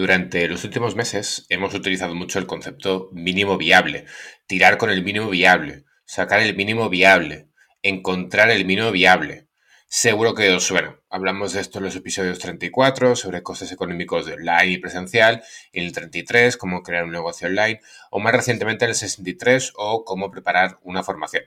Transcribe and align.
Durante 0.00 0.48
los 0.48 0.64
últimos 0.64 0.96
meses 0.96 1.44
hemos 1.50 1.74
utilizado 1.74 2.14
mucho 2.14 2.38
el 2.38 2.46
concepto 2.46 3.10
mínimo 3.12 3.58
viable, 3.58 4.06
tirar 4.46 4.78
con 4.78 4.88
el 4.88 5.04
mínimo 5.04 5.28
viable, 5.28 5.84
sacar 6.06 6.40
el 6.40 6.56
mínimo 6.56 6.88
viable, 6.88 7.50
encontrar 7.82 8.50
el 8.50 8.64
mínimo 8.64 8.92
viable. 8.92 9.48
Seguro 9.88 10.34
que 10.34 10.48
os 10.52 10.64
suena. 10.64 10.98
Hablamos 11.10 11.52
de 11.52 11.60
esto 11.60 11.80
en 11.80 11.84
los 11.84 11.96
episodios 11.96 12.38
34 12.38 13.14
sobre 13.14 13.42
costes 13.42 13.72
económicos 13.72 14.24
de 14.24 14.32
online 14.32 14.68
y 14.68 14.78
presencial, 14.78 15.42
en 15.74 15.84
el 15.84 15.92
33 15.92 16.56
cómo 16.56 16.82
crear 16.82 17.04
un 17.04 17.12
negocio 17.12 17.48
online 17.48 17.82
o 18.10 18.20
más 18.20 18.32
recientemente 18.32 18.86
en 18.86 18.92
el 18.92 18.96
63 18.96 19.74
o 19.76 20.06
cómo 20.06 20.30
preparar 20.30 20.78
una 20.82 21.02
formación. 21.02 21.44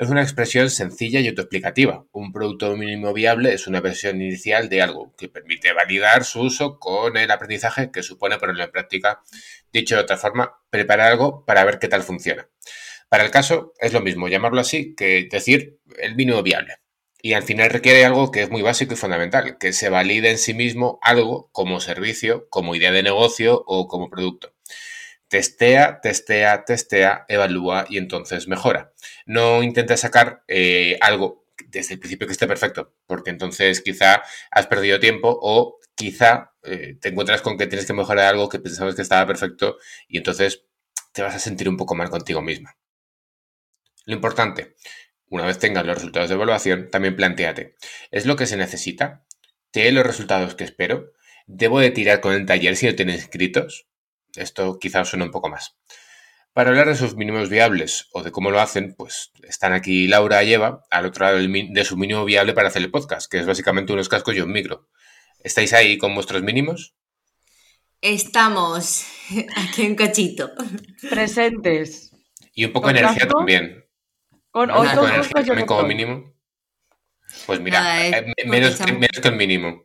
Es 0.00 0.08
una 0.08 0.22
expresión 0.22 0.70
sencilla 0.70 1.20
y 1.20 1.28
autoexplicativa. 1.28 2.06
Un 2.12 2.32
producto 2.32 2.74
mínimo 2.74 3.12
viable 3.12 3.52
es 3.52 3.66
una 3.66 3.82
versión 3.82 4.22
inicial 4.22 4.70
de 4.70 4.80
algo 4.80 5.14
que 5.14 5.28
permite 5.28 5.74
validar 5.74 6.24
su 6.24 6.40
uso 6.40 6.78
con 6.78 7.18
el 7.18 7.30
aprendizaje 7.30 7.90
que 7.90 8.02
supone 8.02 8.38
ponerlo 8.38 8.64
en 8.64 8.70
práctica. 8.70 9.20
Dicho 9.70 9.96
de 9.96 10.00
otra 10.00 10.16
forma, 10.16 10.58
preparar 10.70 11.12
algo 11.12 11.44
para 11.44 11.66
ver 11.66 11.78
qué 11.78 11.86
tal 11.86 12.02
funciona. 12.02 12.48
Para 13.10 13.24
el 13.24 13.30
caso 13.30 13.74
es 13.78 13.92
lo 13.92 14.00
mismo 14.00 14.26
llamarlo 14.28 14.62
así 14.62 14.94
que 14.94 15.28
decir 15.30 15.78
el 15.98 16.16
mínimo 16.16 16.42
viable. 16.42 16.76
Y 17.20 17.34
al 17.34 17.42
final 17.42 17.68
requiere 17.68 18.02
algo 18.06 18.30
que 18.30 18.40
es 18.40 18.48
muy 18.48 18.62
básico 18.62 18.94
y 18.94 18.96
fundamental, 18.96 19.58
que 19.58 19.74
se 19.74 19.90
valide 19.90 20.30
en 20.30 20.38
sí 20.38 20.54
mismo 20.54 20.98
algo 21.02 21.50
como 21.52 21.78
servicio, 21.78 22.48
como 22.48 22.74
idea 22.74 22.90
de 22.90 23.02
negocio 23.02 23.62
o 23.66 23.86
como 23.86 24.08
producto. 24.08 24.54
Testea, 25.30 26.00
testea, 26.00 26.64
testea, 26.64 27.24
evalúa 27.28 27.86
y 27.88 27.98
entonces 27.98 28.48
mejora. 28.48 28.92
No 29.26 29.62
intentes 29.62 30.00
sacar 30.00 30.42
eh, 30.48 30.98
algo 31.00 31.46
desde 31.68 31.94
el 31.94 32.00
principio 32.00 32.26
que 32.26 32.32
esté 32.32 32.48
perfecto, 32.48 32.96
porque 33.06 33.30
entonces 33.30 33.80
quizá 33.80 34.24
has 34.50 34.66
perdido 34.66 34.98
tiempo 34.98 35.38
o 35.40 35.78
quizá 35.94 36.52
eh, 36.64 36.96
te 37.00 37.10
encuentras 37.10 37.42
con 37.42 37.56
que 37.56 37.68
tienes 37.68 37.86
que 37.86 37.92
mejorar 37.92 38.26
algo 38.26 38.48
que 38.48 38.58
pensabas 38.58 38.96
que 38.96 39.02
estaba 39.02 39.24
perfecto 39.24 39.78
y 40.08 40.18
entonces 40.18 40.64
te 41.12 41.22
vas 41.22 41.36
a 41.36 41.38
sentir 41.38 41.68
un 41.68 41.76
poco 41.76 41.94
mal 41.94 42.10
contigo 42.10 42.42
misma. 42.42 42.76
Lo 44.06 44.14
importante, 44.14 44.74
una 45.28 45.46
vez 45.46 45.60
tengas 45.60 45.86
los 45.86 45.94
resultados 45.94 46.28
de 46.28 46.34
evaluación, 46.34 46.90
también 46.90 47.14
planteate, 47.14 47.76
¿es 48.10 48.26
lo 48.26 48.34
que 48.34 48.46
se 48.46 48.56
necesita? 48.56 49.24
¿Tiene 49.70 49.92
los 49.92 50.04
resultados 50.04 50.56
que 50.56 50.64
espero? 50.64 51.12
¿Debo 51.46 51.78
de 51.78 51.92
tirar 51.92 52.20
con 52.20 52.32
el 52.32 52.46
taller 52.46 52.74
si 52.74 52.86
no 52.86 52.96
tienen 52.96 53.14
inscritos? 53.14 53.89
Esto 54.36 54.78
quizás 54.78 55.08
suene 55.08 55.24
un 55.24 55.30
poco 55.30 55.48
más. 55.48 55.76
Para 56.52 56.70
hablar 56.70 56.88
de 56.88 56.96
sus 56.96 57.14
mínimos 57.14 57.48
viables 57.48 58.08
o 58.12 58.24
de 58.24 58.32
cómo 58.32 58.50
lo 58.50 58.60
hacen, 58.60 58.94
pues 58.96 59.30
están 59.44 59.72
aquí 59.72 60.08
Laura 60.08 60.42
y 60.42 60.52
Eva, 60.52 60.82
al 60.90 61.06
otro 61.06 61.24
lado 61.24 61.38
de 61.38 61.84
su 61.84 61.96
mínimo 61.96 62.24
viable 62.24 62.54
para 62.54 62.68
hacer 62.68 62.82
el 62.82 62.90
podcast, 62.90 63.30
que 63.30 63.38
es 63.38 63.46
básicamente 63.46 63.92
unos 63.92 64.08
cascos 64.08 64.34
y 64.34 64.40
un 64.40 64.50
micro. 64.50 64.88
¿Estáis 65.44 65.72
ahí 65.72 65.96
con 65.96 66.14
vuestros 66.14 66.42
mínimos? 66.42 66.96
Estamos 68.00 69.06
aquí 69.56 69.82
en 69.82 69.94
cachito. 69.94 70.50
Presentes. 71.08 72.10
Y 72.52 72.64
un 72.64 72.72
poco 72.72 72.92
de 72.92 72.98
energía 72.98 73.28
también. 73.28 73.84
Con, 74.50 74.70
hoy 74.70 74.88
con 74.88 75.08
energía 75.08 75.66
como 75.66 75.84
mínimo. 75.84 76.34
Pues 77.46 77.60
mira, 77.60 78.06
eh, 78.06 78.34
menos, 78.44 78.80
que 78.80 79.28
el 79.28 79.36
mínimo. 79.36 79.84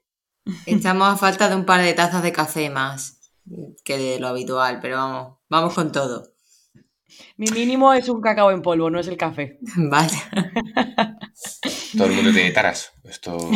Estamos 0.66 1.14
a 1.14 1.18
falta 1.18 1.48
de 1.48 1.56
un 1.56 1.66
par 1.66 1.84
de 1.84 1.94
tazas 1.94 2.24
de 2.24 2.32
café 2.32 2.72
más 2.72 3.15
que 3.84 3.98
de 3.98 4.20
lo 4.20 4.28
habitual, 4.28 4.80
pero 4.82 4.98
vamos, 4.98 5.38
vamos 5.50 5.74
con 5.74 5.92
todo. 5.92 6.36
Mi 7.38 7.48
mínimo 7.48 7.94
es 7.94 8.10
un 8.10 8.22
cacao 8.22 8.52
en 8.52 8.62
polvo, 8.62 8.90
no 8.90 9.00
es 9.00 9.08
el 9.08 9.18
café. 9.18 9.60
Vale. 9.78 10.14
Todo 11.98 12.08
el 12.08 12.14
mundo 12.14 12.32
tiene 12.32 12.52
taras. 12.52 12.94
Esto. 13.04 13.38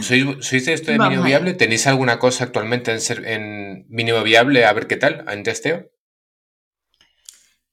¿Sois, 0.00 0.64
de 0.64 0.72
esto 0.72 0.92
de 0.92 0.98
mínimo 0.98 1.22
viable? 1.24 1.52
¿Tenéis 1.54 1.86
alguna 1.86 2.18
cosa 2.18 2.44
actualmente 2.44 2.90
en, 2.90 3.00
ser, 3.00 3.26
en 3.26 3.84
mínimo 3.88 4.22
viable? 4.22 4.64
A 4.64 4.72
ver 4.72 4.86
qué 4.86 4.96
tal, 4.96 5.26
en 5.28 5.42
testeo. 5.42 5.90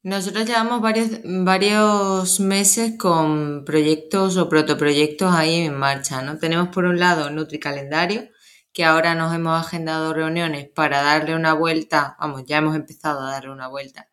Nosotros 0.04 0.46
llevamos 0.46 0.82
varios, 0.82 1.10
varios 1.24 2.40
meses 2.40 2.94
con 2.98 3.64
proyectos 3.66 4.38
o 4.38 4.50
protoproyectos 4.50 5.34
ahí 5.34 5.62
en 5.62 5.74
marcha, 5.74 6.22
¿no? 6.22 6.38
Tenemos 6.38 6.68
por 6.68 6.86
un 6.86 7.00
lado 7.00 7.32
Nutri 7.32 7.60
Calendario, 7.60 8.30
que 8.76 8.84
ahora 8.84 9.16
nos 9.16 9.34
hemos 9.34 9.58
agendado 9.58 10.14
reuniones 10.14 10.68
para 10.68 11.02
darle 11.02 11.34
una 11.34 11.54
vuelta, 11.54 12.18
vamos, 12.20 12.44
ya 12.46 12.58
hemos 12.58 12.76
empezado 12.76 13.22
a 13.22 13.32
darle 13.32 13.52
una 13.52 13.70
vuelta, 13.70 14.10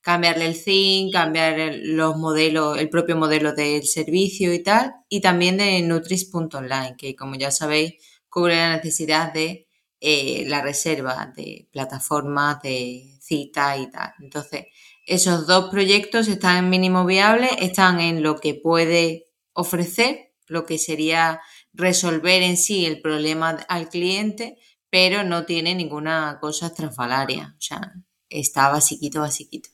cambiarle 0.00 0.46
el 0.46 0.54
zinc, 0.54 1.12
cambiar 1.12 1.56
los 1.82 2.16
modelos, 2.16 2.78
el 2.78 2.88
propio 2.88 3.16
modelo 3.16 3.54
del 3.54 3.82
servicio 3.84 4.54
y 4.54 4.62
tal, 4.62 4.94
y 5.08 5.20
también 5.20 5.56
de 5.56 5.82
Nutris.online, 5.82 6.94
que 6.96 7.16
como 7.16 7.34
ya 7.34 7.50
sabéis, 7.50 7.94
cubre 8.28 8.54
la 8.54 8.76
necesidad 8.76 9.32
de 9.32 9.66
eh, 10.00 10.44
la 10.46 10.62
reserva 10.62 11.32
de 11.34 11.66
plataformas, 11.72 12.62
de 12.62 13.18
cita 13.20 13.76
y 13.76 13.90
tal. 13.90 14.14
Entonces, 14.20 14.66
esos 15.06 15.48
dos 15.48 15.70
proyectos 15.72 16.28
están 16.28 16.58
en 16.58 16.70
mínimo 16.70 17.04
viable, 17.04 17.48
están 17.58 17.98
en 17.98 18.22
lo 18.22 18.36
que 18.36 18.54
puede 18.54 19.26
ofrecer, 19.54 20.34
lo 20.46 20.66
que 20.66 20.78
sería 20.78 21.40
resolver 21.74 22.42
en 22.42 22.56
sí 22.56 22.86
el 22.86 23.00
problema 23.00 23.50
al 23.68 23.88
cliente, 23.88 24.56
pero 24.90 25.24
no 25.24 25.44
tiene 25.44 25.74
ninguna 25.74 26.38
cosa 26.40 26.66
estrafalaria. 26.68 27.54
O 27.58 27.60
sea, 27.60 27.92
está 28.28 28.68
basiquito, 28.70 29.20
basiquito. 29.20 29.68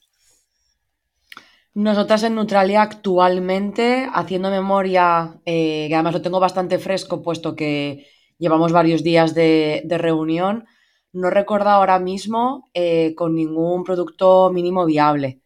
Nosotras 1.75 2.25
en 2.25 2.35
Neutralia 2.35 2.83
actualmente, 2.83 4.09
haciendo 4.13 4.51
memoria, 4.51 5.41
eh, 5.45 5.87
que 5.89 5.95
además 5.95 6.15
lo 6.15 6.23
tengo 6.23 6.41
bastante 6.41 6.79
fresco, 6.79 7.23
puesto 7.23 7.55
que 7.55 8.07
llevamos 8.39 8.73
varios 8.73 9.05
días 9.05 9.35
de, 9.35 9.85
reunión, 9.89 10.65
no 11.13 11.31
recuerdo 11.31 11.69
ahora 11.71 11.99
mismo 11.99 12.71
eh, 12.75 13.15
con 13.15 13.35
ningún 13.35 13.85
producto 13.85 14.51
mínimo 14.53 14.85
viable. 14.85 15.43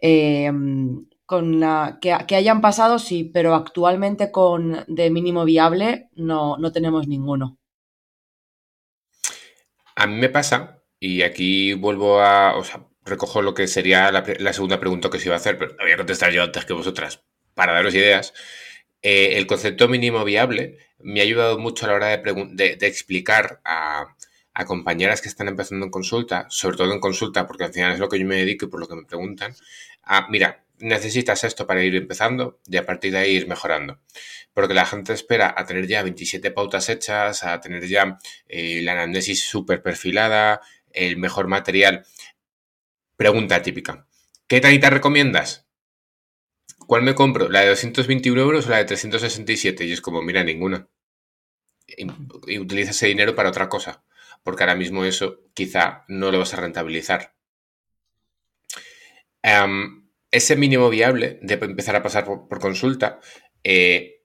Eh, 0.00 0.50
con 1.32 1.60
la, 1.60 1.98
que, 1.98 2.12
hayan 2.12 2.60
pasado, 2.60 2.98
sí, 2.98 3.24
pero 3.24 3.54
actualmente 3.54 4.30
con 4.30 4.84
de 4.86 5.08
mínimo 5.08 5.46
viable 5.46 6.10
no, 6.14 6.58
no 6.58 6.72
tenemos 6.72 7.08
ninguno. 7.08 7.58
A 9.96 10.06
mí 10.06 10.16
me 10.16 10.28
pasa, 10.28 10.82
y 11.00 11.22
aquí 11.22 11.72
vuelvo 11.72 12.20
a, 12.20 12.58
o 12.58 12.64
sea, 12.64 12.86
recojo 13.06 13.40
lo 13.40 13.54
que 13.54 13.66
sería 13.66 14.12
la, 14.12 14.52
segunda 14.52 14.78
pregunta 14.78 15.08
que 15.08 15.16
os 15.16 15.24
iba 15.24 15.34
a 15.34 15.38
hacer, 15.38 15.56
pero 15.56 15.74
voy 15.80 15.92
a 15.92 15.96
contestar 15.96 16.32
yo 16.32 16.42
antes 16.42 16.66
que 16.66 16.74
vosotras 16.74 17.24
para 17.54 17.72
daros 17.72 17.94
ideas. 17.94 18.34
Eh, 19.00 19.38
el 19.38 19.46
concepto 19.46 19.88
mínimo 19.88 20.26
viable 20.26 20.76
me 20.98 21.20
ha 21.20 21.22
ayudado 21.22 21.58
mucho 21.58 21.86
a 21.86 21.88
la 21.88 21.94
hora 21.94 22.08
de, 22.08 22.76
de, 22.76 22.86
explicar 22.86 23.62
a, 23.64 24.14
a, 24.54 24.64
compañeras 24.64 25.20
que 25.20 25.28
están 25.28 25.48
empezando 25.48 25.86
en 25.86 25.90
consulta, 25.90 26.46
sobre 26.50 26.76
todo 26.76 26.92
en 26.92 27.00
consulta, 27.00 27.46
porque 27.46 27.64
al 27.64 27.72
final 27.72 27.92
es 27.92 27.98
lo 27.98 28.08
que 28.08 28.18
yo 28.18 28.26
me 28.26 28.36
dedico 28.36 28.66
y 28.66 28.68
por 28.68 28.80
lo 28.80 28.88
que 28.88 28.96
me 28.96 29.04
preguntan. 29.04 29.54
A, 30.02 30.28
mira, 30.28 30.64
necesitas 30.78 31.44
esto 31.44 31.66
para 31.66 31.82
ir 31.82 31.94
empezando 31.94 32.60
y 32.66 32.76
a 32.76 32.84
partir 32.84 33.12
de 33.12 33.18
ahí 33.18 33.32
ir 33.32 33.48
mejorando. 33.48 34.00
Porque 34.52 34.74
la 34.74 34.84
gente 34.84 35.12
espera 35.12 35.54
a 35.56 35.64
tener 35.64 35.86
ya 35.86 36.02
27 36.02 36.50
pautas 36.50 36.88
hechas, 36.88 37.44
a 37.44 37.60
tener 37.60 37.86
ya 37.86 38.18
eh, 38.48 38.82
la 38.82 38.92
anamnesis 38.92 39.44
súper 39.48 39.82
perfilada, 39.82 40.60
el 40.92 41.16
mejor 41.16 41.48
material. 41.48 42.04
Pregunta 43.16 43.62
típica. 43.62 44.06
¿Qué 44.46 44.60
tanita 44.60 44.90
recomiendas? 44.90 45.66
¿Cuál 46.86 47.02
me 47.02 47.14
compro? 47.14 47.48
¿La 47.48 47.60
de 47.60 47.68
221 47.68 48.40
euros 48.40 48.66
o 48.66 48.70
la 48.70 48.78
de 48.78 48.84
367? 48.84 49.84
Y 49.86 49.92
es 49.92 50.00
como, 50.00 50.20
mira, 50.22 50.44
ninguna. 50.44 50.88
Y, 51.86 52.58
utiliza 52.58 52.90
ese 52.90 53.06
dinero 53.06 53.34
para 53.34 53.48
otra 53.48 53.68
cosa. 53.68 54.02
Porque 54.42 54.62
ahora 54.62 54.74
mismo 54.74 55.04
eso 55.04 55.40
quizá 55.54 56.04
no 56.08 56.30
lo 56.30 56.38
vas 56.38 56.54
a 56.54 56.60
rentabilizar. 56.60 57.34
Ese 60.30 60.56
mínimo 60.56 60.88
viable 60.88 61.38
de 61.42 61.54
empezar 61.54 61.96
a 61.96 62.02
pasar 62.02 62.24
por, 62.24 62.58
consulta 62.58 63.20
eh, 63.64 64.22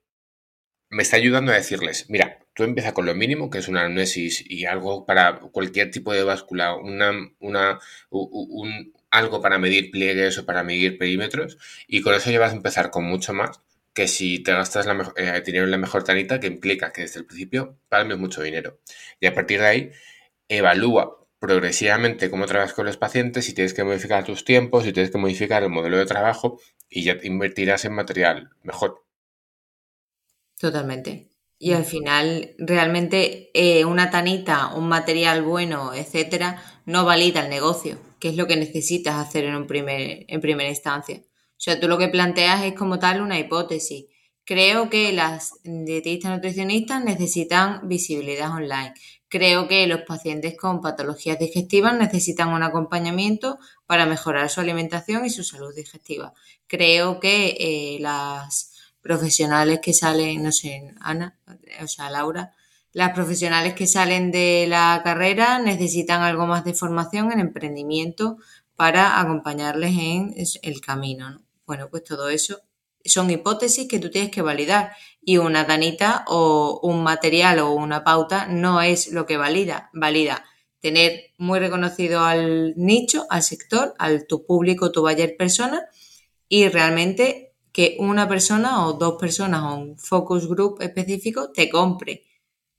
me 0.90 1.02
está 1.02 1.16
ayudando 1.16 1.52
a 1.52 1.56
decirles, 1.56 2.06
mira, 2.08 2.38
tú 2.54 2.64
empieza 2.64 2.94
con 2.94 3.06
lo 3.06 3.14
mínimo, 3.14 3.50
que 3.50 3.58
es 3.58 3.68
una 3.68 3.80
anamnesis 3.80 4.42
y 4.48 4.64
algo 4.64 5.04
para 5.06 5.38
cualquier 5.38 5.90
tipo 5.90 6.12
de 6.12 6.24
báscula, 6.24 6.74
una, 6.74 7.12
un, 7.40 8.94
algo 9.10 9.40
para 9.42 9.58
medir 9.58 9.90
pliegues 9.90 10.38
o 10.38 10.46
para 10.46 10.62
medir 10.62 10.98
perímetros, 10.98 11.58
y 11.86 12.00
con 12.00 12.14
eso 12.14 12.30
ya 12.30 12.40
vas 12.40 12.52
a 12.52 12.56
empezar 12.56 12.90
con 12.90 13.04
mucho 13.04 13.34
más 13.34 13.60
que 13.98 14.06
si 14.06 14.38
te 14.38 14.52
gastas 14.52 14.86
la 14.86 15.12
eh, 15.16 15.42
dinero 15.44 15.64
en 15.64 15.72
la 15.72 15.76
mejor 15.76 16.04
tanita, 16.04 16.38
que 16.38 16.46
implica 16.46 16.92
que 16.92 17.00
desde 17.00 17.18
el 17.18 17.26
principio 17.26 17.80
palmes 17.88 18.16
mucho 18.16 18.42
dinero. 18.42 18.78
Y 19.18 19.26
a 19.26 19.34
partir 19.34 19.58
de 19.58 19.66
ahí, 19.66 19.90
evalúa 20.46 21.26
progresivamente 21.40 22.30
cómo 22.30 22.46
trabajas 22.46 22.74
con 22.74 22.86
los 22.86 22.96
pacientes, 22.96 23.46
si 23.46 23.54
tienes 23.54 23.74
que 23.74 23.82
modificar 23.82 24.24
tus 24.24 24.44
tiempos, 24.44 24.84
si 24.84 24.92
tienes 24.92 25.10
que 25.10 25.18
modificar 25.18 25.64
el 25.64 25.70
modelo 25.70 25.98
de 25.98 26.06
trabajo 26.06 26.60
y 26.88 27.02
ya 27.02 27.18
te 27.18 27.26
invertirás 27.26 27.86
en 27.86 27.94
material 27.94 28.50
mejor. 28.62 29.04
Totalmente. 30.60 31.30
Y 31.58 31.72
al 31.72 31.84
final, 31.84 32.54
realmente, 32.56 33.50
eh, 33.52 33.84
una 33.84 34.10
tanita, 34.10 34.76
un 34.76 34.88
material 34.88 35.42
bueno, 35.42 35.92
etcétera, 35.92 36.62
no 36.86 37.04
valida 37.04 37.40
el 37.40 37.50
negocio, 37.50 37.98
que 38.20 38.28
es 38.28 38.36
lo 38.36 38.46
que 38.46 38.54
necesitas 38.54 39.16
hacer 39.16 39.42
en, 39.42 39.56
un 39.56 39.66
primer, 39.66 40.24
en 40.28 40.40
primera 40.40 40.68
instancia. 40.68 41.20
O 41.58 41.60
sea, 41.60 41.78
tú 41.80 41.88
lo 41.88 41.98
que 41.98 42.08
planteas 42.08 42.64
es 42.64 42.74
como 42.74 42.98
tal 42.98 43.20
una 43.20 43.38
hipótesis. 43.38 44.06
Creo 44.44 44.88
que 44.88 45.12
las 45.12 45.54
dietistas 45.62 46.32
nutricionistas 46.32 47.04
necesitan 47.04 47.86
visibilidad 47.86 48.50
online 48.50 48.94
Creo 49.28 49.68
que 49.68 49.86
los 49.86 50.02
pacientes 50.02 50.56
con 50.56 50.80
patologías 50.80 51.38
digestivas 51.38 51.94
necesitan 51.98 52.48
un 52.48 52.62
acompañamiento 52.62 53.58
para 53.86 54.06
mejorar 54.06 54.48
su 54.48 54.60
alimentación 54.60 55.26
y 55.26 55.30
su 55.30 55.44
salud 55.44 55.74
digestiva. 55.74 56.32
Creo 56.66 57.20
que 57.20 57.56
eh, 57.58 57.98
las 58.00 58.72
profesionales 59.02 59.80
que 59.82 59.92
salen, 59.92 60.42
no 60.42 60.50
sé, 60.50 60.94
Ana, 61.00 61.38
o 61.82 61.88
sea, 61.88 62.08
Laura, 62.10 62.54
las 62.92 63.12
profesionales 63.12 63.74
que 63.74 63.86
salen 63.86 64.30
de 64.30 64.66
la 64.66 65.02
carrera 65.04 65.58
necesitan 65.58 66.22
algo 66.22 66.46
más 66.46 66.64
de 66.64 66.72
formación 66.72 67.30
en 67.30 67.40
emprendimiento 67.40 68.38
para 68.76 69.20
acompañarles 69.20 69.94
en 69.98 70.34
el 70.62 70.80
camino. 70.80 71.42
Bueno, 71.68 71.90
pues 71.90 72.02
todo 72.02 72.30
eso 72.30 72.62
son 73.04 73.30
hipótesis 73.30 73.86
que 73.86 73.98
tú 73.98 74.08
tienes 74.08 74.30
que 74.30 74.40
validar 74.40 74.92
y 75.20 75.36
una 75.36 75.64
danita 75.64 76.24
o 76.26 76.80
un 76.82 77.02
material 77.02 77.58
o 77.58 77.72
una 77.72 78.02
pauta 78.04 78.46
no 78.46 78.80
es 78.80 79.12
lo 79.12 79.26
que 79.26 79.36
valida. 79.36 79.90
Valida 79.92 80.46
tener 80.80 81.34
muy 81.36 81.58
reconocido 81.58 82.20
al 82.20 82.72
nicho, 82.76 83.26
al 83.28 83.42
sector, 83.42 83.94
al 83.98 84.26
tu 84.26 84.46
público, 84.46 84.90
tu 84.90 85.02
buyer 85.02 85.36
persona 85.36 85.84
y 86.48 86.68
realmente 86.68 87.54
que 87.70 87.98
una 88.00 88.26
persona 88.26 88.86
o 88.86 88.94
dos 88.94 89.16
personas 89.20 89.62
o 89.64 89.76
un 89.76 89.98
focus 89.98 90.48
group 90.48 90.80
específico 90.80 91.52
te 91.52 91.68
compre, 91.68 92.24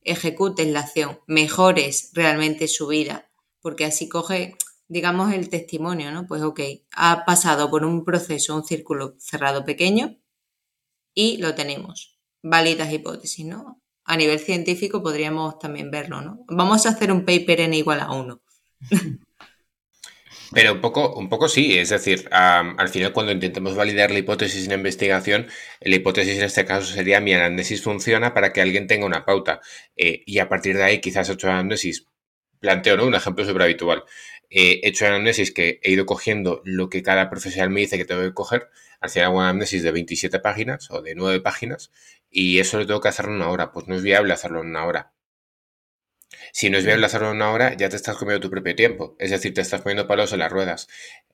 ejecutes 0.01 0.67
la 0.67 0.79
acción, 0.79 1.19
mejores 1.27 2.09
realmente 2.13 2.67
su 2.67 2.87
vida, 2.87 3.29
porque 3.61 3.85
así 3.85 4.09
coge, 4.09 4.55
digamos, 4.89 5.33
el 5.33 5.49
testimonio, 5.49 6.11
¿no? 6.11 6.27
Pues 6.27 6.41
ok, 6.41 6.59
ha 6.95 7.23
pasado 7.25 7.69
por 7.69 7.85
un 7.85 8.03
proceso, 8.03 8.55
un 8.55 8.65
círculo 8.65 9.15
cerrado 9.19 9.63
pequeño 9.63 10.17
y 11.13 11.37
lo 11.37 11.55
tenemos. 11.55 12.19
Válidas 12.41 12.91
hipótesis, 12.91 13.45
¿no? 13.45 13.81
A 14.03 14.17
nivel 14.17 14.39
científico 14.39 15.03
podríamos 15.03 15.59
también 15.59 15.91
verlo, 15.91 16.21
¿no? 16.21 16.43
Vamos 16.47 16.85
a 16.85 16.89
hacer 16.89 17.11
un 17.11 17.23
paper 17.23 17.61
n 17.61 17.77
igual 17.77 18.01
a 18.01 18.11
1. 18.11 18.41
Pero 20.51 20.73
un 20.73 20.81
poco, 20.81 21.13
un 21.15 21.29
poco 21.29 21.47
sí, 21.47 21.77
es 21.77 21.89
decir, 21.89 22.27
al 22.31 22.89
final 22.89 23.13
cuando 23.13 23.31
intentemos 23.31 23.75
validar 23.75 24.09
la 24.09 24.17
hipótesis 24.17 24.65
en 24.65 24.73
investigación, 24.73 25.47
la 25.81 25.95
hipótesis 25.95 26.37
en 26.39 26.45
este 26.45 26.65
caso 26.65 26.91
sería 26.91 27.19
mi 27.19 27.33
análisis 27.33 27.83
funciona 27.83 28.33
para 28.33 28.51
que 28.51 28.61
alguien 28.61 28.87
tenga 28.87 29.05
una 29.05 29.25
pauta 29.25 29.61
eh, 29.95 30.23
y 30.25 30.39
a 30.39 30.49
partir 30.49 30.75
de 30.75 30.83
ahí 30.83 31.01
quizás 31.01 31.29
hecho 31.29 31.51
análisis, 31.51 32.07
planteo 32.59 32.97
¿no? 32.97 33.05
un 33.05 33.13
ejemplo 33.13 33.45
súper 33.45 33.61
habitual, 33.61 34.03
he 34.49 34.87
hecho 34.87 35.05
análisis 35.05 35.51
que 35.51 35.79
he 35.83 35.91
ido 35.91 36.05
cogiendo 36.05 36.61
lo 36.65 36.89
que 36.89 37.03
cada 37.03 37.29
profesional 37.29 37.69
me 37.69 37.81
dice 37.81 37.97
que 37.97 38.05
tengo 38.05 38.21
que 38.21 38.33
coger, 38.33 38.69
al 38.99 39.09
final 39.09 39.27
hago 39.27 39.37
un 39.37 39.43
análisis 39.45 39.83
de 39.83 39.91
27 39.91 40.39
páginas 40.39 40.89
o 40.91 41.01
de 41.01 41.15
9 41.15 41.39
páginas 41.41 41.91
y 42.29 42.59
eso 42.59 42.77
lo 42.77 42.85
tengo 42.87 43.01
que 43.01 43.09
hacer 43.09 43.25
en 43.25 43.33
una 43.33 43.49
hora, 43.49 43.71
pues 43.71 43.87
no 43.87 43.95
es 43.95 44.03
viable 44.03 44.33
hacerlo 44.33 44.61
en 44.61 44.67
una 44.67 44.85
hora. 44.85 45.13
Si 46.51 46.69
no 46.69 46.77
es 46.77 46.85
viable 46.85 47.05
hacerlo 47.05 47.29
en 47.29 47.37
una 47.37 47.51
hora, 47.51 47.75
ya 47.75 47.89
te 47.89 47.95
estás 47.95 48.17
comiendo 48.17 48.41
tu 48.41 48.49
propio 48.49 48.75
tiempo. 48.75 49.15
Es 49.19 49.31
decir, 49.31 49.53
te 49.53 49.61
estás 49.61 49.81
poniendo 49.81 50.07
palos 50.07 50.33
en 50.33 50.39
las 50.39 50.51
ruedas. 50.51 50.87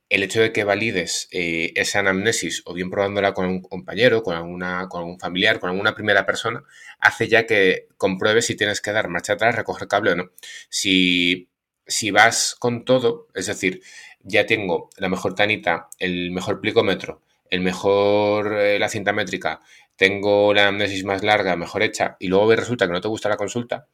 El 0.09 0.23
hecho 0.23 0.41
de 0.41 0.51
que 0.51 0.63
valides 0.63 1.27
eh, 1.31 1.71
esa 1.75 1.99
anamnesis 1.99 2.61
o 2.65 2.73
bien 2.73 2.89
probándola 2.89 3.33
con 3.33 3.45
un 3.47 3.61
compañero, 3.61 4.23
con, 4.23 4.35
alguna, 4.35 4.87
con 4.89 5.01
algún 5.01 5.19
familiar, 5.19 5.59
con 5.59 5.69
alguna 5.71 5.95
primera 5.95 6.25
persona, 6.25 6.63
hace 6.99 7.27
ya 7.27 7.45
que 7.45 7.87
compruebes 7.97 8.45
si 8.45 8.55
tienes 8.55 8.81
que 8.81 8.91
dar 8.91 9.09
marcha 9.09 9.33
atrás, 9.33 9.55
recoger 9.55 9.87
cable 9.87 10.11
o 10.11 10.15
no. 10.15 10.31
Si, 10.69 11.49
si 11.87 12.11
vas 12.11 12.55
con 12.59 12.85
todo, 12.85 13.27
es 13.33 13.47
decir, 13.47 13.81
ya 14.21 14.45
tengo 14.45 14.89
la 14.97 15.09
mejor 15.09 15.35
tanita, 15.35 15.89
el 15.99 16.31
mejor 16.31 16.61
plicómetro, 16.61 17.21
el 17.49 17.61
mejor, 17.61 18.53
eh, 18.57 18.79
la 18.79 18.89
cinta 18.89 19.13
métrica, 19.13 19.59
tengo 19.95 20.53
la 20.53 20.63
anamnesis 20.63 21.05
más 21.05 21.23
larga, 21.23 21.55
mejor 21.55 21.83
hecha, 21.83 22.17
y 22.19 22.27
luego 22.27 22.53
resulta 22.55 22.87
que 22.87 22.93
no 22.93 23.01
te 23.01 23.07
gusta 23.07 23.29
la 23.29 23.37
consulta, 23.37 23.87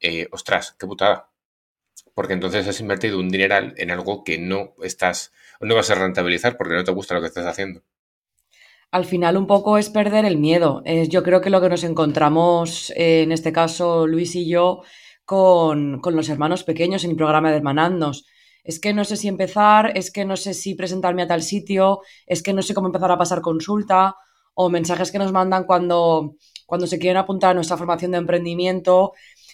eh, 0.00 0.28
ostras, 0.30 0.76
qué 0.78 0.86
putada. 0.86 1.28
Porque 2.14 2.34
entonces 2.34 2.66
has 2.68 2.80
invertido 2.80 3.18
un 3.18 3.30
dineral 3.30 3.74
en 3.76 3.90
algo 3.90 4.22
que 4.22 4.38
no 4.38 4.74
estás, 4.82 5.32
no 5.60 5.74
vas 5.74 5.90
a 5.90 5.94
rentabilizar 5.94 6.56
porque 6.56 6.74
no 6.74 6.84
te 6.84 6.92
gusta 6.92 7.14
lo 7.14 7.20
que 7.20 7.28
estás 7.28 7.46
haciendo. 7.46 7.82
Al 8.90 9.06
final 9.06 9.38
un 9.38 9.46
poco 9.46 9.78
es 9.78 9.88
perder 9.88 10.26
el 10.26 10.36
miedo. 10.36 10.82
yo 11.08 11.22
creo 11.22 11.40
que 11.40 11.48
lo 11.48 11.62
que 11.62 11.70
nos 11.70 11.82
encontramos, 11.82 12.90
eh, 12.90 13.22
en 13.22 13.32
este 13.32 13.50
caso 13.50 14.06
Luis 14.06 14.34
y 14.36 14.46
yo, 14.46 14.82
con, 15.24 16.00
con 16.00 16.16
los 16.16 16.28
hermanos 16.28 16.64
pequeños 16.64 17.04
en 17.04 17.10
el 17.10 17.16
programa 17.16 17.50
de 17.50 17.56
Hermanandos. 17.56 18.24
Es 18.64 18.80
que 18.80 18.94
no 18.94 19.04
sé 19.04 19.16
si 19.16 19.28
empezar, 19.28 19.96
es 19.96 20.10
que 20.12 20.24
no 20.24 20.36
sé 20.36 20.54
si 20.54 20.74
presentarme 20.74 21.22
a 21.22 21.26
tal 21.26 21.42
sitio, 21.42 22.00
es 22.26 22.42
que 22.42 22.52
no 22.52 22.62
sé 22.62 22.74
cómo 22.74 22.88
empezar 22.88 23.10
a 23.10 23.18
pasar 23.18 23.40
consulta, 23.40 24.16
o 24.54 24.68
mensajes 24.68 25.10
que 25.10 25.18
nos 25.18 25.32
mandan 25.32 25.64
cuando, 25.64 26.36
cuando 26.66 26.86
se 26.86 26.98
quieren 26.98 27.16
apuntar 27.16 27.52
a 27.52 27.54
nuestra 27.54 27.76
formación 27.76 28.10
de 28.10 28.18
emprendimiento 28.18 29.12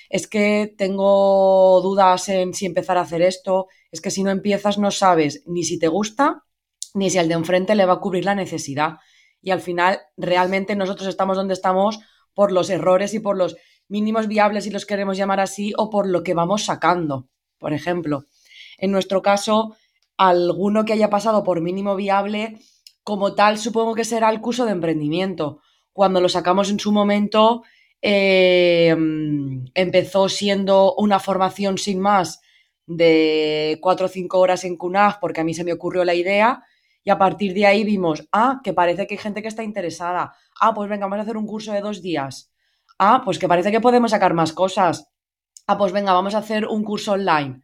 es 0.09 0.27
que 0.27 0.75
tengo 0.77 1.81
dudas 1.83 2.29
en 2.29 2.55
si 2.55 2.67
empezar 2.67 2.97
a 2.97 3.03
hacer 3.03 3.23
esto, 3.23 3.67
es 3.93 4.01
que 4.01 4.11
si 4.11 4.23
no 4.23 4.31
empiezas 4.31 4.79
no 4.79 4.91
sabes 4.91 5.43
ni 5.47 5.65
si 5.65 5.79
te 5.79 5.89
gusta, 5.89 6.45
ni 6.95 7.11
si 7.11 7.19
al 7.19 7.29
de 7.29 7.35
enfrente 7.35 7.75
le 7.75 7.85
va 7.85 7.95
a 7.95 8.01
cubrir 8.01 8.25
la 8.25 8.35
necesidad. 8.35 8.97
Y 9.43 9.51
al 9.51 9.61
final, 9.61 10.01
realmente 10.17 10.75
nosotros 10.77 11.09
estamos 11.09 11.37
donde 11.37 11.55
estamos 11.55 12.01
por 12.35 12.53
los 12.53 12.71
errores 12.71 13.13
y 13.15 13.21
por 13.21 13.37
los 13.37 13.57
mínimos 13.89 14.29
viables, 14.29 14.65
si 14.65 14.71
los 14.71 14.87
queremos 14.87 15.17
llamar 15.17 15.41
así, 15.41 15.73
o 15.77 15.91
por 15.91 16.07
lo 16.07 16.23
que 16.23 16.35
vamos 16.35 16.65
sacando. 16.65 17.29
Por 17.59 17.73
ejemplo, 17.73 18.25
en 18.79 18.93
nuestro 18.93 19.23
caso, 19.23 19.77
alguno 20.17 20.85
que 20.85 20.93
haya 20.93 21.11
pasado 21.11 21.43
por 21.43 21.61
mínimo 21.61 21.97
viable, 21.97 22.59
como 23.03 23.35
tal, 23.35 23.59
supongo 23.59 23.95
que 23.95 24.05
será 24.05 24.31
el 24.31 24.41
curso 24.41 24.65
de 24.67 24.73
emprendimiento. 24.73 25.61
Cuando 25.93 26.21
lo 26.21 26.29
sacamos 26.29 26.71
en 26.71 26.79
su 26.79 26.93
momento, 26.93 27.63
eh, 28.03 28.95
empezó 29.75 30.29
siendo 30.29 30.95
una 30.97 31.19
formación 31.19 31.79
sin 31.79 32.01
más 32.01 32.41
de 32.87 33.79
cuatro 33.83 34.07
o 34.07 34.09
cinco 34.09 34.39
horas 34.39 34.65
en 34.65 34.77
CUNAF 34.77 35.19
porque 35.21 35.41
a 35.41 35.45
mí 35.45 35.53
se 35.53 35.65
me 35.65 35.73
ocurrió 35.73 36.05
la 36.05 36.15
idea 36.15 36.63
y 37.05 37.11
a 37.11 37.19
partir 37.19 37.55
de 37.55 37.67
ahí 37.67 37.85
vimos, 37.85 38.29
ah, 38.33 38.61
que 38.63 38.73
parece 38.73 39.07
que 39.07 39.15
hay 39.15 39.19
gente 39.19 39.43
que 39.43 39.49
está 39.49 39.63
interesada. 39.63 40.35
Ah, 40.61 40.75
pues 40.75 40.89
venga, 40.89 41.07
vamos 41.07 41.19
a 41.19 41.23
hacer 41.23 41.37
un 41.37 41.47
curso 41.47 41.73
de 41.73 41.81
dos 41.81 42.03
días. 42.03 42.53
Ah, 42.99 43.23
pues 43.25 43.39
que 43.39 43.49
parece 43.49 43.71
que 43.71 43.81
podemos 43.81 44.11
sacar 44.11 44.35
más 44.35 44.53
cosas. 44.53 45.09
Ah, 45.67 45.79
pues 45.79 45.93
venga, 45.93 46.13
vamos 46.13 46.35
a 46.35 46.39
hacer 46.39 46.67
un 46.67 46.83
curso 46.83 47.13
online. 47.13 47.63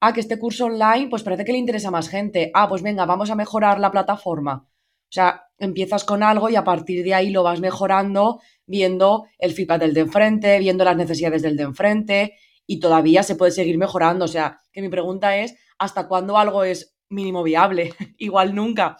Ah, 0.00 0.12
que 0.12 0.20
este 0.20 0.38
curso 0.38 0.66
online, 0.66 1.08
pues 1.08 1.22
parece 1.22 1.44
que 1.44 1.52
le 1.52 1.58
interesa 1.58 1.88
a 1.88 1.90
más 1.90 2.08
gente. 2.08 2.50
Ah, 2.54 2.68
pues 2.68 2.82
venga, 2.82 3.04
vamos 3.04 3.30
a 3.30 3.34
mejorar 3.34 3.78
la 3.80 3.90
plataforma. 3.90 4.66
O 4.66 5.14
sea, 5.14 5.44
empiezas 5.58 6.04
con 6.04 6.22
algo 6.22 6.48
y 6.48 6.56
a 6.56 6.64
partir 6.64 7.04
de 7.04 7.14
ahí 7.14 7.30
lo 7.30 7.42
vas 7.42 7.60
mejorando 7.60 8.40
viendo 8.66 9.26
el 9.38 9.52
feedback 9.52 9.80
del 9.80 9.92
de 9.92 10.00
enfrente, 10.00 10.58
viendo 10.58 10.84
las 10.84 10.96
necesidades 10.96 11.42
del 11.42 11.56
de 11.56 11.64
enfrente 11.64 12.38
y 12.66 12.80
todavía 12.80 13.22
se 13.22 13.36
puede 13.36 13.52
seguir 13.52 13.76
mejorando. 13.76 14.24
O 14.24 14.28
sea, 14.28 14.60
que 14.72 14.80
mi 14.80 14.88
pregunta 14.88 15.36
es, 15.36 15.54
¿hasta 15.78 16.08
cuándo 16.08 16.38
algo 16.38 16.64
es 16.64 16.96
mínimo 17.10 17.42
viable? 17.42 17.92
Igual 18.16 18.54
nunca. 18.54 18.96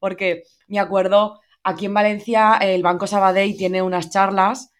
Porque 0.00 0.42
me 0.66 0.80
acuerdo, 0.80 1.38
aquí 1.62 1.86
en 1.86 1.94
Valencia 1.94 2.58
el 2.60 2.82
Banco 2.82 3.06
Sabadell 3.06 3.56
tiene 3.56 3.82
unas 3.82 4.10
charlas 4.10 4.71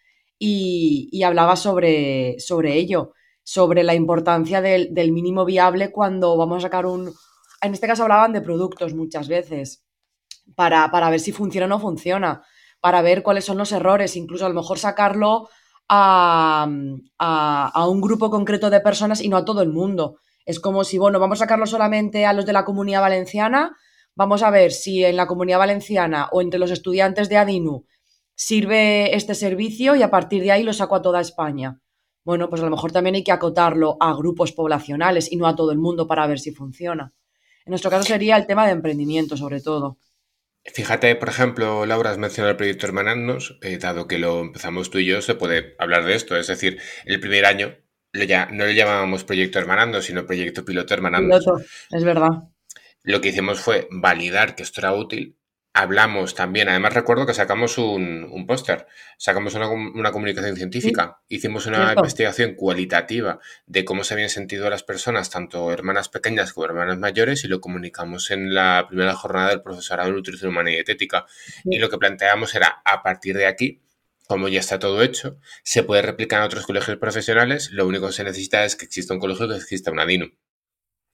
y, 0.44 1.22
hablaba 1.22 1.54
sobre, 1.54 2.37
sobre 2.40 2.75
ello, 2.75 3.12
sobre 3.44 3.84
la 3.84 3.94
importancia 3.94 4.61
del, 4.61 4.92
del 4.92 5.12
mínimo 5.12 5.44
viable 5.44 5.92
cuando 5.92 6.37
vamos 6.37 6.58
a 6.58 6.66
sacar 6.66 6.84
un... 6.84 7.12
En 7.61 7.72
este 7.72 7.87
caso 7.87 8.02
hablaban 8.02 8.32
de 8.32 8.40
productos 8.40 8.92
muchas 8.92 9.28
veces 9.28 9.84
para, 10.56 10.90
para 10.90 11.11
ver 11.11 11.20
si 11.20 11.30
funciona 11.30 11.66
o 11.66 11.68
no 11.68 11.78
funciona, 11.78 12.42
para 12.80 13.02
ver 13.02 13.22
cuáles 13.22 13.44
son 13.44 13.56
los 13.56 13.70
errores, 13.70 14.16
incluso 14.16 14.44
a 14.44 14.49
lo 14.49 14.56
mejor 14.56 14.80
sacarlo 14.80 15.49
a, 15.88 16.66
a, 17.18 17.88
un 17.88 18.00
grupo 18.00 18.28
concreto 18.28 18.68
de 18.68 18.80
personas 18.80 19.20
y 19.20 19.28
no 19.28 19.37
a 19.37 19.44
todo 19.44 19.62
el 19.62 19.68
mundo. 19.68 20.16
Es 20.44 20.58
como 20.58 20.82
si, 20.82 20.99
bueno, 20.99 21.20
vamos 21.20 21.38
a 21.38 21.44
sacarlo 21.44 21.66
solamente 21.66 22.26
a 22.26 22.32
los 22.32 22.46
de 22.46 22.52
la 22.52 22.64
comunidad 22.64 23.00
valenciana, 23.00 23.76
vamos 24.16 24.42
a 24.42 24.50
ver 24.50 24.72
si 24.72 25.04
en 25.04 25.14
la 25.14 25.28
comunidad 25.28 25.58
valenciana 25.58 26.28
o 26.32 26.40
entre 26.40 26.58
los 26.58 26.72
estudiantes 26.72 27.28
de 27.28 27.37
ADINU 27.37 27.87
sirve 28.42 29.14
este 29.14 29.34
servicio 29.34 29.94
y 29.94 30.02
a 30.02 30.11
partir 30.11 30.42
de 30.42 30.50
ahí 30.50 30.64
lo 30.64 30.72
saco 30.72 30.96
a 30.96 31.02
toda 31.02 31.20
España. 31.20 31.78
Bueno, 32.25 32.49
pues 32.49 32.61
a 32.61 32.64
lo 32.64 32.70
mejor 32.70 32.90
también 32.90 33.14
hay 33.14 33.25
que 33.25 33.32
acotarlo 33.32 33.96
a 34.00 34.14
grupos 34.14 34.52
poblacionales 34.52 35.30
y 35.30 35.37
no 35.37 35.46
a 35.46 35.54
todo 35.54 35.70
el 35.70 35.78
mundo 35.78 36.08
para 36.08 36.26
ver 36.26 36.40
si 36.40 36.52
funciona. 36.52 37.12
En 37.64 37.70
nuestro 37.70 37.90
caso 37.90 38.02
sería 38.02 38.37
el 38.37 38.46
tema 38.46 38.66
de 38.66 38.72
emprendimiento, 38.72 39.37
sobre 39.37 39.61
todo. 39.61 39.99
Fíjate, 40.64 41.14
por 41.16 41.28
ejemplo, 41.28 41.87
Laura, 41.87 42.11
has 42.11 42.18
mencionado 42.18 42.50
el 42.50 42.56
proyecto 42.56 42.87
Hermanarnos, 42.87 43.58
eh, 43.62 43.78
dado 43.78 44.06
que 44.06 44.18
lo 44.18 44.40
empezamos 44.40 44.90
tú 44.90 44.99
y 44.99 45.06
yo, 45.06 45.22
se 45.22 45.34
puede 45.34 45.75
hablar 45.78 46.04
de 46.04 46.14
esto. 46.14 46.37
Es 46.37 46.49
decir, 46.49 46.80
el 47.04 47.20
primer 47.20 47.46
año 47.46 47.76
ya, 48.12 48.46
no 48.46 48.64
le 48.64 48.75
llamábamos 48.75 49.25
proyecto 49.25 49.58
Hermanando, 49.58 50.02
sino 50.02 50.26
proyecto 50.26 50.64
piloto 50.64 50.94
Hermanando. 50.94 51.38
Piloto, 51.38 51.64
es 51.90 52.04
verdad. 52.04 52.30
Lo 53.04 53.20
que 53.20 53.28
hicimos 53.28 53.61
fue 53.61 53.88
validar 53.90 54.54
que 54.54 54.62
esto 54.62 54.80
era 54.80 54.94
útil 54.94 55.37
hablamos 55.74 56.34
también, 56.34 56.68
además 56.68 56.92
recuerdo 56.92 57.24
que 57.24 57.34
sacamos 57.34 57.78
un, 57.78 58.28
un 58.30 58.46
póster, 58.46 58.86
sacamos 59.16 59.54
una, 59.54 59.68
una, 59.68 60.12
comunicación 60.12 60.56
científica, 60.56 61.20
hicimos 61.28 61.66
una 61.66 61.94
investigación 61.94 62.54
cualitativa 62.54 63.38
de 63.66 63.84
cómo 63.84 64.04
se 64.04 64.14
habían 64.14 64.28
sentido 64.28 64.68
las 64.68 64.82
personas, 64.82 65.30
tanto 65.30 65.72
hermanas 65.72 66.08
pequeñas 66.08 66.52
como 66.52 66.66
hermanas 66.66 66.98
mayores, 66.98 67.44
y 67.44 67.48
lo 67.48 67.60
comunicamos 67.60 68.30
en 68.30 68.54
la 68.54 68.84
primera 68.88 69.14
jornada 69.14 69.48
del 69.48 69.62
profesorado 69.62 70.10
de 70.10 70.16
nutrición 70.16 70.50
humana 70.50 70.70
y 70.70 70.74
dietética. 70.74 71.26
Y 71.64 71.78
lo 71.78 71.88
que 71.88 71.98
planteamos 71.98 72.54
era, 72.54 72.82
a 72.84 73.02
partir 73.02 73.36
de 73.36 73.46
aquí, 73.46 73.82
como 74.26 74.48
ya 74.48 74.60
está 74.60 74.78
todo 74.78 75.02
hecho, 75.02 75.38
se 75.62 75.82
puede 75.82 76.02
replicar 76.02 76.40
en 76.40 76.46
otros 76.46 76.66
colegios 76.66 76.98
profesionales, 76.98 77.70
lo 77.72 77.86
único 77.86 78.08
que 78.08 78.12
se 78.12 78.24
necesita 78.24 78.64
es 78.64 78.76
que 78.76 78.84
exista 78.84 79.14
un 79.14 79.20
colegio 79.20 79.48
que 79.48 79.56
exista 79.56 79.90
una 79.90 80.06
DINU. 80.06 80.32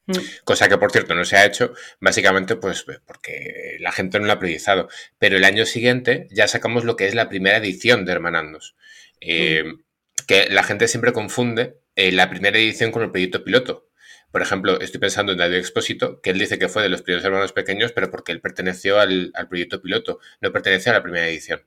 Mm. 0.09 0.17
Cosa 0.45 0.69
que, 0.69 0.79
por 0.79 0.91
cierto, 0.91 1.15
no 1.15 1.25
se 1.25 1.37
ha 1.37 1.45
hecho, 1.45 1.75
básicamente, 2.01 2.57
pues 2.57 2.85
porque 3.07 3.77
la 3.79 3.93
gente 3.93 4.19
no 4.19 4.27
lo 4.27 4.33
ha 4.33 4.39
priorizado. 4.39 4.89
Pero 5.19 5.37
el 5.37 5.45
año 5.45 5.67
siguiente 5.67 6.27
ya 6.31 6.49
sacamos 6.49 6.85
lo 6.85 6.97
que 6.97 7.07
es 7.07 7.15
la 7.15 7.29
primera 7.29 7.59
edición 7.59 8.05
de 8.05 8.13
Hermanandos. 8.13 8.75
Eh, 9.21 9.65
mm. 9.65 9.83
Que 10.27 10.49
la 10.51 10.63
gente 10.63 10.89
siempre 10.89 11.13
confunde 11.13 11.79
eh, 11.95 12.13
la 12.13 12.29
primera 12.29 12.59
edición 12.59 12.91
con 12.91 13.03
el 13.03 13.11
proyecto 13.11 13.45
piloto. 13.45 13.89
Por 14.31 14.43
ejemplo, 14.43 14.81
estoy 14.81 15.01
pensando 15.01 15.33
en 15.33 15.39
David 15.39 15.57
Expósito, 15.57 16.21
que 16.21 16.31
él 16.31 16.39
dice 16.39 16.59
que 16.59 16.69
fue 16.69 16.83
de 16.83 16.91
los 16.91 17.03
primeros 17.03 17.25
hermanos 17.25 17.53
pequeños, 17.53 17.93
pero 17.93 18.11
porque 18.11 18.33
él 18.33 18.41
perteneció 18.41 19.01
al, 19.01 19.31
al 19.35 19.49
proyecto 19.49 19.81
piloto, 19.81 20.21
no 20.41 20.53
perteneció 20.53 20.93
a 20.93 20.97
la 20.97 21.03
primera 21.03 21.29
edición. 21.29 21.63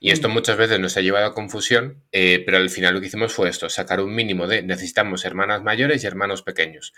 Y 0.00 0.10
esto 0.10 0.28
mm. 0.28 0.32
muchas 0.32 0.56
veces 0.56 0.78
nos 0.78 0.96
ha 0.96 1.00
llevado 1.00 1.26
a 1.26 1.34
confusión, 1.34 2.04
eh, 2.12 2.42
pero 2.44 2.58
al 2.58 2.70
final 2.70 2.94
lo 2.94 3.00
que 3.00 3.08
hicimos 3.08 3.32
fue 3.32 3.48
esto, 3.48 3.68
sacar 3.68 4.00
un 4.00 4.14
mínimo 4.14 4.46
de 4.46 4.62
necesitamos 4.62 5.24
hermanas 5.24 5.62
mayores 5.62 6.04
y 6.04 6.06
hermanos 6.06 6.42
pequeños. 6.42 6.94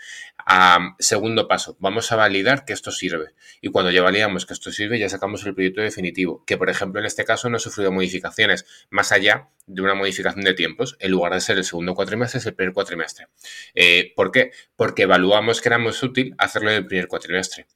segundo 0.99 1.47
paso, 1.47 1.77
vamos 1.79 2.11
a 2.11 2.15
validar 2.15 2.63
que 2.65 2.73
esto 2.73 2.91
sirve. 2.91 3.33
Y 3.59 3.69
cuando 3.69 3.91
ya 3.91 4.01
validamos 4.03 4.45
que 4.45 4.53
esto 4.53 4.71
sirve, 4.71 4.99
ya 4.99 5.09
sacamos 5.09 5.45
el 5.45 5.55
proyecto 5.55 5.81
definitivo, 5.81 6.43
que 6.45 6.57
por 6.57 6.69
ejemplo 6.69 6.99
en 6.99 7.07
este 7.07 7.25
caso 7.25 7.49
no 7.49 7.57
ha 7.57 7.59
sufrido 7.59 7.91
modificaciones, 7.91 8.65
más 8.89 9.11
allá 9.11 9.49
de 9.65 9.81
una 9.81 9.95
modificación 9.95 10.43
de 10.43 10.53
tiempos, 10.53 10.95
en 10.99 11.11
lugar 11.11 11.33
de 11.33 11.41
ser 11.41 11.57
el 11.57 11.63
segundo 11.63 11.95
cuatrimestre, 11.95 12.39
es 12.39 12.45
el 12.45 12.53
primer 12.53 12.73
cuatrimestre. 12.73 13.27
Eh, 13.73 14.13
¿Por 14.15 14.31
qué? 14.31 14.51
Porque 14.75 15.03
evaluamos 15.03 15.61
que 15.61 15.69
era 15.69 15.77
más 15.77 16.01
útil 16.03 16.35
hacerlo 16.37 16.69
en 16.69 16.77
el 16.77 16.87
primer 16.87 17.07
cuatrimestre. 17.07 17.67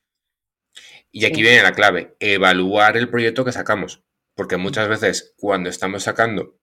Y 1.12 1.26
aquí 1.26 1.42
viene 1.42 1.64
la 1.64 1.72
clave, 1.72 2.16
evaluar 2.20 2.98
el 2.98 3.10
proyecto 3.10 3.46
que 3.46 3.54
sacamos. 3.54 4.04
Porque 4.36 4.58
muchas 4.58 4.88
veces 4.88 5.34
cuando 5.38 5.70
estamos 5.70 6.04
sacando 6.04 6.60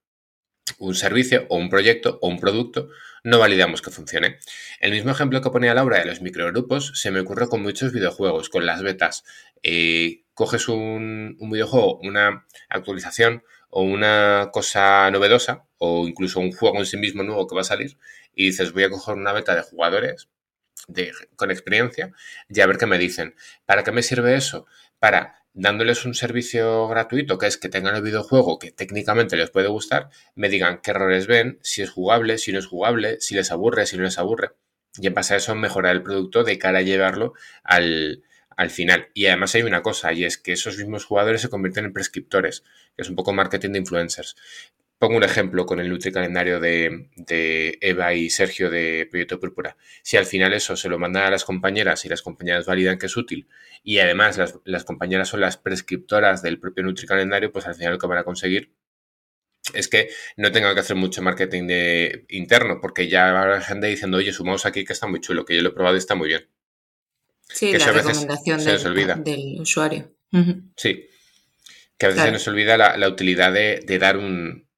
un 0.78 0.94
servicio 0.94 1.46
o 1.48 1.56
un 1.56 1.68
proyecto 1.68 2.18
o 2.22 2.28
un 2.28 2.38
producto, 2.38 2.88
no 3.24 3.38
validamos 3.38 3.82
que 3.82 3.90
funcione. 3.90 4.38
El 4.80 4.92
mismo 4.92 5.10
ejemplo 5.10 5.40
que 5.40 5.50
ponía 5.50 5.74
Laura 5.74 5.98
de 5.98 6.06
los 6.06 6.20
microgrupos 6.20 6.92
se 6.94 7.10
me 7.10 7.20
ocurre 7.20 7.48
con 7.48 7.62
muchos 7.62 7.92
videojuegos, 7.92 8.48
con 8.48 8.66
las 8.66 8.82
betas. 8.82 9.24
Eh, 9.62 10.24
coges 10.34 10.68
un, 10.68 11.36
videojuego, 11.40 11.98
una 12.00 12.46
actualización 12.68 13.44
o 13.70 13.82
una 13.82 14.50
cosa 14.52 15.10
novedosa 15.10 15.64
o 15.78 16.06
incluso 16.06 16.40
un 16.40 16.52
juego 16.52 16.78
en 16.78 16.86
sí 16.86 16.96
mismo 16.96 17.22
nuevo 17.22 17.46
que 17.46 17.54
va 17.54 17.62
a 17.62 17.64
salir 17.64 17.96
y 18.34 18.46
dices 18.46 18.72
voy 18.72 18.84
a 18.84 18.90
coger 18.90 19.14
una 19.14 19.32
beta 19.32 19.54
de 19.54 19.62
jugadores 19.62 20.28
de, 20.88 21.12
con 21.36 21.50
experiencia 21.50 22.12
y 22.48 22.60
a 22.60 22.66
ver 22.66 22.78
qué 22.78 22.86
me 22.86 22.98
dicen. 22.98 23.34
¿Para 23.66 23.84
qué 23.84 23.92
me 23.92 24.02
sirve 24.02 24.34
eso? 24.34 24.66
Para 24.98 25.41
dándoles 25.54 26.04
un 26.04 26.14
servicio 26.14 26.88
gratuito, 26.88 27.38
que 27.38 27.46
es 27.46 27.58
que 27.58 27.68
tengan 27.68 27.94
el 27.94 28.02
videojuego 28.02 28.58
que 28.58 28.72
técnicamente 28.72 29.36
les 29.36 29.50
puede 29.50 29.68
gustar, 29.68 30.08
me 30.34 30.48
digan 30.48 30.80
qué 30.82 30.92
errores 30.92 31.26
ven, 31.26 31.58
si 31.62 31.82
es 31.82 31.90
jugable, 31.90 32.38
si 32.38 32.52
no 32.52 32.58
es 32.58 32.66
jugable, 32.66 33.20
si 33.20 33.34
les 33.34 33.50
aburre, 33.50 33.86
si 33.86 33.96
no 33.96 34.04
les 34.04 34.18
aburre. 34.18 34.52
Y 34.96 35.06
en 35.06 35.14
base 35.14 35.34
a 35.34 35.36
eso 35.38 35.54
mejorar 35.54 35.96
el 35.96 36.02
producto 36.02 36.44
de 36.44 36.58
cara 36.58 36.78
a 36.78 36.82
llevarlo 36.82 37.34
al, 37.64 38.22
al 38.56 38.70
final. 38.70 39.08
Y 39.14 39.26
además 39.26 39.54
hay 39.54 39.62
una 39.62 39.82
cosa, 39.82 40.12
y 40.12 40.24
es 40.24 40.38
que 40.38 40.52
esos 40.52 40.76
mismos 40.78 41.04
jugadores 41.04 41.40
se 41.40 41.48
convierten 41.48 41.86
en 41.86 41.92
prescriptores, 41.92 42.62
que 42.96 43.02
es 43.02 43.08
un 43.08 43.16
poco 43.16 43.32
marketing 43.32 43.70
de 43.70 43.78
influencers. 43.78 44.36
Pongo 45.02 45.16
un 45.16 45.24
ejemplo 45.24 45.66
con 45.66 45.80
el 45.80 45.88
Nutri 45.88 46.12
Calendario 46.12 46.60
de, 46.60 47.08
Eva 47.80 48.14
y 48.14 48.30
Sergio 48.30 48.70
de 48.70 49.08
Proyecto 49.10 49.40
Púrpura. 49.40 49.76
Si 50.00 50.16
al 50.16 50.26
final 50.26 50.52
eso 50.52 50.76
se 50.76 50.88
lo 50.88 50.96
mandan 50.96 51.24
a 51.24 51.30
las 51.32 51.42
compañeras 51.42 52.04
y 52.04 52.08
las 52.08 52.22
compañeras 52.22 52.66
validan 52.66 52.98
que 52.98 53.06
es 53.06 53.16
útil 53.16 53.48
y 53.82 53.98
además 53.98 54.38
las, 54.64 54.84
compañeras 54.84 55.26
son 55.26 55.40
las 55.40 55.56
prescriptoras 55.56 56.40
del 56.40 56.60
propio 56.60 56.84
Nutri 56.84 57.08
Calendario, 57.08 57.50
pues 57.50 57.66
al 57.66 57.74
final 57.74 57.94
lo 57.94 57.98
que 57.98 58.06
van 58.06 58.18
a 58.18 58.22
conseguir 58.22 58.76
es 59.74 59.88
que 59.88 60.08
no 60.36 60.52
tengan 60.52 60.72
que 60.72 60.80
hacer 60.82 60.94
mucho 60.94 61.20
marketing 61.20 61.66
de, 61.66 62.24
interno, 62.28 62.80
porque 62.80 63.08
ya 63.08 63.32
va 63.32 63.44
la 63.48 63.60
gente 63.60 63.88
diciendo, 63.88 64.18
oye, 64.18 64.32
sumamos 64.32 64.66
aquí 64.66 64.84
que 64.84 64.92
está 64.92 65.08
muy 65.08 65.18
chulo, 65.18 65.44
que 65.44 65.56
yo 65.56 65.62
lo 65.62 65.70
he 65.70 65.72
probado 65.72 65.96
y 65.96 65.98
está 65.98 66.14
muy 66.14 66.28
bien. 66.28 66.48
Sí, 67.48 67.72
la 67.72 67.90
recomendación 67.90 68.64
del, 69.24 69.60
usuario. 69.60 70.14
Sí, 70.76 71.08
que 71.98 72.06
a 72.06 72.08
veces 72.10 72.22
se 72.22 72.30
nos 72.30 72.46
olvida 72.46 72.76
la, 72.76 73.08
utilidad 73.08 73.52
de, 73.52 73.98
dar 73.98 74.16
un, 74.16 74.70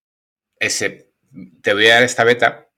ese, 0.64 1.12
te 1.62 1.74
voy 1.74 1.86
a 1.86 1.94
dar 1.94 2.02
esta 2.02 2.24
beta, 2.24 2.70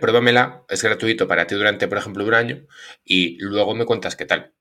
pruébamela, 0.00 0.64
es 0.68 0.82
gratuito 0.82 1.28
para 1.28 1.46
ti 1.46 1.54
durante, 1.54 1.88
por 1.88 1.98
ejemplo, 1.98 2.24
un 2.24 2.34
año 2.34 2.66
y 3.04 3.38
luego 3.38 3.74
me 3.74 3.84
cuentas 3.84 4.16
qué 4.16 4.24
tal. 4.24 4.54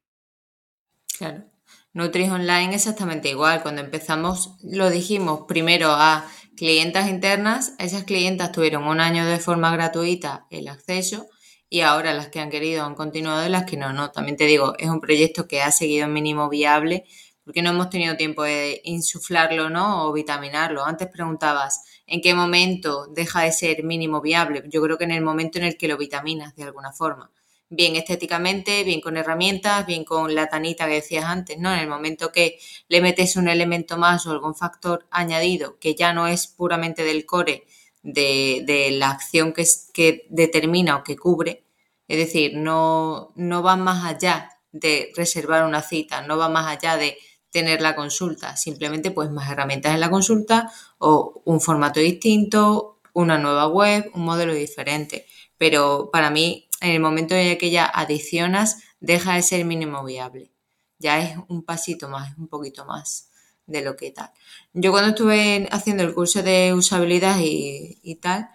Claro. 1.17 1.46
Nutris 1.94 2.29
Online 2.29 2.75
exactamente 2.75 3.29
igual. 3.29 3.62
Cuando 3.62 3.82
empezamos 3.82 4.58
lo 4.62 4.89
dijimos 4.89 5.46
primero 5.48 5.91
a 5.91 6.29
clientas 6.58 7.08
internas, 7.08 7.74
esas 7.79 8.03
clientas 8.03 8.51
tuvieron 8.51 8.84
un 8.84 9.00
año 9.00 9.25
de 9.25 9.39
forma 9.39 9.72
gratuita 9.72 10.46
el 10.50 10.67
acceso 10.67 11.27
y 11.70 11.82
ahora 11.82 12.13
las 12.13 12.27
que 12.27 12.41
han 12.41 12.50
querido 12.50 12.84
han 12.84 12.96
continuado 12.96 13.46
y 13.46 13.50
las 13.50 13.63
que 13.63 13.77
no, 13.77 13.94
no. 13.94 14.12
También 14.12 14.36
te 14.36 14.46
digo, 14.46 14.74
es 14.77 14.89
un 14.89 15.00
proyecto 15.00 15.48
que 15.48 15.62
ha 15.62 15.72
seguido 15.72 16.10
mínimo 16.10 16.50
viable 16.50 17.05
porque 17.46 17.62
no 17.62 17.70
hemos 17.70 17.89
tenido 17.89 18.17
tiempo 18.17 18.44
de 18.44 18.82
insuflarlo, 18.84 19.70
¿no? 19.70 20.05
O 20.08 20.13
vitaminarlo. 20.13 20.84
Antes 20.84 21.08
preguntabas, 21.08 21.82
¿en 22.08 22.22
qué 22.22 22.34
momento 22.34 23.08
deja 23.08 23.42
de 23.42 23.52
ser 23.52 23.84
mínimo 23.84 24.22
viable? 24.22 24.64
Yo 24.68 24.82
creo 24.82 24.98
que 24.98 25.06
en 25.06 25.12
el 25.12 25.24
momento 25.24 25.58
en 25.58 25.66
el 25.66 25.78
que 25.78 25.88
lo 25.88 25.98
vitaminas 25.98 26.56
de 26.56 26.64
alguna 26.64 26.92
forma. 26.92 27.32
Bien 27.70 27.96
estéticamente, 27.96 28.84
bien 28.84 29.02
con 29.02 29.18
herramientas, 29.18 29.86
bien 29.88 30.06
con 30.06 30.36
la 30.36 30.48
tanita 30.48 30.86
que 30.88 30.96
decías 30.96 31.26
antes, 31.26 31.58
¿no? 31.58 31.74
En 31.74 31.80
el 31.80 31.88
momento 31.88 32.32
que 32.32 32.60
le 32.88 33.02
metes 33.02 33.36
un 33.38 33.48
elemento 33.48 33.98
más 33.98 34.26
o 34.28 34.32
algún 34.32 34.56
factor 34.56 35.08
añadido 35.10 35.80
que 35.80 35.96
ya 35.96 36.14
no 36.14 36.28
es 36.28 36.48
puramente 36.48 37.04
del 37.04 37.26
core, 37.26 37.66
de, 38.04 38.90
la 38.92 39.10
acción 39.10 39.52
que, 39.52 39.66
que 39.94 40.28
determina 40.30 40.98
o 40.98 41.04
que 41.04 41.18
cubre, 41.18 41.64
es 42.08 42.18
decir, 42.18 42.56
no, 42.56 43.32
no 43.36 43.64
va 43.64 43.76
más 43.76 44.06
allá 44.06 44.52
de 44.72 45.12
reservar 45.16 45.66
una 45.66 45.82
cita, 45.82 46.22
no 46.22 46.38
va 46.38 46.50
más 46.50 46.68
allá 46.68 46.98
de 46.98 47.18
tener 47.56 47.80
la 47.80 47.96
consulta, 47.96 48.58
simplemente 48.58 49.12
pues 49.12 49.32
más 49.32 49.50
herramientas 49.50 49.94
en 49.94 50.02
la 50.02 50.10
consulta 50.10 50.70
o 50.98 51.42
un 51.46 51.62
formato 51.62 52.02
distinto, 52.02 53.00
una 53.14 53.38
nueva 53.38 53.70
web, 53.70 54.12
un 54.14 54.26
modelo 54.26 54.54
diferente. 54.54 55.26
Pero 55.58 56.10
para 56.12 56.30
mí, 56.30 56.68
en 56.82 56.92
el 56.92 57.00
momento 57.00 57.34
en 57.34 57.58
que 57.58 57.70
ya 57.72 57.86
adicionas, 57.86 58.84
deja 59.00 59.36
de 59.36 59.42
ser 59.42 59.64
mínimo 59.64 60.04
viable. 60.04 60.52
Ya 61.00 61.22
es 61.22 61.38
un 61.48 61.64
pasito 61.64 62.10
más, 62.10 62.38
un 62.38 62.50
poquito 62.50 62.84
más 62.84 63.30
de 63.66 63.82
lo 63.82 63.96
que 63.96 64.12
tal. 64.12 64.32
Yo 64.74 64.92
cuando 64.92 65.12
estuve 65.12 65.70
haciendo 65.72 66.04
el 66.04 66.14
curso 66.14 66.44
de 66.44 66.74
usabilidad 66.74 67.38
y, 67.40 68.20
tal, 68.22 68.50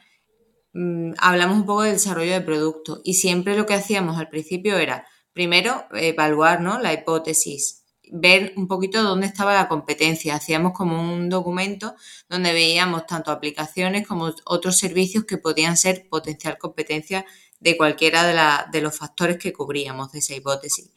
mm, 0.74 1.12
hablamos 1.16 1.56
un 1.56 1.64
poco 1.64 1.84
del 1.84 1.94
desarrollo 1.94 2.32
de 2.32 2.42
producto 2.42 3.00
y 3.02 3.14
siempre 3.14 3.56
lo 3.56 3.64
que 3.64 3.72
hacíamos 3.72 4.18
al 4.18 4.28
principio 4.28 4.76
era, 4.76 5.06
primero, 5.32 5.86
evaluar 5.94 6.60
¿no? 6.60 6.78
la 6.78 6.92
hipótesis, 6.92 7.79
ver 8.12 8.52
un 8.56 8.66
poquito 8.66 9.02
dónde 9.02 9.26
estaba 9.26 9.54
la 9.54 9.68
competencia. 9.68 10.34
Hacíamos 10.34 10.72
como 10.72 11.00
un 11.00 11.28
documento 11.28 11.94
donde 12.28 12.52
veíamos 12.52 13.06
tanto 13.06 13.30
aplicaciones 13.30 14.06
como 14.06 14.32
otros 14.44 14.78
servicios 14.78 15.24
que 15.24 15.38
podían 15.38 15.76
ser 15.76 16.08
potencial 16.08 16.58
competencia 16.58 17.24
de 17.60 17.76
cualquiera 17.76 18.24
de, 18.24 18.70
de 18.72 18.82
los 18.82 18.96
factores 18.96 19.38
que 19.38 19.52
cubríamos 19.52 20.12
de 20.12 20.18
esa 20.18 20.34
hipótesis. 20.34 20.90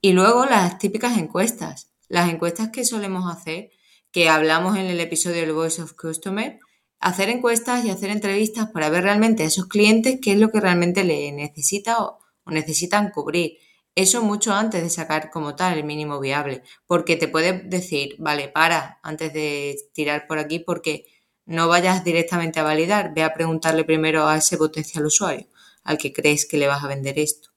Y 0.00 0.12
luego 0.12 0.44
las 0.46 0.78
típicas 0.78 1.18
encuestas. 1.18 1.90
Las 2.08 2.30
encuestas 2.30 2.70
que 2.70 2.84
solemos 2.84 3.30
hacer, 3.30 3.70
que 4.10 4.28
hablamos 4.28 4.76
en 4.76 4.86
el 4.86 5.00
episodio 5.00 5.42
del 5.42 5.52
Voice 5.52 5.82
of 5.82 5.92
Customer, 5.92 6.58
hacer 7.00 7.28
encuestas 7.28 7.84
y 7.84 7.90
hacer 7.90 8.10
entrevistas 8.10 8.70
para 8.70 8.88
ver 8.88 9.04
realmente 9.04 9.42
a 9.42 9.46
esos 9.46 9.66
clientes 9.66 10.18
qué 10.22 10.32
es 10.32 10.38
lo 10.38 10.50
que 10.50 10.60
realmente 10.60 11.04
le 11.04 11.30
necesita 11.32 12.02
o 12.02 12.18
necesitan 12.46 13.10
cubrir 13.10 13.58
eso 13.94 14.22
mucho 14.22 14.52
antes 14.52 14.82
de 14.82 14.90
sacar 14.90 15.30
como 15.30 15.56
tal 15.56 15.76
el 15.76 15.84
mínimo 15.84 16.20
viable, 16.20 16.62
porque 16.86 17.16
te 17.16 17.28
puede 17.28 17.52
decir, 17.52 18.14
vale, 18.18 18.48
para 18.48 19.00
antes 19.02 19.32
de 19.32 19.76
tirar 19.92 20.26
por 20.26 20.38
aquí 20.38 20.60
porque 20.60 21.04
no 21.46 21.66
vayas 21.66 22.04
directamente 22.04 22.60
a 22.60 22.62
validar, 22.62 23.14
ve 23.14 23.22
a 23.22 23.34
preguntarle 23.34 23.84
primero 23.84 24.28
a 24.28 24.36
ese 24.36 24.56
potencial 24.58 25.06
usuario, 25.06 25.46
al 25.82 25.98
que 25.98 26.12
crees 26.12 26.46
que 26.46 26.58
le 26.58 26.66
vas 26.66 26.84
a 26.84 26.88
vender 26.88 27.18
esto. 27.18 27.48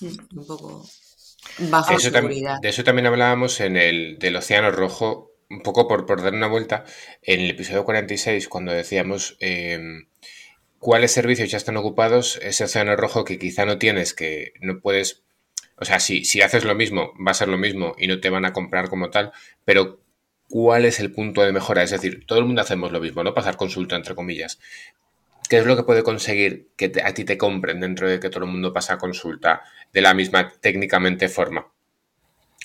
Un 0.00 0.46
poco 0.46 0.86
bajo 1.58 1.94
de 1.94 2.00
seguridad. 2.00 2.60
de 2.60 2.68
eso 2.68 2.84
también 2.84 3.06
hablábamos 3.06 3.60
en 3.60 3.76
el 3.76 4.18
del 4.18 4.36
Océano 4.36 4.70
Rojo, 4.70 5.32
un 5.48 5.62
poco 5.62 5.88
por, 5.88 6.06
por 6.06 6.22
dar 6.22 6.34
una 6.34 6.46
vuelta, 6.46 6.84
en 7.22 7.40
el 7.40 7.50
episodio 7.50 7.84
46, 7.84 8.48
cuando 8.48 8.72
decíamos... 8.72 9.36
Em, 9.40 10.09
cuáles 10.80 11.12
servicios 11.12 11.50
ya 11.50 11.58
están 11.58 11.76
ocupados, 11.76 12.40
ese 12.42 12.64
océano 12.64 12.96
rojo 12.96 13.24
que 13.24 13.38
quizá 13.38 13.66
no 13.66 13.78
tienes, 13.78 14.14
que 14.14 14.54
no 14.60 14.80
puedes, 14.80 15.22
o 15.76 15.84
sea, 15.84 16.00
si, 16.00 16.24
si 16.24 16.40
haces 16.40 16.64
lo 16.64 16.74
mismo, 16.74 17.12
va 17.24 17.30
a 17.30 17.34
ser 17.34 17.48
lo 17.48 17.58
mismo 17.58 17.94
y 17.98 18.08
no 18.08 18.18
te 18.18 18.30
van 18.30 18.46
a 18.46 18.52
comprar 18.52 18.88
como 18.88 19.10
tal, 19.10 19.30
pero 19.64 20.00
¿cuál 20.48 20.86
es 20.86 20.98
el 20.98 21.12
punto 21.12 21.42
de 21.42 21.52
mejora? 21.52 21.82
Es 21.82 21.90
decir, 21.90 22.24
todo 22.26 22.38
el 22.38 22.46
mundo 22.46 22.62
hacemos 22.62 22.90
lo 22.92 23.00
mismo, 23.00 23.22
¿no? 23.22 23.34
Pasar 23.34 23.56
consulta, 23.56 23.94
entre 23.94 24.14
comillas. 24.14 24.58
¿Qué 25.50 25.58
es 25.58 25.66
lo 25.66 25.76
que 25.76 25.82
puede 25.82 26.02
conseguir 26.02 26.70
que 26.76 26.92
a 27.04 27.12
ti 27.12 27.24
te 27.24 27.36
compren 27.36 27.80
dentro 27.80 28.08
de 28.08 28.18
que 28.18 28.30
todo 28.30 28.44
el 28.44 28.50
mundo 28.50 28.72
pasa 28.72 28.98
consulta 28.98 29.62
de 29.92 30.00
la 30.00 30.14
misma 30.14 30.50
técnicamente 30.60 31.28
forma? 31.28 31.70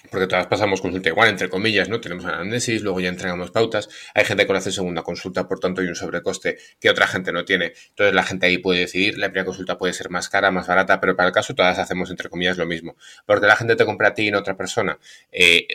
Porque 0.10 0.28
todas 0.28 0.48
pasamos 0.48 0.82
consulta 0.82 1.10
igual, 1.10 1.30
entre 1.30 1.50
comillas, 1.50 1.90
¿no? 1.90 2.02
Tenemos 2.02 2.26
anamnesis, 2.26 2.82
luego 2.82 3.00
ya 3.00 3.10
entregamos 3.10 3.52
pautas. 3.52 3.90
Hay 4.14 4.26
gente 4.26 4.46
que 4.46 4.52
no 4.52 4.58
hace 4.58 4.72
segunda 4.72 5.04
consulta, 5.04 5.48
por 5.48 5.60
tanto 5.60 5.82
hay 5.82 5.88
un 5.88 5.96
sobrecoste 5.96 6.58
que 6.80 6.90
otra 6.90 7.08
gente 7.08 7.32
no 7.32 7.46
tiene. 7.46 7.74
Entonces 7.90 8.14
la 8.14 8.24
gente 8.24 8.48
ahí 8.48 8.58
puede 8.58 8.82
decidir, 8.82 9.18
la 9.18 9.28
primera 9.28 9.46
consulta 9.46 9.78
puede 9.78 9.94
ser 9.94 10.10
más 10.10 10.30
cara, 10.30 10.52
más 10.52 10.68
barata, 10.68 11.00
pero 11.00 11.16
para 11.16 11.28
el 11.30 11.34
caso 11.34 11.56
todas 11.56 11.80
hacemos 11.80 12.10
entre 12.10 12.30
comillas 12.30 12.58
lo 12.58 12.66
mismo. 12.66 12.96
Porque 13.26 13.48
la 13.48 13.56
gente 13.56 13.76
te 13.76 13.86
compra 13.86 14.10
a 14.10 14.14
ti 14.14 14.28
y 14.28 14.32
no 14.32 14.38
a 14.38 14.42
otra 14.42 14.58
persona. 14.58 15.00
Eh, 15.32 15.68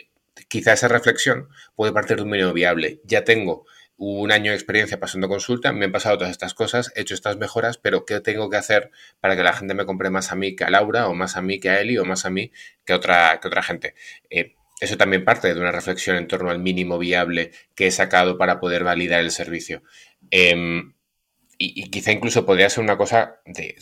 quizá 0.47 0.73
esa 0.73 0.87
reflexión 0.87 1.49
puede 1.75 1.91
partir 1.93 2.17
de 2.17 2.23
un 2.23 2.29
mínimo 2.29 2.53
viable. 2.53 3.01
Ya 3.05 3.23
tengo 3.23 3.65
un 4.03 4.31
año 4.31 4.49
de 4.49 4.57
experiencia 4.57 4.99
pasando 4.99 5.29
consulta, 5.29 5.71
me 5.73 5.85
han 5.85 5.91
pasado 5.91 6.17
todas 6.17 6.31
estas 6.31 6.55
cosas, 6.55 6.91
he 6.95 7.01
hecho 7.01 7.13
estas 7.13 7.37
mejoras, 7.37 7.77
pero 7.77 8.03
¿qué 8.03 8.19
tengo 8.19 8.49
que 8.49 8.57
hacer 8.57 8.89
para 9.19 9.35
que 9.35 9.43
la 9.43 9.53
gente 9.53 9.75
me 9.75 9.85
compre 9.85 10.09
más 10.09 10.31
a 10.31 10.35
mí 10.35 10.55
que 10.55 10.63
a 10.63 10.71
Laura, 10.71 11.07
o 11.07 11.13
más 11.13 11.37
a 11.37 11.43
mí 11.43 11.59
que 11.59 11.69
a 11.69 11.79
Eli, 11.79 11.99
o 11.99 12.05
más 12.05 12.25
a 12.25 12.31
mí 12.31 12.51
que 12.83 12.93
a 12.93 12.95
otra, 12.95 13.39
que 13.39 13.47
otra 13.47 13.61
gente? 13.61 13.93
Eh, 14.31 14.55
eso 14.79 14.97
también 14.97 15.23
parte 15.23 15.53
de 15.53 15.59
una 15.59 15.71
reflexión 15.71 16.15
en 16.15 16.27
torno 16.27 16.49
al 16.49 16.57
mínimo 16.57 16.97
viable 16.97 17.51
que 17.75 17.85
he 17.85 17.91
sacado 17.91 18.39
para 18.39 18.59
poder 18.59 18.83
validar 18.83 19.19
el 19.19 19.29
servicio. 19.29 19.83
Em, 20.31 20.93
y, 21.59 21.91
quizá 21.91 22.11
incluso 22.11 22.43
podría 22.43 22.71
ser 22.71 22.83
una 22.83 22.97
cosa, 22.97 23.39
de, 23.45 23.75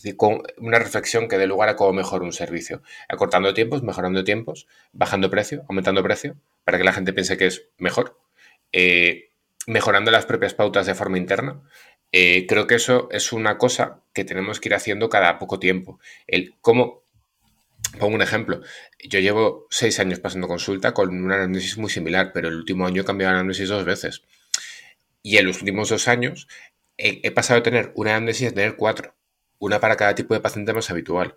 una 0.58 0.80
reflexión 0.80 1.30
que 1.30 1.38
dé 1.38 1.48
lugar 1.48 1.70
a 1.70 1.78
cómo 1.78 1.94
mejor 1.94 2.24
un 2.24 2.34
servicio. 2.34 2.82
Acortando 3.08 3.54
tiempos, 3.54 3.84
mejorando 3.84 4.26
tiempos, 4.26 4.68
bajando 4.92 5.30
precio, 5.30 5.64
aumentando 5.70 6.04
precio, 6.04 6.36
para 6.66 6.78
que 6.78 6.84
la 6.84 6.92
gente 6.92 7.14
piense 7.14 7.38
que 7.38 7.46
es 7.46 7.70
mejor. 7.78 8.20
Eh, 8.74 9.29
mejorando 9.70 10.10
las 10.10 10.26
propias 10.26 10.56
pautas 10.56 10.88
de 10.88 10.96
forma 10.96 11.20
interna. 11.20 11.62
Eh, 12.12 12.48
creo 12.48 12.66
que 12.66 12.76
eso 12.76 13.08
es 13.12 13.32
una 13.32 13.60
cosa 13.60 14.02
que 14.14 14.26
tenemos 14.26 14.60
que 14.60 14.70
ir 14.70 14.74
haciendo 14.74 15.10
cada 15.10 15.38
poco 15.38 15.60
tiempo. 15.60 16.00
El 16.26 16.56
cómo, 16.60 17.04
pongo 18.00 18.16
un 18.16 18.24
ejemplo, 18.24 18.62
yo 19.08 19.20
llevo 19.20 19.68
seis 19.70 20.00
años 20.00 20.20
pasando 20.20 20.48
consulta 20.48 20.94
con 20.94 21.24
una 21.24 21.36
análisis 21.36 21.78
muy 21.78 21.92
similar, 21.92 22.32
pero 22.34 22.48
el 22.48 22.56
último 22.56 22.88
año 22.88 23.04
he 23.04 23.06
cambiado 23.06 23.36
análisis 23.36 23.70
dos 23.70 23.86
veces. 23.86 24.24
Y 25.22 25.38
en 25.38 25.46
los 25.46 25.60
últimos 25.60 25.90
dos 25.90 26.08
años 26.08 26.48
he, 26.98 27.30
pasado 27.30 27.60
de 27.60 27.64
tener 27.64 27.92
una 27.94 28.16
análisis 28.16 28.48
a 28.48 28.54
tener 28.54 28.76
cuatro, 28.76 29.14
una 29.60 29.80
para 29.80 29.98
cada 29.98 30.16
tipo 30.16 30.34
de 30.34 30.40
paciente 30.40 30.74
más 30.74 30.90
habitual, 30.90 31.36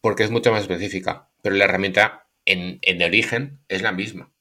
porque 0.00 0.24
es 0.24 0.30
mucho 0.30 0.50
más 0.50 0.62
específica, 0.62 1.28
pero 1.40 1.54
la 1.54 1.66
herramienta 1.66 2.26
en, 2.46 2.80
en 2.82 3.00
origen 3.00 3.60
es 3.68 3.82
la 3.82 3.92
misma. 3.92 4.32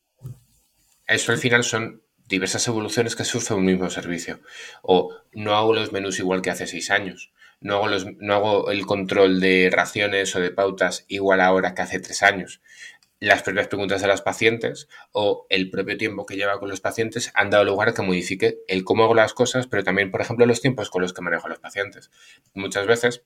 Eso 1.05 1.31
al 1.31 1.37
final 1.37 1.63
son 1.63 2.01
diversas 2.29 2.65
evoluciones 2.67 3.15
que 3.15 3.25
sufre 3.25 3.55
un 3.55 3.65
mismo 3.65 3.89
servicio. 3.89 4.39
O 4.81 5.13
no 5.33 5.55
hago 5.55 5.73
los 5.73 5.91
menús 5.91 6.19
igual 6.19 6.41
que 6.41 6.51
hace 6.51 6.67
seis 6.67 6.91
años. 6.91 7.33
No 7.59 7.75
hago, 7.75 7.87
los, 7.87 8.05
no 8.19 8.35
hago 8.35 8.71
el 8.71 8.85
control 8.85 9.41
de 9.41 9.69
raciones 9.71 10.33
o 10.35 10.39
de 10.39 10.51
pautas 10.51 11.03
igual 11.09 11.41
ahora 11.41 11.73
que 11.73 11.81
hace 11.81 11.99
tres 11.99 12.23
años. 12.23 12.61
Las 13.19 13.43
propias 13.43 13.67
preguntas 13.67 14.01
de 14.01 14.07
las 14.07 14.21
pacientes 14.21 14.87
o 15.11 15.45
el 15.49 15.69
propio 15.69 15.97
tiempo 15.97 16.25
que 16.25 16.37
lleva 16.37 16.57
con 16.59 16.69
los 16.69 16.79
pacientes 16.79 17.31
han 17.33 17.49
dado 17.49 17.65
lugar 17.65 17.89
a 17.89 17.93
que 17.93 18.01
modifique 18.01 18.59
el 18.69 18.85
cómo 18.85 19.03
hago 19.03 19.15
las 19.15 19.33
cosas, 19.33 19.67
pero 19.67 19.83
también, 19.83 20.09
por 20.09 20.21
ejemplo, 20.21 20.45
los 20.45 20.61
tiempos 20.61 20.89
con 20.89 21.01
los 21.01 21.11
que 21.11 21.21
manejo 21.21 21.47
a 21.47 21.49
los 21.49 21.59
pacientes. 21.59 22.11
Muchas 22.53 22.87
veces, 22.87 23.23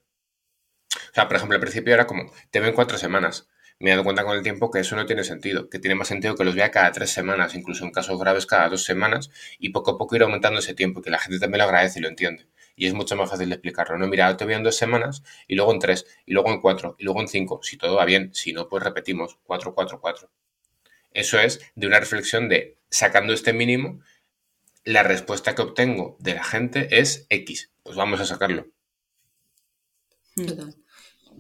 o 0.96 1.14
sea, 1.14 1.28
por 1.28 1.38
ejemplo, 1.38 1.56
al 1.56 1.62
principio 1.62 1.94
era 1.94 2.08
como, 2.08 2.32
te 2.50 2.60
ven 2.60 2.74
cuatro 2.74 2.98
semanas 2.98 3.48
me 3.84 3.90
he 3.90 3.92
dado 3.92 4.06
cuenta 4.06 4.24
con 4.24 4.38
el 4.38 4.44
tiempo 4.44 4.72
que 4.72 4.80
eso 4.80 4.96
no 4.96 5.06
tiene 5.06 5.26
sentido, 5.26 5.70
que 5.70 5.78
tiene 5.78 5.96
más 5.96 6.08
sentido 6.08 6.36
que 6.36 6.46
los 6.46 6.56
vea 6.56 6.72
cada 6.72 6.90
tres 6.94 7.12
semanas, 7.12 7.54
incluso 7.54 7.84
en 7.84 7.92
casos 7.92 8.18
graves 8.18 8.46
cada 8.46 8.70
dos 8.70 8.86
semanas, 8.86 9.30
y 9.60 9.72
poco 9.72 9.92
a 9.92 9.98
poco 9.98 10.16
ir 10.16 10.24
aumentando 10.24 10.60
ese 10.60 10.74
tiempo, 10.74 11.02
que 11.02 11.10
la 11.10 11.20
gente 11.20 11.38
también 11.38 11.60
lo 11.60 11.66
agradece 11.66 12.00
y 12.00 12.02
lo 12.02 12.08
entiende. 12.08 12.48
Y 12.78 12.88
es 12.88 12.94
mucho 12.94 13.18
más 13.18 13.30
fácil 13.30 13.50
de 13.50 13.56
explicarlo. 13.56 13.98
No, 13.98 14.08
mira, 14.08 14.38
te 14.38 14.46
veo 14.46 14.56
en 14.56 14.64
dos 14.64 14.78
semanas, 14.78 15.22
y 15.50 15.56
luego 15.56 15.74
en 15.74 15.80
tres, 15.80 16.06
y 16.26 16.32
luego 16.32 16.50
en 16.54 16.62
cuatro, 16.62 16.96
y 16.98 17.04
luego 17.04 17.20
en 17.20 17.28
cinco. 17.28 17.60
Si 17.62 17.76
todo 17.76 17.98
va 17.98 18.06
bien, 18.06 18.34
si 18.34 18.54
no, 18.54 18.70
pues 18.70 18.82
repetimos, 18.82 19.38
cuatro, 19.44 19.76
cuatro, 19.76 20.00
cuatro. 20.00 20.32
Eso 21.12 21.38
es 21.38 21.60
de 21.76 21.86
una 21.86 22.00
reflexión 22.00 22.48
de, 22.48 22.78
sacando 22.90 23.34
este 23.34 23.52
mínimo, 23.52 24.00
la 24.86 25.04
respuesta 25.04 25.56
que 25.56 25.62
obtengo 25.62 26.16
de 26.22 26.36
la 26.36 26.44
gente 26.46 26.88
es 27.02 27.26
X. 27.30 27.70
Pues 27.84 27.98
vamos 27.98 28.22
a 28.22 28.26
sacarlo. 28.26 28.68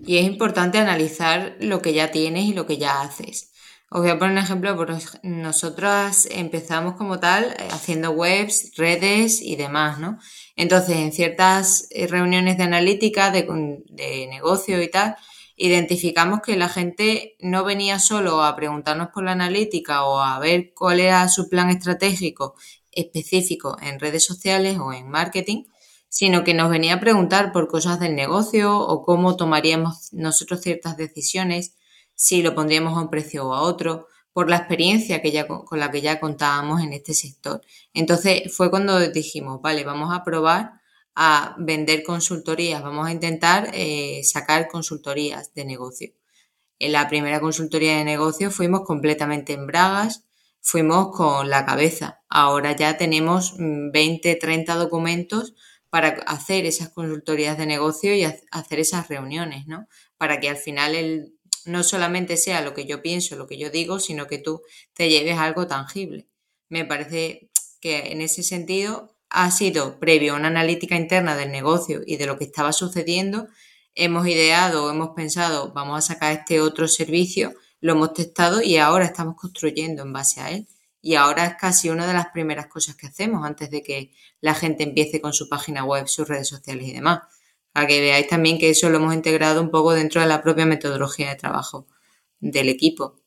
Y 0.06 0.18
es 0.18 0.26
importante 0.26 0.78
analizar 0.78 1.56
lo 1.60 1.82
que 1.82 1.94
ya 1.94 2.12
tienes 2.12 2.46
y 2.46 2.54
lo 2.54 2.66
que 2.66 2.78
ya 2.78 3.02
haces. 3.02 3.52
Os 3.90 4.02
voy 4.02 4.10
a 4.10 4.18
poner 4.18 4.34
un 4.34 4.44
ejemplo, 4.44 4.88
nosotras 5.22 6.28
empezamos 6.32 6.96
como 6.96 7.20
tal 7.20 7.46
eh, 7.46 7.68
haciendo 7.70 8.10
webs, 8.10 8.72
redes 8.76 9.40
y 9.42 9.56
demás, 9.56 10.00
¿no? 10.00 10.18
Entonces, 10.56 10.98
en 10.98 11.12
ciertas 11.12 11.88
eh, 11.92 12.08
reuniones 12.08 12.58
de 12.58 12.64
analítica, 12.64 13.30
de, 13.30 13.44
de 13.90 14.28
negocio 14.28 14.82
y 14.82 14.90
tal, 14.90 15.16
identificamos 15.56 16.42
que 16.42 16.58
la 16.58 16.70
gente 16.70 17.36
no 17.40 17.64
venía 17.64 18.00
solo 18.00 18.44
a 18.44 18.56
preguntarnos 18.56 19.10
por 19.14 19.24
la 19.24 19.34
analítica 19.34 20.04
o 20.06 20.20
a 20.20 20.40
ver 20.40 20.74
cuál 20.74 21.00
era 21.00 21.30
su 21.30 21.48
plan 21.48 21.70
estratégico 21.70 22.56
específico 22.92 23.78
en 23.82 24.00
redes 24.00 24.26
sociales 24.26 24.78
o 24.80 24.92
en 24.92 25.10
marketing, 25.10 25.66
sino 26.14 26.44
que 26.44 26.54
nos 26.54 26.70
venía 26.70 26.94
a 26.94 27.00
preguntar 27.00 27.52
por 27.52 27.68
cosas 27.68 28.00
del 28.00 28.14
negocio 28.14 28.78
o 28.78 29.04
cómo 29.04 29.36
tomaríamos 29.36 30.14
nosotros 30.14 30.62
ciertas 30.62 30.96
decisiones, 30.96 31.76
si 32.14 32.44
lo 32.44 32.54
pondríamos 32.54 32.96
a 32.96 33.02
un 33.02 33.10
precio 33.10 33.48
o 33.48 33.56
a 33.56 33.64
otro, 33.64 34.06
por 34.32 34.48
la 34.48 34.58
experiencia 34.58 35.24
que 35.24 35.32
ya, 35.32 35.48
con 35.48 35.80
la 35.80 35.90
que 35.90 36.02
ya 36.02 36.20
contábamos 36.20 36.84
en 36.84 36.94
este 36.94 37.16
sector. 37.16 37.62
Entonces 37.96 38.56
fue 38.56 38.70
cuando 38.70 39.00
dijimos, 39.10 39.60
vale, 39.64 39.84
vamos 39.86 40.14
a 40.14 40.24
probar 40.24 40.74
a 41.16 41.56
vender 41.58 42.04
consultorías, 42.04 42.84
vamos 42.84 43.08
a 43.08 43.12
intentar 43.12 43.72
eh, 43.74 44.22
sacar 44.24 44.68
consultorías 44.68 45.56
de 45.56 45.66
negocio. 45.66 46.14
En 46.78 46.92
la 46.92 47.08
primera 47.10 47.40
consultoría 47.40 47.98
de 47.98 48.06
negocio 48.06 48.52
fuimos 48.52 48.82
completamente 48.82 49.54
en 49.54 49.66
bragas, 49.66 50.26
fuimos 50.62 51.10
con 51.10 51.50
la 51.50 51.66
cabeza. 51.66 52.22
Ahora 52.30 52.76
ya 52.76 52.98
tenemos 52.98 53.56
20, 53.58 54.36
mm, 54.36 54.40
30 54.40 54.76
documentos 54.76 55.56
para 55.94 56.24
hacer 56.26 56.66
esas 56.66 56.90
consultorías 56.90 57.56
de 57.56 57.68
negocio 57.68 58.16
y 58.16 58.24
hacer 58.24 58.80
esas 58.80 59.10
reuniones, 59.10 59.68
¿no? 59.68 59.88
Para 60.18 60.40
que 60.40 60.50
al 60.50 60.58
final 60.58 60.96
el, 60.96 61.36
no 61.66 61.84
solamente 61.84 62.36
sea 62.36 62.62
lo 62.62 62.74
que 62.74 62.88
yo 62.88 63.04
pienso, 63.04 63.36
lo 63.36 63.46
que 63.46 63.60
yo 63.60 63.70
digo, 63.70 64.00
sino 64.00 64.26
que 64.26 64.40
tú 64.40 64.64
te 64.96 65.08
lleves 65.08 65.38
algo 65.38 65.68
tangible. 65.68 66.28
Me 66.68 66.84
parece 66.84 67.52
que 67.80 68.12
en 68.12 68.22
ese 68.22 68.42
sentido 68.42 69.16
ha 69.30 69.52
sido 69.52 70.00
previo 70.00 70.34
a 70.34 70.38
una 70.38 70.48
analítica 70.48 70.96
interna 70.96 71.38
del 71.38 71.52
negocio 71.52 72.02
y 72.08 72.18
de 72.18 72.26
lo 72.26 72.40
que 72.40 72.46
estaba 72.46 72.74
sucediendo, 72.74 73.48
hemos 73.94 74.26
ideado, 74.26 74.90
hemos 74.90 75.10
pensado, 75.10 75.74
vamos 75.74 76.00
a 76.00 76.14
sacar 76.14 76.34
este 76.34 76.60
otro 76.60 76.88
servicio, 76.88 77.54
lo 77.82 77.92
hemos 77.92 78.16
testado 78.16 78.64
y 78.64 78.78
ahora 78.78 79.06
estamos 79.06 79.36
construyendo 79.36 80.02
en 80.02 80.12
base 80.12 80.42
a 80.42 80.50
él 80.50 80.68
y 81.06 81.16
ahora 81.16 81.46
es 81.46 81.56
casi 81.56 81.90
una 81.90 82.08
de 82.08 82.14
las 82.14 82.28
primeras 82.28 82.68
cosas 82.68 82.96
que 82.96 83.08
hacemos 83.08 83.46
antes 83.46 83.70
de 83.70 83.84
que 83.84 84.14
la 84.40 84.56
gente 84.56 84.84
empiece 84.84 85.20
con 85.20 85.34
su 85.34 85.50
página 85.50 85.84
web, 85.84 86.08
sus 86.08 86.30
redes 86.30 86.48
sociales 86.48 86.88
y 86.88 86.94
demás. 86.94 87.20
Para 87.74 87.88
que 87.88 88.00
veáis 88.00 88.28
también 88.28 88.58
que 88.58 88.70
eso 88.70 88.90
lo 88.90 88.98
hemos 88.98 89.14
integrado 89.14 89.62
un 89.62 89.70
poco 89.70 89.92
dentro 89.94 90.22
de 90.22 90.28
la 90.28 90.42
propia 90.42 90.66
metodología 90.66 91.28
de 91.28 91.36
trabajo 91.36 91.88
del 92.40 92.70
equipo. 92.70 93.20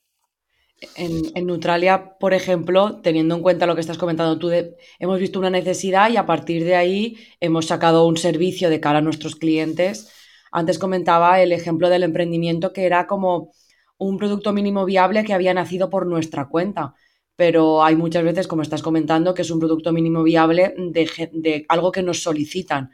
En, 0.95 1.47
Neutralia, 1.47 2.17
por 2.19 2.33
ejemplo, 2.33 3.03
teniendo 3.03 3.35
en 3.35 3.43
cuenta 3.43 3.67
lo 3.67 3.75
que 3.75 3.83
estás 3.83 3.99
comentando 3.99 4.39
tú, 4.39 4.51
hemos 4.99 5.21
visto 5.21 5.39
una 5.39 5.51
necesidad 5.51 6.09
y 6.09 6.17
a 6.17 6.25
partir 6.25 6.65
de 6.65 6.77
ahí 6.77 7.19
hemos 7.41 7.67
sacado 7.67 8.07
un 8.07 8.17
servicio 8.17 8.71
de 8.71 8.81
cara 8.81 9.01
a 9.01 9.03
nuestros 9.03 9.37
clientes. 9.37 10.11
Antes 10.51 10.79
comentaba 10.79 11.43
el 11.43 11.53
ejemplo 11.53 11.91
del 11.91 12.05
emprendimiento 12.05 12.73
que 12.73 12.87
era 12.87 13.07
como 13.07 13.53
un 13.99 14.17
producto 14.17 14.55
mínimo 14.55 14.87
viable 14.87 15.25
que 15.25 15.35
había 15.35 15.53
nacido 15.53 15.91
por 15.91 16.07
nuestra 16.07 16.49
cuenta 16.49 16.95
pero 17.37 17.85
hay 17.85 17.97
muchas 17.97 18.25
veces, 18.25 18.49
como 18.49 18.63
estás 18.63 18.83
comentando, 18.83 19.35
que 19.35 19.43
es 19.43 19.51
un 19.51 19.61
producto 19.61 19.93
mínimo 19.93 20.23
viable 20.23 20.75
de, 20.77 21.67
algo 21.69 21.93
que 21.93 22.03
nos 22.03 22.23
solicitan. 22.23 22.91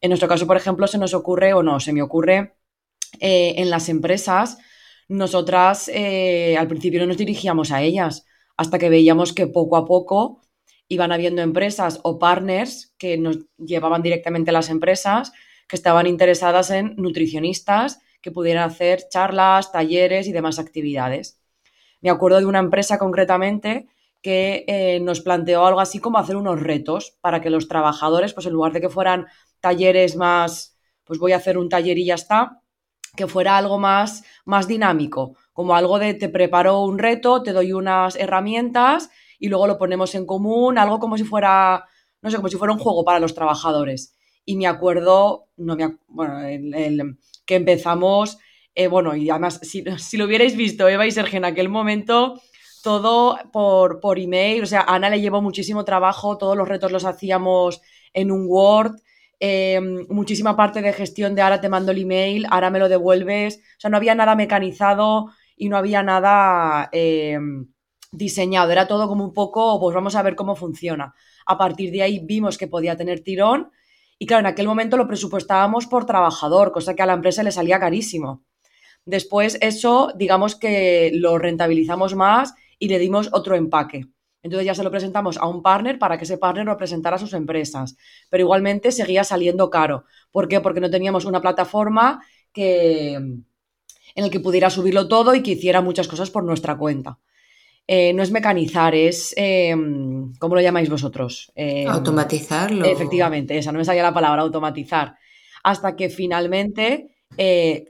En 0.00 0.10
nuestro 0.10 0.28
caso, 0.28 0.46
por 0.46 0.56
ejemplo, 0.56 0.86
se 0.86 0.98
nos 0.98 1.12
ocurre, 1.12 1.52
o 1.52 1.62
no, 1.62 1.80
se 1.80 1.92
me 1.92 2.00
ocurre, 2.00 2.54
eh, 3.18 3.54
en 3.56 3.68
las 3.68 3.88
empresas, 3.88 4.58
nosotras 5.08 5.90
eh, 5.92 6.56
al 6.56 6.68
principio 6.68 7.00
no 7.00 7.06
nos 7.06 7.16
dirigíamos 7.16 7.72
a 7.72 7.82
ellas, 7.82 8.24
hasta 8.56 8.78
que 8.78 8.88
veíamos 8.88 9.32
que 9.32 9.48
poco 9.48 9.76
a 9.76 9.84
poco 9.84 10.40
iban 10.86 11.12
habiendo 11.12 11.42
empresas 11.42 12.00
o 12.04 12.18
partners 12.18 12.94
que 12.98 13.18
nos 13.18 13.38
llevaban 13.58 14.02
directamente 14.02 14.50
a 14.50 14.52
las 14.52 14.70
empresas, 14.70 15.32
que 15.68 15.76
estaban 15.76 16.06
interesadas 16.06 16.70
en 16.70 16.94
nutricionistas, 16.96 18.00
que 18.20 18.30
pudieran 18.30 18.68
hacer 18.68 19.08
charlas, 19.08 19.72
talleres 19.72 20.28
y 20.28 20.32
demás 20.32 20.58
actividades. 20.58 21.39
Me 22.00 22.10
acuerdo 22.10 22.38
de 22.38 22.46
una 22.46 22.58
empresa 22.58 22.98
concretamente 22.98 23.88
que 24.22 24.64
eh, 24.66 25.00
nos 25.00 25.20
planteó 25.20 25.64
algo 25.66 25.80
así 25.80 25.98
como 25.98 26.18
hacer 26.18 26.36
unos 26.36 26.60
retos 26.60 27.16
para 27.20 27.40
que 27.40 27.50
los 27.50 27.68
trabajadores, 27.68 28.34
pues 28.34 28.46
en 28.46 28.52
lugar 28.52 28.72
de 28.72 28.80
que 28.80 28.88
fueran 28.88 29.26
talleres 29.60 30.16
más, 30.16 30.78
pues 31.04 31.18
voy 31.18 31.32
a 31.32 31.36
hacer 31.36 31.58
un 31.58 31.68
taller 31.68 31.98
y 31.98 32.06
ya 32.06 32.14
está, 32.14 32.62
que 33.16 33.26
fuera 33.26 33.56
algo 33.56 33.78
más, 33.78 34.24
más 34.44 34.68
dinámico, 34.68 35.36
como 35.52 35.74
algo 35.74 35.98
de 35.98 36.14
te 36.14 36.28
preparo 36.28 36.82
un 36.82 36.98
reto, 36.98 37.42
te 37.42 37.52
doy 37.52 37.72
unas 37.72 38.16
herramientas 38.16 39.10
y 39.38 39.48
luego 39.48 39.66
lo 39.66 39.78
ponemos 39.78 40.14
en 40.14 40.26
común, 40.26 40.78
algo 40.78 40.98
como 40.98 41.16
si 41.16 41.24
fuera, 41.24 41.86
no 42.22 42.30
sé, 42.30 42.36
como 42.36 42.48
si 42.48 42.56
fuera 42.56 42.72
un 42.72 42.78
juego 42.78 43.04
para 43.04 43.20
los 43.20 43.34
trabajadores. 43.34 44.16
Y 44.44 44.56
me 44.56 44.66
acuerdo, 44.66 45.48
no 45.56 45.76
me, 45.76 45.98
bueno, 46.08 46.40
el, 46.40 47.18
que 47.44 47.56
empezamos 47.56 48.38
eh, 48.74 48.88
bueno, 48.88 49.14
y 49.16 49.30
además, 49.30 49.60
si, 49.62 50.16
lo 50.16 50.24
hubierais 50.24 50.56
visto, 50.56 50.88
Eva 50.88 51.06
y 51.06 51.10
Sergio, 51.10 51.38
en 51.38 51.44
aquel 51.44 51.68
momento, 51.68 52.40
todo 52.82 53.38
por, 53.52 54.00
por 54.00 54.18
email. 54.18 54.62
O 54.62 54.66
sea, 54.66 54.82
Ana 54.82 55.10
le 55.10 55.20
llevó 55.20 55.42
muchísimo 55.42 55.84
trabajo, 55.84 56.38
todos 56.38 56.56
los 56.56 56.68
retos 56.68 56.92
los 56.92 57.04
hacíamos 57.04 57.80
en 58.12 58.30
un 58.30 58.46
Word. 58.48 58.96
Em, 59.42 60.06
muchísima 60.10 60.54
parte 60.56 60.82
de 60.82 60.92
gestión 60.92 61.34
de 61.34 61.42
ahora 61.42 61.60
te 61.60 61.68
mando 61.70 61.92
el 61.92 61.98
email, 61.98 62.46
ahora 62.50 62.70
me 62.70 62.78
lo 62.78 62.88
devuelves. 62.88 63.56
O 63.56 63.80
sea, 63.80 63.90
no 63.90 63.96
había 63.96 64.14
nada 64.14 64.34
mecanizado 64.34 65.30
y 65.56 65.68
no 65.68 65.76
había 65.76 66.02
nada 66.02 66.88
em, 66.92 67.68
diseñado. 68.12 68.70
Era 68.72 68.86
todo 68.86 69.08
como 69.08 69.24
un 69.24 69.32
poco, 69.34 69.80
pues 69.80 69.94
vamos 69.94 70.14
a 70.16 70.22
ver 70.22 70.36
cómo 70.36 70.56
funciona. 70.56 71.14
A 71.46 71.58
partir 71.58 71.90
de 71.90 72.02
ahí 72.02 72.20
vimos 72.24 72.58
que 72.58 72.68
podía 72.68 72.96
tener 72.96 73.20
tirón 73.20 73.70
y 74.22 74.26
claro, 74.26 74.40
en 74.40 74.52
aquel 74.52 74.66
momento 74.66 74.98
lo 74.98 75.06
presupuestábamos 75.06 75.86
por 75.86 76.04
trabajador, 76.04 76.72
cosa 76.72 76.94
que 76.94 77.02
a 77.02 77.06
la 77.06 77.14
empresa 77.14 77.42
le 77.42 77.52
salía 77.52 77.80
carísimo. 77.80 78.44
Después 79.10 79.58
eso, 79.60 80.12
digamos 80.14 80.54
que 80.54 81.10
lo 81.14 81.36
rentabilizamos 81.36 82.14
más 82.14 82.54
y 82.78 82.88
le 82.88 83.00
dimos 83.00 83.28
otro 83.32 83.56
empaque. 83.56 84.06
Entonces 84.40 84.64
ya 84.64 84.74
se 84.76 84.84
lo 84.84 84.90
presentamos 84.92 85.36
a 85.36 85.48
un 85.48 85.62
partner 85.62 85.98
para 85.98 86.16
que 86.16 86.22
ese 86.22 86.38
partner 86.38 86.64
lo 86.64 86.76
presentara 86.76 87.16
a 87.16 87.18
sus 87.18 87.32
empresas. 87.32 87.96
Pero 88.30 88.42
igualmente 88.42 88.92
seguía 88.92 89.24
saliendo 89.24 89.68
caro. 89.68 90.04
¿Por 90.30 90.46
qué? 90.46 90.60
Porque 90.60 90.80
no 90.80 90.88
teníamos 90.88 91.24
una 91.24 91.40
plataforma 91.40 92.22
que, 92.52 93.14
en 93.14 93.44
el 94.14 94.30
que 94.30 94.38
pudiera 94.38 94.70
subirlo 94.70 95.08
todo 95.08 95.34
y 95.34 95.42
que 95.42 95.50
hiciera 95.50 95.80
muchas 95.80 96.06
cosas 96.06 96.30
por 96.30 96.44
nuestra 96.44 96.78
cuenta. 96.78 97.18
Eh, 97.88 98.12
no 98.12 98.22
es 98.22 98.30
mecanizar, 98.30 98.94
es, 98.94 99.34
eh, 99.36 99.74
¿cómo 100.38 100.54
lo 100.54 100.60
llamáis 100.60 100.88
vosotros? 100.88 101.50
Eh, 101.56 101.84
Automatizarlo. 101.88 102.84
Efectivamente, 102.84 103.58
esa, 103.58 103.72
no 103.72 103.78
me 103.78 103.84
salía 103.84 104.04
la 104.04 104.14
palabra 104.14 104.42
automatizar. 104.42 105.16
Hasta 105.64 105.96
que 105.96 106.08
finalmente, 106.08 107.16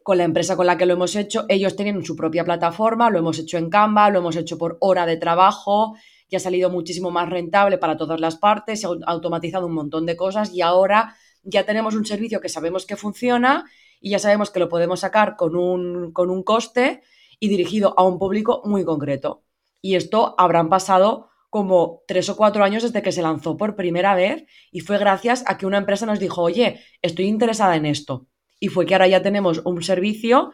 con 0.03 0.19
la 0.19 0.25
empresa 0.25 0.57
con 0.57 0.67
la 0.67 0.77
que 0.77 0.87
lo 0.87 0.95
hemos 0.95 1.17
hecho, 1.17 1.45
ellos 1.49 1.75
tienen 1.77 2.05
su 2.05 2.15
propia 2.15 2.45
plataforma, 2.45 3.11
lo 3.11 3.19
hemos 3.19 3.39
hecho 3.39 3.59
en 3.59 3.71
Canva, 3.71 4.11
lo 4.11 4.21
hemos 4.21 4.37
hecho 4.37 4.59
por 4.59 4.77
hora 4.81 5.07
de 5.07 5.17
trabajo, 5.17 5.97
ya 6.29 6.39
ha 6.39 6.41
salido 6.41 6.71
muchísimo 6.71 7.11
más 7.11 7.29
rentable 7.29 7.79
para 7.79 7.97
todas 7.97 8.21
las 8.21 8.37
partes, 8.37 8.81
se 8.81 8.87
ha 8.87 8.91
automatizado 9.07 9.67
un 9.67 9.75
montón 9.75 10.07
de 10.07 10.17
cosas 10.17 10.53
y 10.55 10.61
ahora 10.63 11.17
ya 11.43 11.65
tenemos 11.65 11.95
un 11.95 12.05
servicio 12.05 12.41
que 12.41 12.49
sabemos 12.49 12.87
que 12.87 12.97
funciona 12.97 13.65
y 14.01 14.11
ya 14.11 14.19
sabemos 14.19 14.51
que 14.51 14.61
lo 14.61 14.69
podemos 14.69 15.01
sacar 15.01 15.37
con 15.37 15.57
un, 15.57 16.13
con 16.13 16.31
un 16.31 16.43
coste 16.43 17.03
y 17.39 17.49
dirigido 17.49 17.95
a 17.97 18.05
un 18.05 18.19
público 18.19 18.63
muy 18.65 18.85
concreto. 18.85 19.43
Y 19.83 19.97
esto 19.97 20.35
habrán 20.39 20.69
pasado 20.69 21.31
como 21.49 22.03
tres 22.07 22.29
o 22.29 22.37
cuatro 22.37 22.63
años 22.63 22.83
desde 22.83 23.03
que 23.03 23.13
se 23.13 23.23
lanzó 23.23 23.57
por 23.57 23.75
primera 23.75 24.15
vez 24.15 24.45
y 24.71 24.81
fue 24.81 24.99
gracias 24.99 25.43
a 25.47 25.59
que 25.59 25.67
una 25.67 25.79
empresa 25.79 26.07
nos 26.07 26.21
dijo, 26.21 26.43
oye, 26.43 26.81
estoy 27.03 27.27
interesada 27.27 27.77
en 27.77 27.87
esto. 27.87 28.29
Y 28.61 28.69
fue 28.69 28.87
que 28.87 28.95
ahora 28.95 29.09
ya 29.09 29.23
tenemos 29.23 29.63
un 29.65 29.83
servicio 29.83 30.53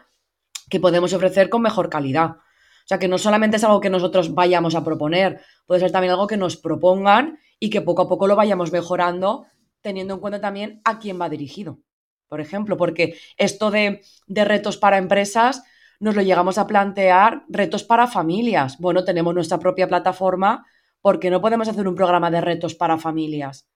que 0.71 0.81
podemos 0.81 1.13
ofrecer 1.13 1.51
con 1.51 1.61
mejor 1.61 1.91
calidad. 1.91 2.31
O 2.31 2.89
sea, 2.89 2.99
que 2.99 3.09
no 3.09 3.19
solamente 3.19 3.57
es 3.57 3.65
algo 3.65 3.81
que 3.81 3.91
nosotros 3.91 4.33
vayamos 4.33 4.77
a 4.77 4.85
proponer, 4.85 5.41
puede 5.67 5.81
ser 5.81 5.91
también 5.91 6.13
algo 6.13 6.29
que 6.29 6.37
nos 6.37 6.57
propongan 6.57 7.39
y 7.59 7.69
que 7.69 7.83
poco 7.83 8.03
a 8.03 8.09
poco 8.09 8.29
lo 8.29 8.37
vayamos 8.37 8.71
mejorando, 8.71 9.47
teniendo 9.81 10.15
en 10.15 10.21
cuenta 10.21 10.41
también 10.41 10.81
a 10.85 11.01
quién 11.01 11.21
va 11.21 11.29
dirigido. 11.29 11.81
Por 12.29 12.41
ejemplo, 12.41 12.77
porque 12.77 13.19
esto 13.37 13.71
de, 13.71 14.03
de 14.27 14.45
retos 14.45 14.77
para 14.77 14.99
empresas 14.99 15.65
nos 15.99 16.15
lo 16.15 16.23
llegamos 16.23 16.59
a 16.59 16.67
plantear 16.67 17.45
retos 17.49 17.83
para 17.83 18.07
familias. 18.07 18.79
Bueno, 18.79 19.05
tenemos 19.05 19.35
nuestra 19.35 19.59
propia 19.59 19.89
plataforma 19.89 20.65
porque 21.01 21.31
no 21.31 21.41
podemos 21.41 21.69
hacer 21.69 21.89
un 21.89 21.95
programa 21.95 22.31
de 22.31 22.41
retos 22.41 22.75
para 22.75 22.99
familias. 22.99 23.69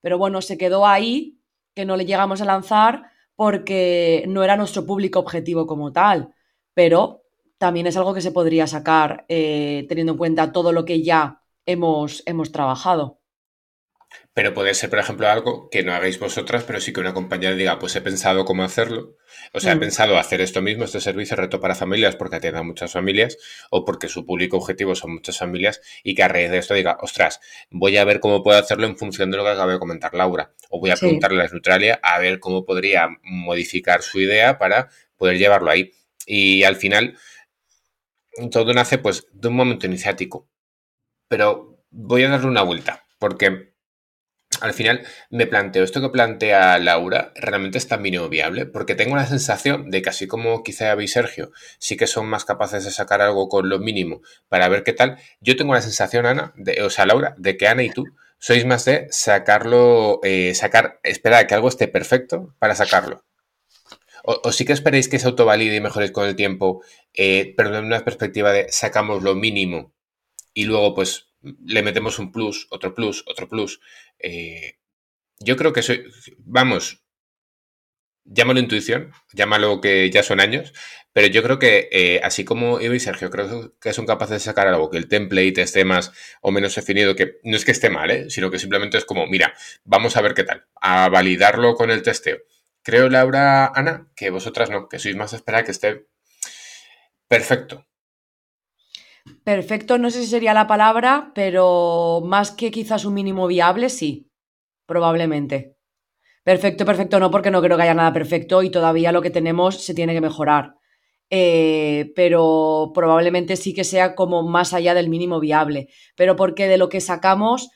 Pero 0.00 0.18
bueno, 0.18 0.42
se 0.42 0.58
quedó 0.58 0.86
ahí 0.86 1.40
que 1.74 1.84
no 1.84 1.96
le 1.96 2.06
llegamos 2.06 2.40
a 2.40 2.44
lanzar 2.44 3.10
porque 3.36 4.24
no 4.28 4.44
era 4.44 4.56
nuestro 4.56 4.86
público 4.86 5.18
objetivo 5.18 5.66
como 5.66 5.92
tal. 5.92 6.34
Pero 6.74 7.22
también 7.58 7.86
es 7.86 7.96
algo 7.96 8.14
que 8.14 8.20
se 8.20 8.32
podría 8.32 8.66
sacar 8.66 9.24
eh, 9.28 9.86
teniendo 9.88 10.12
en 10.12 10.18
cuenta 10.18 10.52
todo 10.52 10.72
lo 10.72 10.84
que 10.84 11.02
ya 11.02 11.42
hemos, 11.66 12.22
hemos 12.26 12.52
trabajado. 12.52 13.20
Pero 14.34 14.52
puede 14.52 14.74
ser, 14.74 14.90
por 14.90 14.98
ejemplo, 14.98 15.28
algo 15.28 15.70
que 15.70 15.84
no 15.84 15.94
hagáis 15.94 16.18
vosotras, 16.18 16.64
pero 16.64 16.80
sí 16.80 16.92
que 16.92 16.98
una 16.98 17.14
compañera 17.14 17.54
diga, 17.54 17.78
pues 17.78 17.94
he 17.94 18.00
pensado 18.00 18.44
cómo 18.44 18.64
hacerlo. 18.64 19.16
O 19.52 19.60
sea, 19.60 19.72
he 19.72 19.76
mm. 19.76 19.80
pensado 19.80 20.18
hacer 20.18 20.40
esto 20.40 20.60
mismo, 20.60 20.82
este 20.82 21.00
servicio 21.00 21.36
reto 21.36 21.60
para 21.60 21.76
familias, 21.76 22.16
porque 22.16 22.36
atiende 22.36 22.58
a 22.58 22.64
muchas 22.64 22.92
familias, 22.92 23.38
o 23.70 23.84
porque 23.84 24.08
su 24.08 24.26
público 24.26 24.56
objetivo 24.56 24.96
son 24.96 25.12
muchas 25.12 25.38
familias, 25.38 25.80
y 26.02 26.16
que 26.16 26.24
a 26.24 26.28
raíz 26.28 26.50
de 26.50 26.58
esto 26.58 26.74
diga, 26.74 26.98
ostras, 27.00 27.38
voy 27.70 27.96
a 27.96 28.04
ver 28.04 28.18
cómo 28.18 28.42
puedo 28.42 28.58
hacerlo 28.58 28.88
en 28.88 28.96
función 28.96 29.30
de 29.30 29.36
lo 29.36 29.44
que 29.44 29.50
acabo 29.50 29.70
de 29.70 29.78
comentar 29.78 30.14
Laura. 30.14 30.52
O 30.68 30.80
voy 30.80 30.90
a 30.90 30.96
preguntarle 30.96 31.40
a 31.40 31.46
Neutralia 31.46 32.00
a 32.02 32.18
ver 32.18 32.40
cómo 32.40 32.64
podría 32.64 33.08
modificar 33.22 34.02
su 34.02 34.20
idea 34.20 34.58
para 34.58 34.88
poder 35.16 35.38
llevarlo 35.38 35.70
ahí. 35.70 35.92
Y 36.26 36.64
al 36.64 36.74
final, 36.74 37.16
todo 38.50 38.72
nace 38.72 38.98
pues 38.98 39.28
de 39.32 39.46
un 39.46 39.54
momento 39.54 39.86
iniciático. 39.86 40.48
Pero 41.28 41.84
voy 41.90 42.24
a 42.24 42.30
darle 42.30 42.48
una 42.48 42.62
vuelta, 42.62 43.04
porque 43.20 43.73
al 44.60 44.74
final 44.74 45.06
me 45.30 45.46
planteo, 45.46 45.84
esto 45.84 46.00
que 46.00 46.08
plantea 46.08 46.78
Laura 46.78 47.32
realmente 47.34 47.78
es 47.78 47.88
tan 47.88 48.02
mínimo 48.02 48.28
viable, 48.28 48.66
porque 48.66 48.94
tengo 48.94 49.16
la 49.16 49.26
sensación 49.26 49.90
de 49.90 50.02
que 50.02 50.10
así 50.10 50.26
como 50.26 50.62
quizá 50.62 50.90
Ava 50.90 51.02
y 51.02 51.08
Sergio 51.08 51.52
sí 51.78 51.96
que 51.96 52.06
son 52.06 52.26
más 52.26 52.44
capaces 52.44 52.84
de 52.84 52.90
sacar 52.90 53.20
algo 53.20 53.48
con 53.48 53.68
lo 53.68 53.78
mínimo 53.78 54.22
para 54.48 54.68
ver 54.68 54.82
qué 54.82 54.92
tal, 54.92 55.18
yo 55.40 55.56
tengo 55.56 55.74
la 55.74 55.82
sensación, 55.82 56.26
Ana, 56.26 56.52
de, 56.56 56.82
o 56.82 56.90
sea, 56.90 57.06
Laura, 57.06 57.34
de 57.38 57.56
que 57.56 57.68
Ana 57.68 57.82
y 57.82 57.90
tú 57.90 58.04
sois 58.38 58.64
más 58.66 58.84
de 58.84 59.06
sacarlo, 59.10 60.20
eh, 60.22 60.54
sacar, 60.54 61.00
esperar 61.02 61.44
a 61.44 61.46
que 61.46 61.54
algo 61.54 61.68
esté 61.68 61.88
perfecto 61.88 62.54
para 62.58 62.74
sacarlo. 62.74 63.24
O, 64.26 64.52
sí 64.52 64.64
que 64.64 64.72
esperéis 64.72 65.08
que 65.08 65.18
se 65.18 65.26
autovalide 65.26 65.76
y 65.76 65.80
mejoréis 65.80 66.12
con 66.12 66.26
el 66.26 66.34
tiempo, 66.34 66.82
eh, 67.12 67.54
pero 67.56 67.76
en 67.76 67.84
una 67.84 68.04
perspectiva 68.04 68.52
de 68.52 68.66
sacamos 68.70 69.22
lo 69.22 69.34
mínimo 69.34 69.92
y 70.54 70.64
luego 70.64 70.94
pues 70.94 71.28
le 71.42 71.82
metemos 71.82 72.18
un 72.18 72.32
plus, 72.32 72.66
otro 72.70 72.94
plus, 72.94 73.24
otro 73.26 73.48
plus. 73.48 73.80
Eh, 74.24 74.78
yo 75.38 75.56
creo 75.56 75.72
que 75.74 75.82
soy, 75.82 76.06
vamos, 76.38 77.04
llámalo 78.24 78.58
intuición, 78.60 79.12
llámalo 79.32 79.80
que 79.82 80.10
ya 80.10 80.22
son 80.22 80.40
años, 80.40 80.72
pero 81.12 81.26
yo 81.28 81.42
creo 81.42 81.58
que 81.58 81.88
eh, 81.92 82.20
así 82.24 82.44
como 82.44 82.80
Ivo 82.80 82.94
y 82.94 83.00
Sergio 83.00 83.30
creo 83.30 83.74
que 83.78 83.92
son 83.92 84.06
capaces 84.06 84.36
de 84.36 84.40
sacar 84.40 84.66
algo 84.66 84.90
que 84.90 84.96
el 84.96 85.08
template 85.08 85.60
esté 85.60 85.84
más 85.84 86.12
o 86.40 86.50
menos 86.50 86.74
definido, 86.74 87.14
que 87.14 87.38
no 87.44 87.56
es 87.56 87.66
que 87.66 87.72
esté 87.72 87.90
mal, 87.90 88.10
¿eh? 88.10 88.30
sino 88.30 88.50
que 88.50 88.58
simplemente 88.58 88.96
es 88.96 89.04
como, 89.04 89.26
mira, 89.26 89.54
vamos 89.84 90.16
a 90.16 90.22
ver 90.22 90.32
qué 90.34 90.44
tal, 90.44 90.64
a 90.80 91.08
validarlo 91.10 91.74
con 91.74 91.90
el 91.90 92.02
testeo. 92.02 92.38
Creo, 92.82 93.08
Laura, 93.10 93.66
Ana, 93.74 94.08
que 94.16 94.30
vosotras 94.30 94.70
no, 94.70 94.88
que 94.88 94.98
sois 94.98 95.16
más 95.16 95.32
a 95.34 95.36
esperar 95.36 95.64
que 95.64 95.70
esté 95.72 96.06
perfecto. 97.28 97.86
Perfecto, 99.44 99.96
no 99.98 100.10
sé 100.10 100.20
si 100.22 100.28
sería 100.28 100.52
la 100.54 100.66
palabra, 100.66 101.32
pero 101.34 102.20
más 102.24 102.50
que 102.50 102.70
quizás 102.70 103.04
un 103.04 103.14
mínimo 103.14 103.46
viable, 103.46 103.88
sí, 103.88 104.30
probablemente. 104.86 105.76
Perfecto, 106.44 106.84
perfecto, 106.84 107.20
no, 107.20 107.30
porque 107.30 107.50
no 107.50 107.62
creo 107.62 107.76
que 107.76 107.84
haya 107.84 107.94
nada 107.94 108.12
perfecto 108.12 108.62
y 108.62 108.70
todavía 108.70 109.12
lo 109.12 109.22
que 109.22 109.30
tenemos 109.30 109.82
se 109.82 109.94
tiene 109.94 110.14
que 110.14 110.20
mejorar. 110.20 110.76
Eh, 111.30 112.12
pero 112.16 112.92
probablemente 112.94 113.56
sí 113.56 113.74
que 113.74 113.84
sea 113.84 114.14
como 114.14 114.42
más 114.42 114.74
allá 114.74 114.94
del 114.94 115.08
mínimo 115.10 115.40
viable. 115.40 115.88
Pero 116.16 116.36
porque 116.36 116.68
de 116.68 116.78
lo 116.78 116.88
que 116.90 117.00
sacamos 117.00 117.70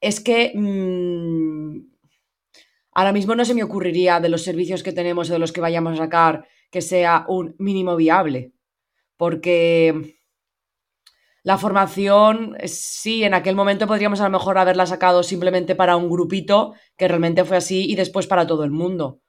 es 0.00 0.20
que 0.20 0.52
mmm, 0.54 1.80
ahora 2.92 3.12
mismo 3.12 3.34
no 3.34 3.44
se 3.44 3.54
me 3.54 3.62
ocurriría 3.62 4.20
de 4.20 4.28
los 4.28 4.42
servicios 4.42 4.82
que 4.82 4.92
tenemos 4.92 5.28
o 5.30 5.34
de 5.34 5.38
los 5.38 5.52
que 5.52 5.60
vayamos 5.60 5.94
a 5.94 6.04
sacar 6.04 6.46
que 6.70 6.82
sea 6.82 7.24
un 7.28 7.54
mínimo 7.58 7.96
viable. 7.96 8.52
Porque 9.16 10.15
la 11.46 11.58
formación, 11.58 12.56
sí, 12.64 13.22
en 13.22 13.32
aquel 13.32 13.54
momento 13.54 13.86
podríamos 13.86 14.20
a 14.20 14.24
lo 14.24 14.30
mejor 14.30 14.58
haberla 14.58 14.84
sacado 14.84 15.22
simplemente 15.22 15.76
para 15.76 15.94
un 15.94 16.10
grupito, 16.10 16.74
que 16.96 17.06
realmente 17.06 17.44
fue 17.44 17.56
así, 17.56 17.88
y 17.88 17.94
después 17.94 18.26
para 18.26 18.48
todo 18.48 18.64
el 18.64 18.72
mundo. 18.72 19.20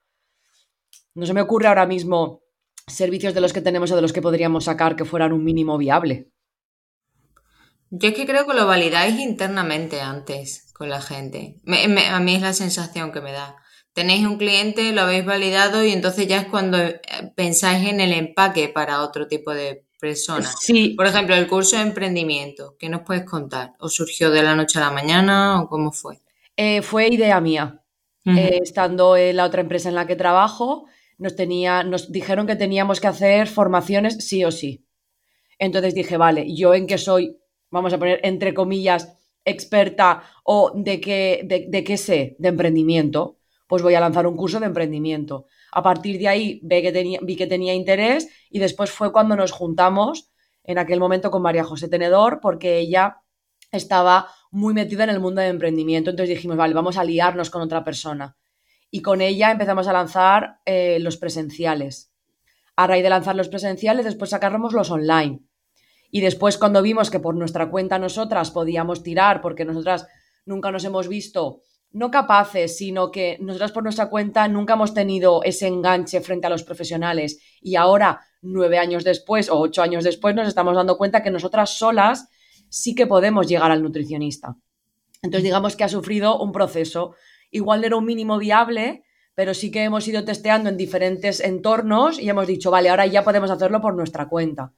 No 1.14 1.26
se 1.26 1.32
me 1.32 1.42
ocurre 1.42 1.68
ahora 1.68 1.86
mismo 1.86 2.42
servicios 2.88 3.34
de 3.34 3.40
los 3.40 3.52
que 3.52 3.60
tenemos 3.60 3.92
o 3.92 3.94
de 3.94 4.02
los 4.02 4.12
que 4.12 4.20
podríamos 4.20 4.64
sacar 4.64 4.96
que 4.96 5.04
fueran 5.04 5.32
un 5.32 5.44
mínimo 5.44 5.78
viable. 5.78 6.32
Yo 7.90 8.08
es 8.08 8.16
que 8.16 8.26
creo 8.26 8.48
que 8.48 8.54
lo 8.54 8.66
validáis 8.66 9.20
internamente 9.20 10.00
antes 10.00 10.72
con 10.74 10.88
la 10.88 11.00
gente. 11.00 11.60
a 11.68 12.18
mí 12.18 12.34
es 12.34 12.42
la 12.42 12.52
sensación 12.52 13.12
que 13.12 13.20
me 13.20 13.30
da. 13.30 13.58
Tenéis 13.92 14.26
un 14.26 14.38
cliente, 14.38 14.90
lo 14.90 15.02
habéis 15.02 15.24
validado 15.24 15.84
y 15.84 15.92
entonces 15.92 16.26
ya 16.26 16.38
es 16.38 16.46
cuando 16.48 16.78
eh, 16.78 17.00
pensáis 17.36 17.88
en 17.88 18.00
el 18.00 18.12
empaque 18.12 18.68
para 18.68 19.02
otro 19.02 19.28
tipo 19.28 19.54
de 19.54 19.87
personas. 19.98 20.56
Sí. 20.60 20.90
Por 20.90 21.06
ejemplo, 21.06 21.34
el 21.34 21.46
curso 21.46 21.76
de 21.76 21.82
emprendimiento, 21.82 22.76
¿qué 22.78 22.88
nos 22.88 23.02
puedes 23.02 23.24
contar? 23.24 23.74
¿O 23.80 23.88
surgió 23.88 24.30
de 24.30 24.42
la 24.42 24.54
noche 24.54 24.78
a 24.78 24.82
la 24.82 24.90
mañana 24.90 25.60
o 25.60 25.68
cómo 25.68 25.92
fue? 25.92 26.20
Eh, 26.56 26.82
fue 26.82 27.08
idea 27.08 27.40
mía. 27.40 27.82
Eh, 28.24 28.60
estando 28.62 29.16
en 29.16 29.36
la 29.36 29.46
otra 29.46 29.62
empresa 29.62 29.88
en 29.88 29.94
la 29.94 30.06
que 30.06 30.14
trabajo, 30.14 30.84
nos, 31.16 31.34
tenía, 31.34 31.82
nos 31.82 32.12
dijeron 32.12 32.46
que 32.46 32.56
teníamos 32.56 33.00
que 33.00 33.06
hacer 33.06 33.48
formaciones 33.48 34.16
sí 34.22 34.44
o 34.44 34.50
sí. 34.50 34.84
Entonces 35.58 35.94
dije, 35.94 36.18
vale, 36.18 36.54
yo 36.54 36.74
en 36.74 36.86
qué 36.86 36.98
soy, 36.98 37.38
vamos 37.70 37.94
a 37.94 37.98
poner 37.98 38.20
entre 38.24 38.52
comillas, 38.52 39.16
experta 39.46 40.24
o 40.44 40.72
de 40.74 41.00
qué, 41.00 41.40
de 41.42 41.84
qué 41.84 41.96
sé, 41.96 42.36
de 42.38 42.48
emprendimiento, 42.48 43.38
pues 43.66 43.82
voy 43.82 43.94
a 43.94 44.00
lanzar 44.00 44.26
un 44.26 44.36
curso 44.36 44.60
de 44.60 44.66
emprendimiento. 44.66 45.46
A 45.72 45.82
partir 45.82 46.18
de 46.18 46.28
ahí 46.28 46.60
vi 46.62 46.82
que 46.82 46.92
tenía, 46.92 47.18
vi 47.22 47.36
que 47.36 47.46
tenía 47.46 47.74
interés 47.74 48.28
y 48.50 48.58
después 48.58 48.90
fue 48.90 49.12
cuando 49.12 49.36
nos 49.36 49.52
juntamos 49.52 50.30
en 50.64 50.78
aquel 50.78 51.00
momento 51.00 51.30
con 51.30 51.42
María 51.42 51.64
José 51.64 51.88
Tenedor, 51.88 52.40
porque 52.40 52.78
ella 52.78 53.22
estaba 53.72 54.28
muy 54.50 54.74
metida 54.74 55.04
en 55.04 55.10
el 55.10 55.20
mundo 55.20 55.40
de 55.40 55.48
emprendimiento. 55.48 56.10
Entonces 56.10 56.36
dijimos, 56.36 56.56
vale, 56.56 56.74
vamos 56.74 56.96
a 56.96 57.04
liarnos 57.04 57.50
con 57.50 57.62
otra 57.62 57.84
persona. 57.84 58.36
Y 58.90 59.02
con 59.02 59.20
ella 59.20 59.50
empezamos 59.50 59.88
a 59.88 59.92
lanzar 59.92 60.60
eh, 60.64 60.98
los 61.00 61.16
presenciales. 61.16 62.12
A 62.76 62.86
raíz 62.86 63.02
de 63.02 63.10
lanzar 63.10 63.34
los 63.34 63.48
presenciales, 63.48 64.04
después 64.04 64.30
sacáramos 64.30 64.72
los 64.72 64.90
online. 64.90 65.40
Y 66.10 66.20
después 66.20 66.56
cuando 66.56 66.80
vimos 66.80 67.10
que 67.10 67.20
por 67.20 67.34
nuestra 67.34 67.70
cuenta 67.70 67.98
nosotras 67.98 68.50
podíamos 68.50 69.02
tirar, 69.02 69.42
porque 69.42 69.64
nosotras 69.64 70.06
nunca 70.46 70.70
nos 70.70 70.84
hemos 70.84 71.08
visto 71.08 71.62
no 71.90 72.10
capaces, 72.10 72.76
sino 72.76 73.10
que 73.10 73.38
nosotras 73.40 73.72
por 73.72 73.82
nuestra 73.82 74.10
cuenta 74.10 74.46
nunca 74.48 74.74
hemos 74.74 74.94
tenido 74.94 75.42
ese 75.42 75.66
enganche 75.66 76.20
frente 76.20 76.46
a 76.46 76.50
los 76.50 76.62
profesionales 76.62 77.40
y 77.60 77.76
ahora, 77.76 78.20
nueve 78.42 78.78
años 78.78 79.04
después 79.04 79.48
o 79.50 79.58
ocho 79.58 79.82
años 79.82 80.04
después, 80.04 80.34
nos 80.34 80.48
estamos 80.48 80.76
dando 80.76 80.98
cuenta 80.98 81.22
que 81.22 81.30
nosotras 81.30 81.70
solas 81.70 82.28
sí 82.68 82.94
que 82.94 83.06
podemos 83.06 83.48
llegar 83.48 83.70
al 83.70 83.82
nutricionista. 83.82 84.56
Entonces, 85.22 85.44
digamos 85.44 85.76
que 85.76 85.84
ha 85.84 85.88
sufrido 85.88 86.38
un 86.38 86.52
proceso. 86.52 87.14
Igual 87.50 87.84
era 87.84 87.96
un 87.96 88.04
mínimo 88.04 88.38
viable, 88.38 89.02
pero 89.34 89.54
sí 89.54 89.70
que 89.70 89.82
hemos 89.82 90.06
ido 90.06 90.24
testeando 90.24 90.68
en 90.68 90.76
diferentes 90.76 91.40
entornos 91.40 92.20
y 92.20 92.28
hemos 92.28 92.46
dicho, 92.46 92.70
vale, 92.70 92.90
ahora 92.90 93.06
ya 93.06 93.24
podemos 93.24 93.50
hacerlo 93.50 93.80
por 93.80 93.94
nuestra 93.94 94.28
cuenta. 94.28 94.72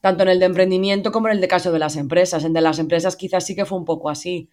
Tanto 0.00 0.24
en 0.24 0.30
el 0.30 0.40
de 0.40 0.46
emprendimiento 0.46 1.12
como 1.12 1.28
en 1.28 1.34
el 1.34 1.40
de 1.40 1.48
caso 1.48 1.72
de 1.72 1.78
las 1.78 1.96
empresas. 1.96 2.44
En 2.44 2.52
de 2.52 2.60
las 2.60 2.78
empresas 2.78 3.16
quizás 3.16 3.46
sí 3.46 3.54
que 3.54 3.64
fue 3.64 3.78
un 3.78 3.84
poco 3.84 4.10
así 4.10 4.50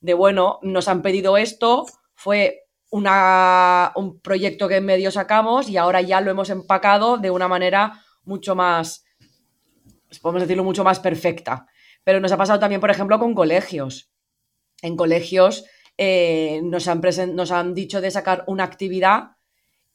de, 0.00 0.14
bueno, 0.14 0.58
nos 0.62 0.88
han 0.88 1.02
pedido 1.02 1.36
esto, 1.36 1.86
fue 2.14 2.66
una, 2.90 3.92
un 3.96 4.20
proyecto 4.20 4.68
que 4.68 4.76
en 4.76 4.86
medio 4.86 5.10
sacamos 5.10 5.68
y 5.68 5.76
ahora 5.76 6.00
ya 6.00 6.20
lo 6.20 6.30
hemos 6.30 6.50
empacado 6.50 7.18
de 7.18 7.30
una 7.30 7.48
manera 7.48 8.02
mucho 8.24 8.54
más, 8.54 9.04
podemos 10.22 10.42
decirlo, 10.42 10.64
mucho 10.64 10.84
más 10.84 11.00
perfecta. 11.00 11.66
Pero 12.04 12.20
nos 12.20 12.32
ha 12.32 12.36
pasado 12.36 12.60
también, 12.60 12.80
por 12.80 12.90
ejemplo, 12.90 13.18
con 13.18 13.34
colegios. 13.34 14.10
En 14.82 14.96
colegios 14.96 15.64
eh, 15.98 16.60
nos, 16.62 16.88
han 16.88 17.00
nos 17.34 17.50
han 17.50 17.74
dicho 17.74 18.00
de 18.00 18.10
sacar 18.10 18.44
una 18.46 18.64
actividad 18.64 19.36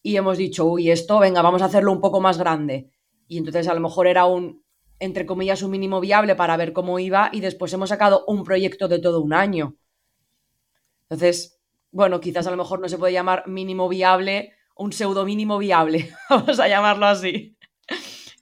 y 0.04 0.18
hemos 0.18 0.38
dicho, 0.38 0.66
uy, 0.66 0.92
esto, 0.92 1.20
venga, 1.20 1.42
vamos 1.42 1.62
a 1.62 1.66
hacerlo 1.66 1.92
un 1.92 2.02
poco 2.02 2.20
más 2.20 2.38
grande. 2.38 2.90
Y 3.28 3.38
entonces 3.38 3.68
a 3.68 3.74
lo 3.74 3.80
mejor 3.80 4.08
era 4.08 4.26
un, 4.26 4.64
entre 5.00 5.26
comillas, 5.26 5.64
un 5.64 5.72
mínimo 5.72 6.00
viable 6.00 6.36
para 6.36 6.58
ver 6.58 6.74
cómo 6.74 7.00
iba 7.00 7.30
y 7.32 7.40
después 7.40 7.72
hemos 7.74 7.90
sacado 7.90 8.26
un 8.28 8.44
proyecto 8.44 8.88
de 8.88 9.00
todo 9.00 9.22
un 9.22 9.34
año. 9.34 9.76
Entonces, 11.12 11.60
bueno, 11.92 12.22
quizás 12.22 12.48
a 12.48 12.52
lo 12.52 12.58
mejor 12.58 12.80
no 12.80 12.88
se 12.88 12.98
puede 12.98 13.12
llamar 13.12 13.46
mínimo 13.46 13.90
viable, 13.90 14.54
un 14.78 14.94
pseudo 14.94 15.26
mínimo 15.26 15.58
viable, 15.58 16.10
vamos 16.30 16.58
a 16.58 16.70
llamarlo 16.70 17.06
así. 17.06 17.58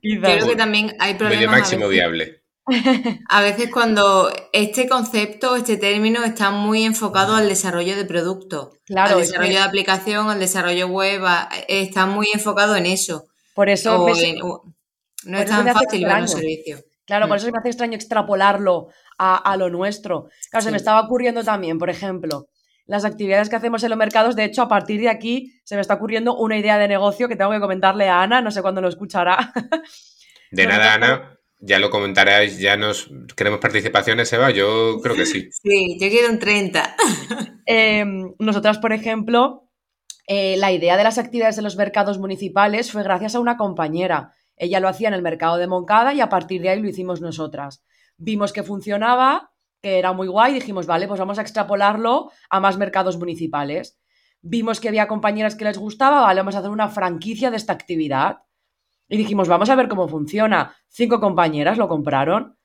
Creo 0.01 0.47
que 0.47 0.55
también 0.55 0.95
hay 0.99 1.15
problemas. 1.15 1.39
Medio 1.39 1.49
máximo 1.49 1.88
viable. 1.88 2.43
A 3.29 3.41
veces 3.41 3.71
cuando 3.73 4.32
este 4.53 4.88
concepto, 4.88 5.55
este 5.55 5.77
término 5.77 6.23
está 6.23 6.51
muy 6.51 6.84
enfocado 6.84 7.36
al 7.36 7.49
desarrollo 7.49 7.97
de 7.97 8.05
producto, 8.05 8.73
claro, 8.86 9.15
al 9.15 9.21
desarrollo 9.21 9.53
de 9.53 9.60
aplicación, 9.60 10.29
al 10.29 10.39
desarrollo 10.39 10.88
web, 10.88 11.23
está 11.67 12.05
muy 12.05 12.27
enfocado 12.32 12.75
en 12.75 12.86
eso. 12.86 13.25
Por 13.55 13.69
eso 13.69 14.05
no 15.25 15.39
es 15.39 15.45
tan 15.47 15.67
fácil 15.73 16.05
ver 16.05 16.21
un 16.21 16.27
servicio. 16.27 16.84
Claro, 17.05 17.27
por 17.27 17.38
mm. 17.38 17.41
eso 17.41 17.51
me 17.51 17.58
hace 17.58 17.69
extraño 17.69 17.95
extrapolarlo 17.95 18.89
a, 19.17 19.38
a 19.38 19.58
lo 19.58 19.71
nuestro. 19.71 20.29
Claro, 20.51 20.63
se 20.63 20.69
me 20.69 20.77
estaba 20.77 21.01
ocurriendo 21.01 21.43
también, 21.43 21.79
por 21.79 21.89
ejemplo, 21.89 22.45
las 22.89 23.06
actividades 23.06 23.49
que 23.49 23.56
hacemos 23.56 23.84
en 23.84 23.91
los 23.91 23.99
mercados. 23.99 24.36
De 24.36 24.43
hecho, 24.43 24.63
a 24.63 24.67
partir 24.67 24.99
de 24.99 25.10
aquí 25.10 25.54
se 25.63 25.75
me 25.75 25.82
está 25.82 25.93
ocurriendo 25.93 26.36
una 26.36 26.58
idea 26.58 26.80
de 26.80 26.88
negocio 26.88 27.28
que 27.28 27.36
tengo 27.36 27.52
que 27.52 27.60
comentarle 27.60 28.10
a 28.10 28.23
Ana, 28.23 28.41
no 28.41 28.49
sé 28.49 28.63
cuándo 28.63 28.82
lo 28.82 28.89
escuchará. 28.89 29.54
De 30.52 30.65
nada, 30.65 30.95
Ana. 30.95 31.36
Ya 31.60 31.78
lo 31.78 31.91
comentarás, 31.91 32.58
ya 32.58 32.78
nos 32.78 33.12
queremos 33.36 33.60
participaciones, 33.60 34.34
Eva. 34.34 34.49
Yo 34.49 34.99
creo 35.04 35.15
que 35.15 35.28
sí. 35.28 35.49
Sí, 35.52 35.99
yo 36.02 36.10
quiero 36.10 36.30
un 36.30 36.39
30. 36.39 36.95
Em, 37.67 38.34
nosotras, 38.39 38.80
por 38.80 38.93
ejemplo, 38.93 39.69
eh, 40.25 40.58
la 40.58 40.71
idea 40.71 40.97
de 40.97 41.04
las 41.04 41.19
actividades 41.19 41.60
en 41.60 41.65
los 41.65 41.78
mercados 41.78 42.17
municipales 42.17 42.91
fue 42.91 43.04
gracias 43.04 43.36
a 43.36 43.39
una 43.39 43.58
compañera. 43.58 44.34
Ella 44.56 44.80
lo 44.80 44.88
hacía 44.88 45.10
en 45.10 45.13
el 45.13 45.21
mercado 45.21 45.58
de 45.58 45.67
Moncada 45.67 46.15
y 46.15 46.21
a 46.21 46.30
partir 46.30 46.63
de 46.63 46.69
ahí 46.69 46.82
lo 46.82 46.89
hicimos 46.89 47.21
nosotras. 47.21 47.84
Vimos 48.17 48.52
que 48.52 48.63
funcionaba 48.63 49.52
que 49.81 49.99
era 49.99 50.13
muy 50.13 50.27
guay, 50.27 50.53
dijimos, 50.53 50.85
vale, 50.85 51.07
pues 51.07 51.19
vamos 51.19 51.39
a 51.39 51.41
extrapolarlo 51.41 52.31
a 52.49 52.59
más 52.59 52.77
mercados 52.77 53.17
municipales. 53.17 53.99
Vimos 54.41 54.79
que 54.79 54.89
había 54.89 55.07
compañeras 55.07 55.55
que 55.55 55.65
les 55.65 55.77
gustaba, 55.77 56.21
vale, 56.21 56.41
vamos 56.41 56.55
a 56.55 56.59
hacer 56.59 56.71
una 56.71 56.89
franquicia 56.89 57.51
de 57.51 57.57
esta 57.57 57.73
actividad. 57.73 58.39
Y 59.07 59.17
dijimos, 59.17 59.47
vamos 59.47 59.69
a 59.69 59.75
ver 59.75 59.87
cómo 59.87 60.07
funciona. 60.07 60.75
Cinco 60.87 61.19
compañeras 61.19 61.77
lo 61.77 61.87
compraron. 61.87 62.57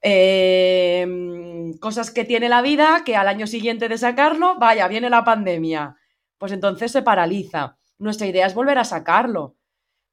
Em, 0.00 1.72
cosas 1.78 2.10
que 2.10 2.24
tiene 2.24 2.48
la 2.48 2.62
vida, 2.62 3.02
que 3.04 3.16
al 3.16 3.28
año 3.28 3.46
siguiente 3.46 3.88
de 3.88 3.98
sacarlo, 3.98 4.58
vaya, 4.58 4.88
viene 4.88 5.10
la 5.10 5.24
pandemia. 5.24 5.96
Pues 6.38 6.52
entonces 6.52 6.92
se 6.92 7.02
paraliza. 7.02 7.78
Nuestra 7.98 8.26
idea 8.26 8.46
es 8.46 8.54
volver 8.54 8.78
a 8.78 8.84
sacarlo. 8.84 9.56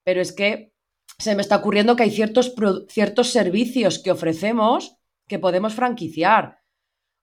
Pero 0.04 0.22
es 0.22 0.32
que 0.32 0.74
se 1.18 1.36
me 1.36 1.42
está 1.42 1.58
ocurriendo 1.58 1.96
que 1.96 2.04
hay 2.04 2.12
ciertos, 2.12 2.54
ciertos 2.88 3.32
servicios 3.32 4.00
que 4.00 4.12
ofrecemos 4.12 4.99
que 5.30 5.40
podemos 5.40 5.74
franquiciar. 5.74 6.60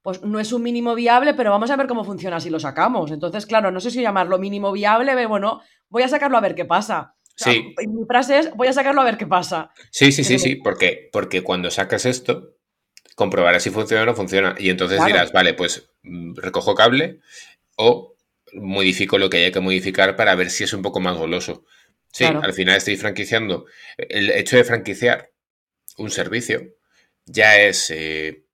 Pues 0.01 0.23
no 0.23 0.39
es 0.39 0.53
un 0.53 0.63
mínimo 0.63 0.95
viable, 0.95 1.35
pero 1.35 1.51
vamos 1.51 1.71
a 1.71 1.77
ver 1.77 1.89
cómo 1.89 2.05
funciona 2.05 2.41
si 2.41 2.49
lo 2.49 2.61
sacamos. 2.61 3.11
Entonces, 3.11 3.45
claro, 3.45 3.73
no 3.73 3.81
sé 3.81 3.91
si 3.91 4.01
llamarlo 4.01 4.39
mínimo 4.39 4.73
viable, 4.73 5.27
bueno, 5.27 5.61
voy 5.89 6.05
a 6.05 6.09
sacarlo 6.09 6.39
a 6.39 6.41
ver 6.41 6.55
qué 6.55 6.65
pasa. 6.65 7.17
sí. 7.35 7.75
Mi 7.87 8.07
frase 8.07 8.39
es, 8.39 8.55
voy 8.55 8.69
a 8.69 8.73
sacarlo 8.73 9.01
a 9.01 9.05
ver 9.05 9.19
qué 9.19 9.27
pasa. 9.27 9.73
Sí, 9.91 10.13
sí, 10.13 10.23
sí, 10.23 10.39
sí, 10.39 10.55
porque, 10.57 11.11
porque 11.13 11.43
cuando 11.43 11.71
sacas 11.71 12.07
esto, 12.07 12.55
comprobarás 13.17 13.65
si 13.65 13.71
funciona 13.71 14.05
o 14.05 14.07
no 14.07 14.15
funciona. 14.15 14.55
Y 14.59 14.71
entonces 14.71 15.05
dirás, 15.05 15.33
vale, 15.33 15.55
pues 15.55 15.91
mm, 16.05 16.37
recojo 16.37 16.77
cable 16.77 17.21
o 17.77 18.15
modifico 18.55 19.19
lo 19.19 19.29
que 19.29 19.39
haya 19.39 19.53
que 19.53 19.61
modificar 19.61 20.15
para 20.15 20.37
ver 20.37 20.51
si 20.51 20.63
es 20.63 20.73
un 20.73 20.83
poco 20.83 21.01
más 21.01 21.19
goloso. 21.19 21.65
Sí, 22.13 22.25
al 22.25 22.55
final 22.55 22.77
estoy 22.77 22.97
franquiciando. 22.97 23.67
El 23.99 24.31
hecho 24.31 24.57
de 24.57 24.65
franquiciar 24.65 25.33
un 25.99 26.11
servicio 26.11 26.63
ya 27.27 27.59
es 27.59 27.91
eh, 27.91 28.47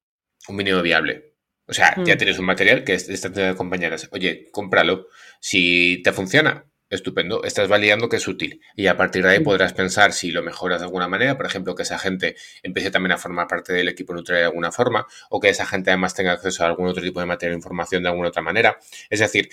un 0.49 0.57
mínimo 0.57 0.83
viable. 0.83 1.35
O 1.67 1.75
sea, 1.75 1.95
ya 2.05 2.15
mm. 2.15 2.19
tienes 2.19 2.39
un 2.39 2.47
material 2.47 2.85
que 2.85 2.95
está 2.95 3.29
de 3.29 3.55
compañeras. 3.55 4.09
Oye, 4.13 4.49
cómpralo. 4.51 5.07
Si 5.41 6.03
te 6.03 6.13
funciona, 6.13 6.67
estupendo. 6.91 7.45
Estás 7.45 7.69
validando 7.69 8.09
que 8.09 8.17
es 8.17 8.29
útil. 8.29 8.61
Y 8.75 8.89
a 8.89 8.97
partir 8.97 9.23
de 9.23 9.31
ahí 9.31 9.41
mm. 9.41 9.45
podrás 9.45 9.73
pensar 9.73 10.13
si 10.13 10.31
lo 10.33 10.43
mejoras 10.43 10.81
de 10.81 10.87
alguna 10.87 11.09
manera. 11.09 11.37
Por 11.37 11.47
ejemplo, 11.47 11.75
que 11.75 11.83
esa 11.83 11.99
gente 11.99 12.37
empiece 12.63 12.91
también 12.91 13.13
a 13.13 13.19
formar 13.19 13.47
parte 13.47 13.73
del 13.73 13.89
equipo 13.89 14.15
neutral 14.15 14.39
de 14.39 14.45
alguna 14.45 14.73
forma. 14.73 15.07
O 15.31 15.41
que 15.41 15.49
esa 15.49 15.67
gente 15.67 15.91
además 15.91 16.15
tenga 16.15 16.33
acceso 16.33 16.65
a 16.65 16.67
algún 16.67 16.89
otro 16.89 17.03
tipo 17.03 17.21
de 17.21 17.27
material 17.27 17.53
de 17.55 17.59
información 17.59 18.03
de 18.03 18.09
alguna 18.09 18.29
otra 18.29 18.43
manera. 18.43 18.79
Es 19.09 19.21
decir, 19.21 19.49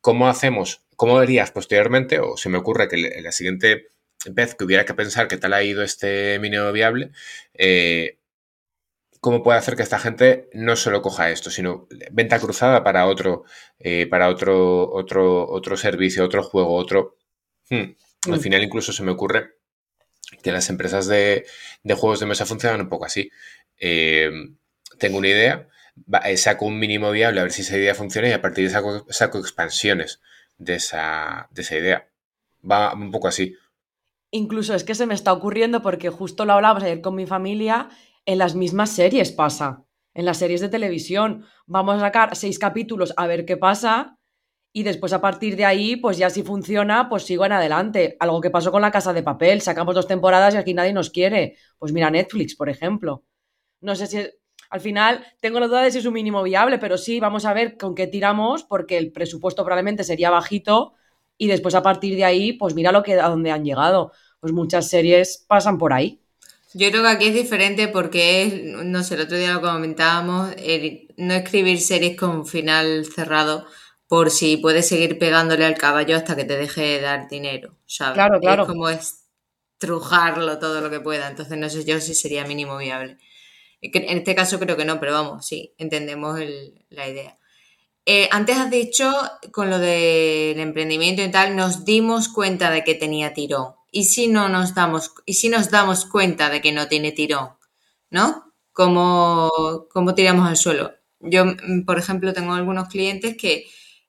¿cómo 0.00 0.28
hacemos? 0.28 0.82
¿Cómo 0.96 1.16
verías 1.16 1.52
posteriormente? 1.52 2.18
O 2.20 2.36
se 2.36 2.48
me 2.48 2.58
ocurre 2.58 2.88
que 2.88 2.96
la 3.22 3.32
siguiente 3.32 3.88
vez 4.30 4.54
que 4.54 4.64
hubiera 4.64 4.84
que 4.84 4.94
pensar 4.94 5.28
qué 5.28 5.36
tal 5.36 5.52
ha 5.52 5.62
ido 5.62 5.82
este 5.82 6.38
mínimo 6.38 6.70
viable, 6.72 7.10
eh, 7.54 8.18
cómo 9.22 9.44
puede 9.44 9.56
hacer 9.56 9.76
que 9.76 9.84
esta 9.84 10.00
gente 10.00 10.50
no 10.52 10.74
solo 10.74 11.00
coja 11.00 11.30
esto, 11.30 11.48
sino 11.48 11.86
venta 12.10 12.40
cruzada 12.40 12.82
para 12.82 13.06
otro, 13.06 13.44
eh, 13.78 14.08
para 14.08 14.28
otro, 14.28 14.92
otro, 14.92 15.48
otro 15.48 15.76
servicio, 15.76 16.24
otro 16.24 16.42
juego, 16.42 16.74
otro. 16.74 17.16
Hmm. 17.70 17.94
Al 18.26 18.38
mm. 18.38 18.40
final, 18.40 18.64
incluso 18.64 18.92
se 18.92 19.04
me 19.04 19.12
ocurre 19.12 19.58
que 20.42 20.50
las 20.50 20.68
empresas 20.70 21.06
de, 21.06 21.46
juegos 21.84 22.18
de 22.18 22.26
mesa 22.26 22.46
funcionan 22.46 22.80
un 22.80 22.88
poco 22.88 23.04
así. 23.04 23.30
Eh, 23.78 24.28
tengo 24.98 25.18
una 25.18 25.28
idea, 25.28 25.68
eh, 26.24 26.36
saco 26.36 26.66
un 26.66 26.80
mínimo 26.80 27.12
viable 27.12 27.38
a 27.38 27.44
ver 27.44 27.52
si 27.52 27.62
esa 27.62 27.78
idea 27.78 27.94
funciona 27.94 28.28
y 28.28 28.32
a 28.32 28.42
partir 28.42 28.64
de 28.64 28.70
saco, 28.70 29.06
saco 29.08 29.38
expansiones 29.38 30.20
de 30.58 30.74
esa, 30.74 31.46
de 31.52 31.62
esa 31.62 31.76
idea. 31.76 32.08
Va 32.68 32.92
un 32.92 33.12
poco 33.12 33.28
así. 33.28 33.54
Incluso 34.32 34.74
es 34.74 34.82
que 34.82 34.96
se 34.96 35.06
me 35.06 35.14
está 35.14 35.32
ocurriendo 35.32 35.80
porque 35.80 36.10
justo 36.10 36.44
lo 36.44 36.54
hablábamos 36.54 36.82
ayer 36.82 37.00
con 37.02 37.14
mi 37.14 37.26
familia 37.26 37.88
en 38.26 38.38
las 38.38 38.54
mismas 38.54 38.90
series 38.90 39.32
pasa. 39.32 39.84
En 40.14 40.24
las 40.24 40.38
series 40.38 40.60
de 40.60 40.68
televisión 40.68 41.44
vamos 41.66 41.96
a 41.96 42.00
sacar 42.00 42.36
seis 42.36 42.58
capítulos 42.58 43.14
a 43.16 43.26
ver 43.26 43.44
qué 43.44 43.56
pasa 43.56 44.18
y 44.72 44.84
después 44.84 45.12
a 45.12 45.20
partir 45.20 45.56
de 45.56 45.66
ahí, 45.66 45.96
pues 45.96 46.16
ya 46.16 46.30
si 46.30 46.42
funciona, 46.42 47.08
pues 47.10 47.24
sigo 47.24 47.44
en 47.44 47.52
adelante. 47.52 48.16
Algo 48.20 48.40
que 48.40 48.50
pasó 48.50 48.72
con 48.72 48.80
La 48.80 48.90
Casa 48.90 49.12
de 49.12 49.22
Papel, 49.22 49.60
sacamos 49.60 49.94
dos 49.94 50.06
temporadas 50.06 50.54
y 50.54 50.56
aquí 50.56 50.72
nadie 50.72 50.94
nos 50.94 51.10
quiere. 51.10 51.56
Pues 51.78 51.92
mira 51.92 52.10
Netflix, 52.10 52.56
por 52.56 52.70
ejemplo. 52.70 53.24
No 53.80 53.94
sé 53.94 54.06
si 54.06 54.18
al 54.70 54.80
final 54.80 55.26
tengo 55.40 55.60
la 55.60 55.66
duda 55.66 55.82
de 55.82 55.90
si 55.90 55.98
es 55.98 56.06
un 56.06 56.14
mínimo 56.14 56.42
viable, 56.42 56.78
pero 56.78 56.96
sí, 56.96 57.20
vamos 57.20 57.44
a 57.44 57.52
ver 57.52 57.76
con 57.76 57.94
qué 57.94 58.06
tiramos 58.06 58.64
porque 58.64 58.96
el 58.96 59.12
presupuesto 59.12 59.62
probablemente 59.62 60.04
sería 60.04 60.30
bajito 60.30 60.94
y 61.36 61.48
después 61.48 61.74
a 61.74 61.82
partir 61.82 62.16
de 62.16 62.24
ahí, 62.24 62.54
pues 62.54 62.74
mira 62.74 62.92
lo 62.92 63.02
que 63.02 63.20
a 63.20 63.28
dónde 63.28 63.50
han 63.50 63.64
llegado. 63.64 64.12
Pues 64.40 64.54
muchas 64.54 64.88
series 64.88 65.44
pasan 65.46 65.76
por 65.76 65.92
ahí. 65.92 66.21
Yo 66.74 66.90
creo 66.90 67.02
que 67.02 67.08
aquí 67.08 67.26
es 67.26 67.34
diferente 67.34 67.88
porque 67.88 68.42
es, 68.42 68.62
no 68.64 69.02
sé, 69.02 69.14
el 69.14 69.22
otro 69.22 69.36
día 69.36 69.52
lo 69.54 69.60
comentábamos, 69.60 70.54
no 71.16 71.34
escribir 71.34 71.80
series 71.80 72.16
con 72.16 72.46
final 72.46 73.06
cerrado 73.06 73.66
por 74.08 74.30
si 74.30 74.56
puedes 74.58 74.88
seguir 74.88 75.18
pegándole 75.18 75.64
al 75.64 75.76
caballo 75.76 76.16
hasta 76.16 76.36
que 76.36 76.44
te 76.44 76.56
deje 76.56 76.82
de 76.82 77.00
dar 77.00 77.28
dinero, 77.28 77.76
¿sabes? 77.86 78.14
Claro, 78.14 78.40
claro. 78.40 78.62
Es 78.62 78.68
como 78.68 78.88
es 78.88 79.24
trujarlo 79.78 80.58
todo 80.58 80.80
lo 80.80 80.90
que 80.90 81.00
pueda. 81.00 81.28
Entonces 81.28 81.58
no 81.58 81.68
sé 81.68 81.84
yo 81.84 82.00
si 82.00 82.14
sería 82.14 82.44
mínimo 82.46 82.76
viable. 82.76 83.18
En 83.80 84.18
este 84.18 84.34
caso 84.34 84.58
creo 84.60 84.76
que 84.76 84.84
no, 84.84 85.00
pero 85.00 85.12
vamos, 85.12 85.46
sí, 85.46 85.74
entendemos 85.76 86.38
la 86.90 87.08
idea. 87.08 87.38
Eh, 88.04 88.28
antes 88.30 88.56
has 88.56 88.70
dicho, 88.70 89.12
con 89.50 89.70
lo 89.70 89.78
del 89.78 90.58
emprendimiento 90.60 91.22
y 91.22 91.30
tal, 91.30 91.56
nos 91.56 91.84
dimos 91.84 92.28
cuenta 92.28 92.70
de 92.70 92.84
que 92.84 92.94
tenía 92.94 93.34
tirón. 93.34 93.74
¿Y 93.92 94.04
si 94.04 94.26
no 94.26 94.48
nos 94.48 94.74
damos, 94.74 95.12
y 95.26 95.34
si 95.34 95.50
nos 95.50 95.70
damos 95.70 96.06
cuenta 96.06 96.48
de 96.50 96.62
que 96.62 96.72
no 96.72 96.88
tiene 96.88 97.12
tirón? 97.12 97.50
¿No? 98.10 98.54
¿Cómo, 98.72 99.86
cómo 99.92 100.14
tiramos 100.14 100.48
al 100.48 100.56
suelo? 100.56 100.92
Yo, 101.20 101.44
mm, 101.44 101.84
por 101.84 101.98
ejemplo, 101.98 102.32
tengo 102.32 102.54
algunos 102.54 102.88
clientes 102.88 103.36
que 103.36 103.66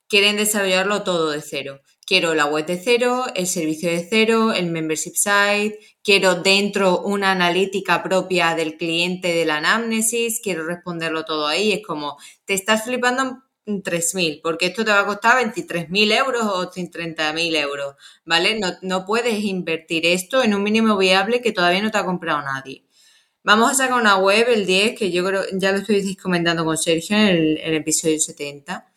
quieren 0.07 0.37
desarrollarlo 0.37 1.03
todo 1.03 1.31
de 1.31 1.41
cero. 1.41 1.81
Quiero 2.05 2.33
la 2.33 2.45
web 2.45 2.65
de 2.65 2.77
cero, 2.81 3.25
el 3.35 3.47
servicio 3.47 3.89
de 3.89 4.07
cero, 4.09 4.53
el 4.53 4.67
membership 4.71 5.15
site, 5.15 5.79
quiero 6.01 6.35
dentro 6.35 7.01
una 7.01 7.31
analítica 7.31 8.03
propia 8.03 8.55
del 8.55 8.77
cliente 8.77 9.29
de 9.33 9.45
la 9.45 9.57
anamnesis, 9.57 10.39
quiero 10.41 10.65
responderlo 10.65 11.25
todo 11.25 11.47
ahí. 11.47 11.73
Es 11.73 11.85
como, 11.85 12.17
te 12.45 12.53
estás 12.53 12.85
flipando 12.85 13.42
3.000, 13.65 14.41
porque 14.41 14.67
esto 14.67 14.83
te 14.83 14.91
va 14.91 15.01
a 15.01 15.05
costar 15.05 15.43
23.000 15.43 16.17
euros 16.17 16.43
o 16.43 16.69
30.000 16.71 17.55
euros, 17.57 17.95
¿vale? 18.25 18.59
No, 18.59 18.73
no, 18.81 19.05
puedes 19.05 19.43
invertir 19.43 20.05
esto 20.05 20.43
en 20.43 20.53
un 20.53 20.63
mínimo 20.63 20.97
viable 20.97 21.41
que 21.41 21.51
todavía 21.51 21.81
no 21.81 21.91
te 21.91 21.97
ha 21.97 22.05
comprado 22.05 22.41
nadie. 22.41 22.85
Vamos 23.43 23.71
a 23.71 23.75
sacar 23.75 23.99
una 23.99 24.17
web 24.17 24.47
el 24.49 24.65
10, 24.65 24.97
que 24.97 25.11
yo 25.11 25.25
creo, 25.25 25.43
ya 25.53 25.71
lo 25.71 25.79
estoy 25.79 26.15
comentando 26.15 26.65
con 26.65 26.77
Sergio 26.77 27.17
en 27.17 27.27
el, 27.27 27.73
episodio 27.75 28.19
70, 28.19 28.91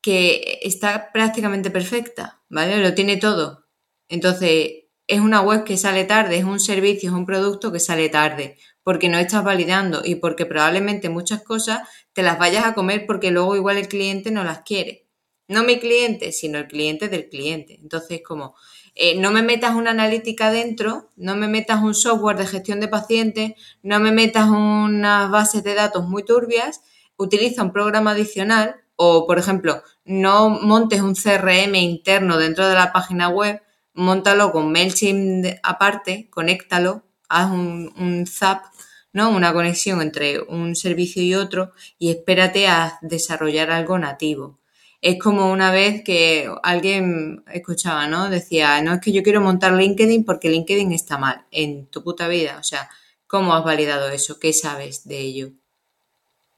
que 0.00 0.60
está 0.62 1.12
prácticamente 1.12 1.70
perfecta, 1.70 2.40
¿vale? 2.48 2.78
Lo 2.78 2.94
tiene 2.94 3.16
todo. 3.16 3.66
Entonces, 4.08 4.84
es 5.06 5.20
una 5.20 5.40
web 5.40 5.64
que 5.64 5.76
sale 5.76 6.04
tarde, 6.04 6.38
es 6.38 6.44
un 6.44 6.60
servicio, 6.60 7.10
es 7.10 7.16
un 7.16 7.26
producto 7.26 7.72
que 7.72 7.80
sale 7.80 8.08
tarde 8.08 8.58
porque 8.88 9.10
no 9.10 9.18
estás 9.18 9.44
validando 9.44 10.00
y 10.02 10.14
porque 10.14 10.46
probablemente 10.46 11.10
muchas 11.10 11.42
cosas 11.42 11.86
te 12.14 12.22
las 12.22 12.38
vayas 12.38 12.64
a 12.64 12.72
comer 12.72 13.04
porque 13.06 13.30
luego 13.30 13.54
igual 13.54 13.76
el 13.76 13.86
cliente 13.86 14.30
no 14.30 14.44
las 14.44 14.62
quiere. 14.62 15.06
No 15.46 15.62
mi 15.62 15.78
cliente, 15.78 16.32
sino 16.32 16.56
el 16.56 16.68
cliente 16.68 17.10
del 17.10 17.28
cliente. 17.28 17.78
Entonces, 17.82 18.22
como 18.26 18.54
eh, 18.94 19.20
no 19.20 19.30
me 19.30 19.42
metas 19.42 19.74
una 19.74 19.90
analítica 19.90 20.50
dentro, 20.50 21.10
no 21.16 21.36
me 21.36 21.48
metas 21.48 21.82
un 21.82 21.94
software 21.94 22.38
de 22.38 22.46
gestión 22.46 22.80
de 22.80 22.88
pacientes, 22.88 23.52
no 23.82 24.00
me 24.00 24.10
metas 24.10 24.48
unas 24.48 25.30
bases 25.30 25.62
de 25.62 25.74
datos 25.74 26.08
muy 26.08 26.24
turbias, 26.24 26.80
utiliza 27.18 27.64
un 27.64 27.74
programa 27.74 28.12
adicional 28.12 28.76
o, 28.96 29.26
por 29.26 29.38
ejemplo, 29.38 29.82
no 30.06 30.48
montes 30.48 31.02
un 31.02 31.14
CRM 31.14 31.74
interno 31.74 32.38
dentro 32.38 32.66
de 32.66 32.74
la 32.74 32.90
página 32.90 33.28
web, 33.28 33.60
montalo 33.92 34.50
con 34.50 34.72
MailChimp 34.72 35.44
aparte, 35.62 36.30
conéctalo, 36.30 37.04
haz 37.28 37.50
un, 37.50 37.92
un 37.96 38.26
zap 38.26 38.64
¿no? 39.12 39.30
Una 39.30 39.52
conexión 39.52 40.00
entre 40.02 40.40
un 40.40 40.76
servicio 40.76 41.22
y 41.22 41.34
otro 41.34 41.72
y 41.98 42.10
espérate 42.10 42.68
a 42.68 42.98
desarrollar 43.02 43.70
algo 43.70 43.98
nativo. 43.98 44.60
Es 45.00 45.18
como 45.18 45.50
una 45.52 45.70
vez 45.70 46.02
que 46.04 46.50
alguien 46.62 47.44
escuchaba, 47.52 48.06
¿no? 48.08 48.30
Decía, 48.30 48.80
no 48.82 48.94
es 48.94 49.00
que 49.00 49.12
yo 49.12 49.22
quiero 49.22 49.40
montar 49.40 49.72
LinkedIn 49.72 50.24
porque 50.24 50.50
LinkedIn 50.50 50.92
está 50.92 51.18
mal 51.18 51.46
en 51.50 51.86
tu 51.86 52.02
puta 52.02 52.26
vida. 52.28 52.58
O 52.58 52.64
sea, 52.64 52.90
¿cómo 53.26 53.54
has 53.54 53.64
validado 53.64 54.08
eso? 54.10 54.40
¿Qué 54.40 54.52
sabes 54.52 55.06
de 55.06 55.18
ello? 55.20 55.52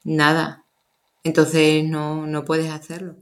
Nada. 0.03 0.65
Entonces 1.23 1.83
no, 1.83 2.25
no 2.25 2.43
puedes 2.45 2.71
hacerlo. 2.71 3.15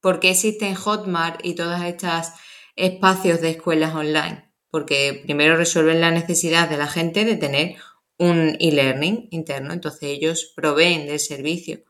¿Por 0.00 0.20
qué 0.20 0.30
existen 0.30 0.74
Hotmart 0.74 1.44
y 1.44 1.54
todas 1.54 1.84
estas 1.84 2.34
espacios 2.76 3.40
de 3.40 3.50
escuelas 3.50 3.94
online? 3.94 4.51
Porque 4.72 5.20
primero 5.22 5.58
resuelven 5.58 6.00
la 6.00 6.10
necesidad 6.10 6.66
de 6.66 6.78
la 6.78 6.86
gente 6.86 7.26
de 7.26 7.36
tener 7.36 7.76
un 8.16 8.56
e-learning 8.58 9.28
interno, 9.30 9.74
entonces 9.74 10.04
ellos 10.04 10.50
proveen 10.56 11.06
del 11.06 11.20
servicio. 11.20 11.84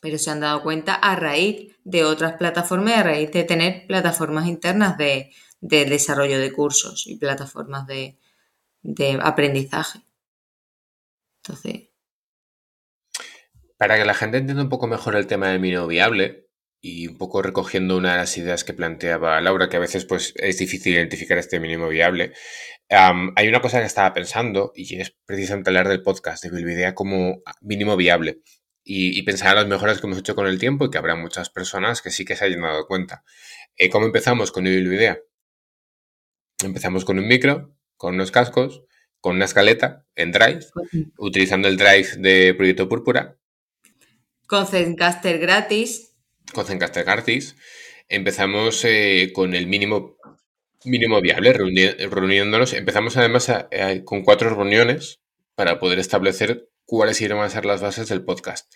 Pero 0.00 0.18
se 0.18 0.30
han 0.30 0.40
dado 0.40 0.60
cuenta 0.64 0.94
a 0.94 1.14
raíz 1.14 1.76
de 1.84 2.02
otras 2.02 2.32
plataformas, 2.32 2.94
a 2.94 3.04
raíz 3.04 3.30
de 3.30 3.44
tener 3.44 3.86
plataformas 3.86 4.48
internas 4.48 4.98
de, 4.98 5.30
desarrollo 5.60 6.40
de 6.40 6.52
cursos 6.52 7.06
y 7.06 7.14
plataformas 7.14 7.86
de, 7.86 8.18
de 8.82 9.16
aprendizaje. 9.22 10.00
Entonces. 11.44 11.90
Para 13.76 13.96
que 13.96 14.04
la 14.04 14.14
gente 14.14 14.38
entienda 14.38 14.64
un 14.64 14.68
poco 14.68 14.88
mejor 14.88 15.14
el 15.14 15.28
tema 15.28 15.50
del 15.50 15.60
mínimo 15.60 15.86
viable, 15.86 16.47
y 16.80 17.08
un 17.08 17.18
poco 17.18 17.42
recogiendo 17.42 17.96
una 17.96 18.12
de 18.12 18.18
las 18.18 18.36
ideas 18.38 18.64
que 18.64 18.72
planteaba 18.72 19.40
Laura, 19.40 19.68
que 19.68 19.76
a 19.76 19.80
veces 19.80 20.04
pues, 20.04 20.32
es 20.36 20.58
difícil 20.58 20.94
identificar 20.94 21.38
este 21.38 21.60
mínimo 21.60 21.88
viable, 21.88 22.32
hay 22.90 23.48
una 23.48 23.60
cosa 23.60 23.80
que 23.80 23.86
estaba 23.86 24.14
pensando 24.14 24.72
y 24.74 24.98
es 25.00 25.14
precisamente 25.26 25.70
hablar 25.70 25.88
del 25.88 26.02
podcast 26.02 26.42
de 26.42 26.50
Bilvidea 26.50 26.94
como 26.94 27.42
mínimo 27.60 27.96
viable 27.96 28.40
y, 28.90 29.22
pensar 29.22 29.50
en 29.50 29.56
las 29.56 29.66
mejoras 29.66 30.00
que 30.00 30.06
hemos 30.06 30.18
hecho 30.18 30.34
con 30.34 30.46
el 30.46 30.58
tiempo 30.58 30.86
y 30.86 30.90
que 30.90 30.96
habrá 30.96 31.14
muchas 31.14 31.50
personas 31.50 32.00
que 32.00 32.10
sí 32.10 32.24
que 32.24 32.36
se 32.36 32.46
hayan 32.46 32.62
dado 32.62 32.86
cuenta. 32.86 33.22
Eh, 33.76 33.90
¿Cómo 33.90 34.06
empezamos 34.06 34.50
con 34.50 34.64
Bilvidea? 34.64 35.18
Empezamos 36.64 37.04
con 37.04 37.18
un 37.18 37.28
micro, 37.28 37.76
con 37.98 38.14
unos 38.14 38.30
cascos, 38.30 38.84
con 39.20 39.36
una 39.36 39.44
escaleta 39.44 40.06
en 40.14 40.32
Drive, 40.32 40.60
utilizando 41.18 41.68
el 41.68 41.76
Drive 41.76 42.16
de 42.16 42.54
Proyecto 42.54 42.88
Púrpura. 42.88 43.36
Con 44.46 44.66
Zencaster 44.66 45.38
gratis. 45.38 46.07
Con 46.52 46.66
Zencaster 46.66 47.04
gratis. 47.04 47.56
Empezamos 48.08 48.84
eh, 48.84 49.32
con 49.34 49.54
el 49.54 49.66
mínimo 49.66 50.16
mínimo 50.84 51.20
viable, 51.20 51.52
reuniéndonos. 51.52 52.72
Empezamos 52.72 53.16
además 53.16 53.52
con 54.04 54.22
cuatro 54.22 54.50
reuniones 54.50 55.20
para 55.54 55.78
poder 55.78 55.98
establecer 55.98 56.70
cuáles 56.84 57.20
iban 57.20 57.38
a 57.40 57.50
ser 57.50 57.64
las 57.64 57.80
bases 57.80 58.08
del 58.08 58.24
podcast. 58.24 58.72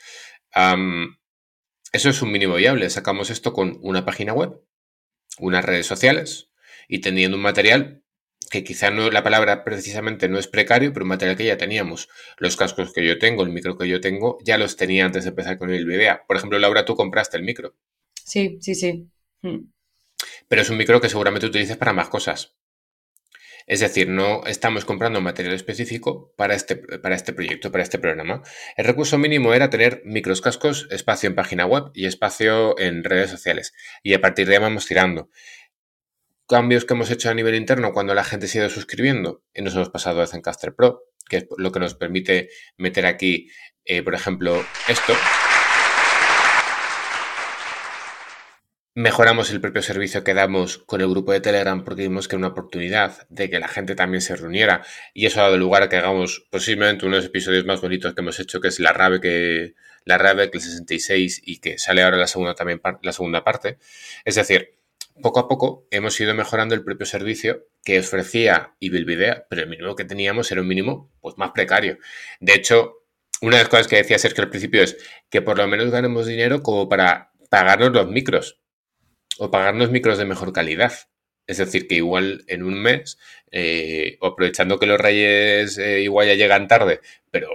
eso 1.93 2.09
es 2.11 2.23
un 2.23 2.33
mínimo 2.33 2.57
viable. 2.57 2.91
Sacamos 2.91 3.31
esto 3.31 3.53
con 3.53 3.79
una 3.83 4.05
página 4.05 4.33
web, 4.33 4.61
unas 5.39 5.65
redes 5.65 5.87
sociales 5.87 6.51
y 6.89 7.01
teniendo 7.01 7.37
un 7.37 7.43
material 7.43 8.02
que 8.53 8.63
quizá 8.63 8.91
no 8.91 9.11
la 9.11 9.25
palabra 9.25 9.65
precisamente 9.65 10.29
no 10.29 10.39
es 10.39 10.47
precario, 10.47 10.93
pero 10.93 11.03
un 11.03 11.09
material 11.09 11.37
que 11.37 11.47
ya 11.47 11.57
teníamos. 11.57 12.09
Los 12.39 12.57
cascos 12.57 12.93
que 12.93 13.05
yo 13.05 13.19
tengo, 13.19 13.43
el 13.43 13.51
micro 13.51 13.77
que 13.77 13.89
yo 13.89 14.01
tengo, 14.01 14.39
ya 14.45 14.59
los 14.59 14.77
tenía 14.77 15.07
antes 15.07 15.25
de 15.25 15.31
empezar 15.31 15.59
con 15.59 15.73
el 15.73 15.87
video. 15.87 16.21
Por 16.29 16.37
ejemplo, 16.37 16.61
Laura, 16.61 16.85
tú 16.85 16.95
compraste 16.95 17.37
el 17.37 17.43
micro. 17.43 17.75
Sí, 18.25 18.59
sí, 18.61 18.77
sí. 18.77 19.09
Hmm 19.43 19.73
pero 20.49 20.63
es 20.63 20.71
un 20.71 20.77
micro 20.77 21.01
que 21.01 21.09
seguramente 21.09 21.47
utilices 21.47 21.77
para 21.77 21.93
más 21.93 22.09
cosas. 22.09 22.55
Es 23.67 23.81
decir, 23.81 24.09
no 24.09 24.45
estamos 24.45 24.85
comprando 24.85 25.21
material 25.21 25.55
específico 25.55 26.35
para 26.37 26.55
este, 26.55 26.77
para 26.77 27.15
este 27.15 27.33
proyecto, 27.33 27.71
para 27.71 27.85
este 27.85 27.99
programa. 27.99 28.43
El 28.77 28.85
recurso 28.85 29.19
mínimo 29.19 29.55
era 29.55 29.71
tener 29.71 30.03
micros 30.05 30.41
cascos, 30.41 30.89
espacio 30.91 31.29
en 31.29 31.37
página 31.37 31.65
web 31.65 31.85
y 31.95 32.07
espacio 32.07 32.79
en 32.79 33.05
redes 33.05 33.31
sociales. 33.31 33.73
Y 34.03 34.15
a 34.15 34.21
partir 34.21 34.49
de 34.49 34.57
ahí 34.57 34.63
vamos 34.63 34.87
tirando. 34.87 35.31
Cambios 36.53 36.85
que 36.85 36.93
hemos 36.93 37.11
hecho 37.11 37.31
a 37.31 37.35
nivel 37.35 37.55
interno 37.55 37.95
cuando 37.95 38.15
la 38.15 38.25
gente 38.25 38.47
se 38.47 38.59
ha 38.59 38.61
ido 38.61 38.69
suscribiendo 38.69 39.43
y 39.55 39.63
nos 39.63 39.75
hemos 39.75 39.89
pasado 39.89 40.21
a 40.21 40.27
Zencaster 40.27 40.75
Pro, 40.75 41.05
que 41.27 41.39
es 41.39 41.47
lo 41.57 41.73
que 41.73 41.81
nos 41.81 41.95
permite 41.95 42.51
meter 42.77 43.07
aquí, 43.07 43.49
eh, 43.87 44.03
por 44.03 44.15
ejemplo, 44.15 44.63
esto. 44.87 45.15
Mejoramos 48.95 49.51
el 49.51 49.63
propio 49.63 49.81
servicio 49.81 50.23
que 50.25 50.35
damos 50.35 50.77
con 50.77 51.01
el 51.01 51.09
grupo 51.09 51.33
de 51.33 51.41
Telegram 51.41 51.83
porque 51.85 52.03
vimos 52.03 52.29
que 52.29 52.37
era 52.37 52.41
una 52.41 52.49
oportunidad 52.49 53.27
de 53.31 53.49
que 53.49 53.59
la 53.59 53.69
gente 53.69 53.95
también 53.95 54.21
se 54.21 54.37
reuniera 54.37 54.85
y 55.15 55.25
eso 55.25 55.41
ha 55.41 55.45
dado 55.45 55.57
lugar 55.57 55.85
a 55.85 55.89
que 55.89 55.97
hagamos 55.97 56.47
posiblemente 56.51 57.07
uno 57.07 57.17
de 57.17 57.23
los 57.23 57.31
episodios 57.31 57.65
más 57.65 57.81
bonitos 57.81 58.13
que 58.13 58.21
hemos 58.21 58.39
hecho, 58.39 58.61
que 58.61 58.69
es 58.69 58.79
la 58.79 58.93
Rave 58.93 59.23
que 59.23 59.73
la 60.05 60.19
Rave 60.19 60.51
que 60.51 60.59
el 60.59 60.65
66 60.65 61.41
y 61.47 61.61
que 61.61 61.79
sale 61.79 62.03
ahora 62.03 62.19
la 62.19 62.27
segunda 62.27 62.55
también 62.55 62.83
la 63.01 63.13
segunda 63.15 63.43
parte. 63.43 63.79
Es 64.27 64.35
decir, 64.35 64.82
poco 65.21 65.41
a 65.41 65.49
poco 65.49 65.87
hemos 65.91 66.19
ido 66.21 66.35
mejorando 66.35 66.75
el 66.75 66.85
propio 66.85 67.07
servicio 67.07 67.67
que 67.85 67.99
ofrecía 67.99 68.75
Ibilvidea, 68.79 69.47
pero 69.49 69.63
el 69.63 69.69
mínimo 69.69 69.95
que 69.95 70.05
teníamos 70.05 70.51
era 70.51 70.61
un 70.61 70.69
mínimo 70.69 71.13
pues 71.21 71.37
más 71.39 71.51
precario. 71.53 71.99
De 72.41 72.55
hecho, 72.55 73.03
una 73.41 73.57
de 73.57 73.63
las 73.63 73.69
cosas 73.69 73.89
que 73.89 73.97
decía 73.97 74.19
Sergio 74.19 74.45
al 74.45 74.51
principio 74.51 74.83
es 74.83 74.97
que 75.29 75.43
por 75.43 75.59
lo 75.59 75.67
menos 75.67 75.91
ganemos 75.91 76.27
dinero 76.27 76.63
como 76.63 76.89
para 76.89 77.33
pagarnos 77.51 77.93
los 77.93 78.09
micros 78.09 78.61
o 79.39 79.51
pagarnos 79.51 79.91
micros 79.91 80.19
de 80.19 80.25
mejor 80.25 80.53
calidad. 80.53 80.93
Es 81.47 81.59
decir, 81.59 81.89
que 81.89 81.97
igual 81.97 82.45
en 82.47 82.63
un 82.63 82.81
mes, 82.81 83.19
eh, 83.51 84.17
aprovechando 84.23 84.79
que 84.79 84.87
los 84.87 85.01
reyes 85.01 85.77
eh, 85.77 86.01
igual 86.01 86.29
ya 86.29 86.35
llegan 86.35 86.69
tarde, 86.69 87.01
pero 87.31 87.49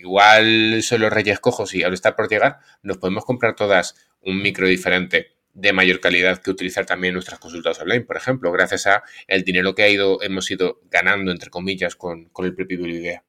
igual 0.00 0.82
son 0.82 1.00
los 1.00 1.12
reyes 1.12 1.38
cojos 1.38 1.74
y 1.74 1.84
ahora 1.84 1.94
está 1.94 2.16
por 2.16 2.28
llegar, 2.28 2.58
nos 2.82 2.98
podemos 2.98 3.24
comprar 3.24 3.54
todas 3.54 3.94
un 4.20 4.42
micro 4.42 4.66
diferente 4.66 5.36
de 5.54 5.72
mayor 5.72 6.00
calidad 6.00 6.42
que 6.42 6.50
utilizar 6.50 6.86
también 6.86 7.14
nuestras 7.14 7.38
consultas 7.38 7.80
online, 7.80 8.02
por 8.02 8.16
ejemplo, 8.16 8.50
gracias 8.52 8.86
a 8.86 9.02
el 9.26 9.44
dinero 9.44 9.74
que 9.74 9.82
ha 9.82 9.88
ido, 9.88 10.22
hemos 10.22 10.50
ido 10.50 10.80
ganando, 10.90 11.30
entre 11.30 11.50
comillas, 11.50 11.96
con, 11.96 12.30
el 12.38 12.54
propio 12.54 12.86
idea. 12.86 13.24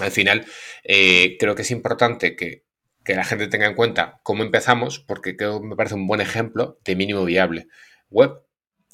Al 0.00 0.10
final, 0.10 0.46
eh, 0.84 1.36
creo 1.38 1.54
que 1.54 1.62
es 1.62 1.70
importante 1.70 2.34
que 2.34 2.64
que 3.04 3.14
la 3.14 3.24
gente 3.24 3.48
tenga 3.48 3.66
en 3.66 3.74
cuenta 3.74 4.20
cómo 4.22 4.42
empezamos, 4.42 5.00
porque 5.00 5.36
creo 5.36 5.60
me 5.60 5.76
parece 5.76 5.94
un 5.94 6.06
buen 6.06 6.20
ejemplo 6.20 6.78
de 6.84 6.96
mínimo 6.96 7.24
viable. 7.24 7.68
Web, 8.10 8.42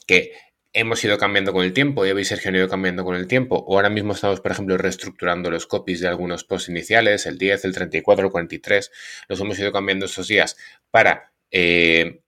que 0.07 0.33
hemos 0.73 1.03
ido 1.05 1.19
cambiando 1.19 1.53
con 1.53 1.65
el 1.65 1.73
tiempo, 1.73 2.07
y 2.07 2.25
Sergio 2.25 2.51
han 2.51 2.57
ido 2.57 2.69
cambiando 2.69 3.05
con 3.05 3.17
el 3.17 3.27
tiempo, 3.27 3.57
o 3.67 3.77
ahora 3.77 3.91
mismo 3.91 4.13
estamos, 4.13 4.41
por 4.41 4.53
ejemplo, 4.53 4.77
reestructurando 4.79 5.51
los 5.51 5.67
copies 5.67 6.01
de 6.01 6.09
algunos 6.09 6.45
posts 6.45 6.69
iniciales, 6.69 7.27
el 7.27 7.39
10, 7.39 7.65
el 7.65 7.75
34, 7.75 8.27
el 8.27 8.33
43, 8.33 8.91
los 9.29 9.41
hemos 9.41 9.59
ido 9.59 9.73
cambiando 9.73 10.07
estos 10.07 10.29
días 10.29 10.57
para 10.91 11.28
eh, 11.51 12.23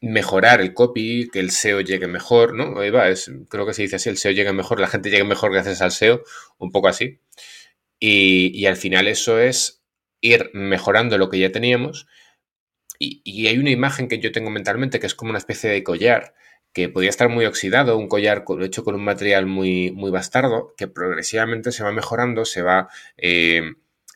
mejorar 0.00 0.60
el 0.60 0.74
copy, 0.74 1.28
que 1.32 1.40
el 1.40 1.50
SEO 1.50 1.80
llegue 1.80 2.06
mejor, 2.06 2.54
¿no? 2.54 2.82
Eva, 2.82 3.08
es, 3.08 3.30
creo 3.48 3.66
que 3.66 3.74
se 3.74 3.82
dice 3.82 3.96
así, 3.96 4.08
el 4.08 4.18
SEO 4.18 4.32
llegue 4.32 4.52
mejor, 4.52 4.80
la 4.80 4.88
gente 4.88 5.10
llegue 5.10 5.24
mejor 5.24 5.52
gracias 5.52 5.82
al 5.82 5.92
SEO, 5.92 6.22
un 6.58 6.70
poco 6.72 6.88
así. 6.88 7.20
Y, 7.98 8.52
y 8.54 8.66
al 8.66 8.76
final 8.76 9.08
eso 9.08 9.40
es 9.40 9.82
ir 10.20 10.50
mejorando 10.54 11.18
lo 11.18 11.30
que 11.30 11.38
ya 11.38 11.52
teníamos. 11.52 12.06
Y, 12.98 13.22
y 13.24 13.48
hay 13.48 13.58
una 13.58 13.70
imagen 13.70 14.08
que 14.08 14.18
yo 14.20 14.32
tengo 14.32 14.50
mentalmente 14.50 15.00
que 15.00 15.06
es 15.06 15.14
como 15.14 15.30
una 15.30 15.38
especie 15.38 15.70
de 15.70 15.82
collar 15.82 16.34
que 16.76 16.90
podía 16.90 17.08
estar 17.08 17.30
muy 17.30 17.46
oxidado, 17.46 17.96
un 17.96 18.06
collar 18.06 18.44
hecho 18.60 18.84
con 18.84 18.94
un 18.94 19.02
material 19.02 19.46
muy, 19.46 19.92
muy 19.92 20.10
bastardo, 20.10 20.74
que 20.76 20.86
progresivamente 20.86 21.72
se 21.72 21.82
va 21.82 21.90
mejorando, 21.90 22.44
se 22.44 22.60
va 22.60 22.90
eh, 23.16 23.62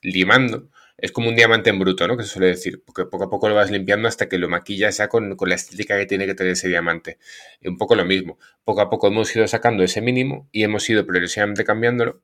limando. 0.03 0.69
Es 1.01 1.13
como 1.13 1.29
un 1.29 1.37
diamante 1.37 1.71
en 1.71 1.79
bruto, 1.79 2.07
¿no? 2.07 2.17
Que 2.17 2.25
se 2.25 2.31
suele 2.31 2.49
decir, 2.49 2.83
porque 2.85 3.05
poco 3.07 3.25
a 3.25 3.31
poco 3.31 3.49
lo 3.49 3.55
vas 3.55 3.71
limpiando 3.71 4.09
hasta 4.09 4.29
que 4.29 4.39
lo 4.39 4.49
maquillas 4.49 4.99
ya 4.99 5.09
con, 5.09 5.37
con 5.37 5.49
la 5.49 5.55
estética 5.55 5.97
que 5.99 6.07
tiene 6.07 6.27
que 6.27 6.35
tener 6.35 6.53
ese 6.53 6.69
diamante. 6.69 7.19
Y 7.61 7.69
un 7.69 7.79
poco 7.79 7.95
lo 7.95 8.05
mismo. 8.05 8.39
Poco 8.65 8.81
a 8.83 8.91
poco 8.91 9.09
hemos 9.09 9.35
ido 9.35 9.47
sacando 9.49 9.83
ese 9.83 10.01
mínimo 10.01 10.49
y 10.53 10.65
hemos 10.65 10.89
ido 10.91 11.07
progresivamente 11.07 11.65
cambiándolo 11.65 12.23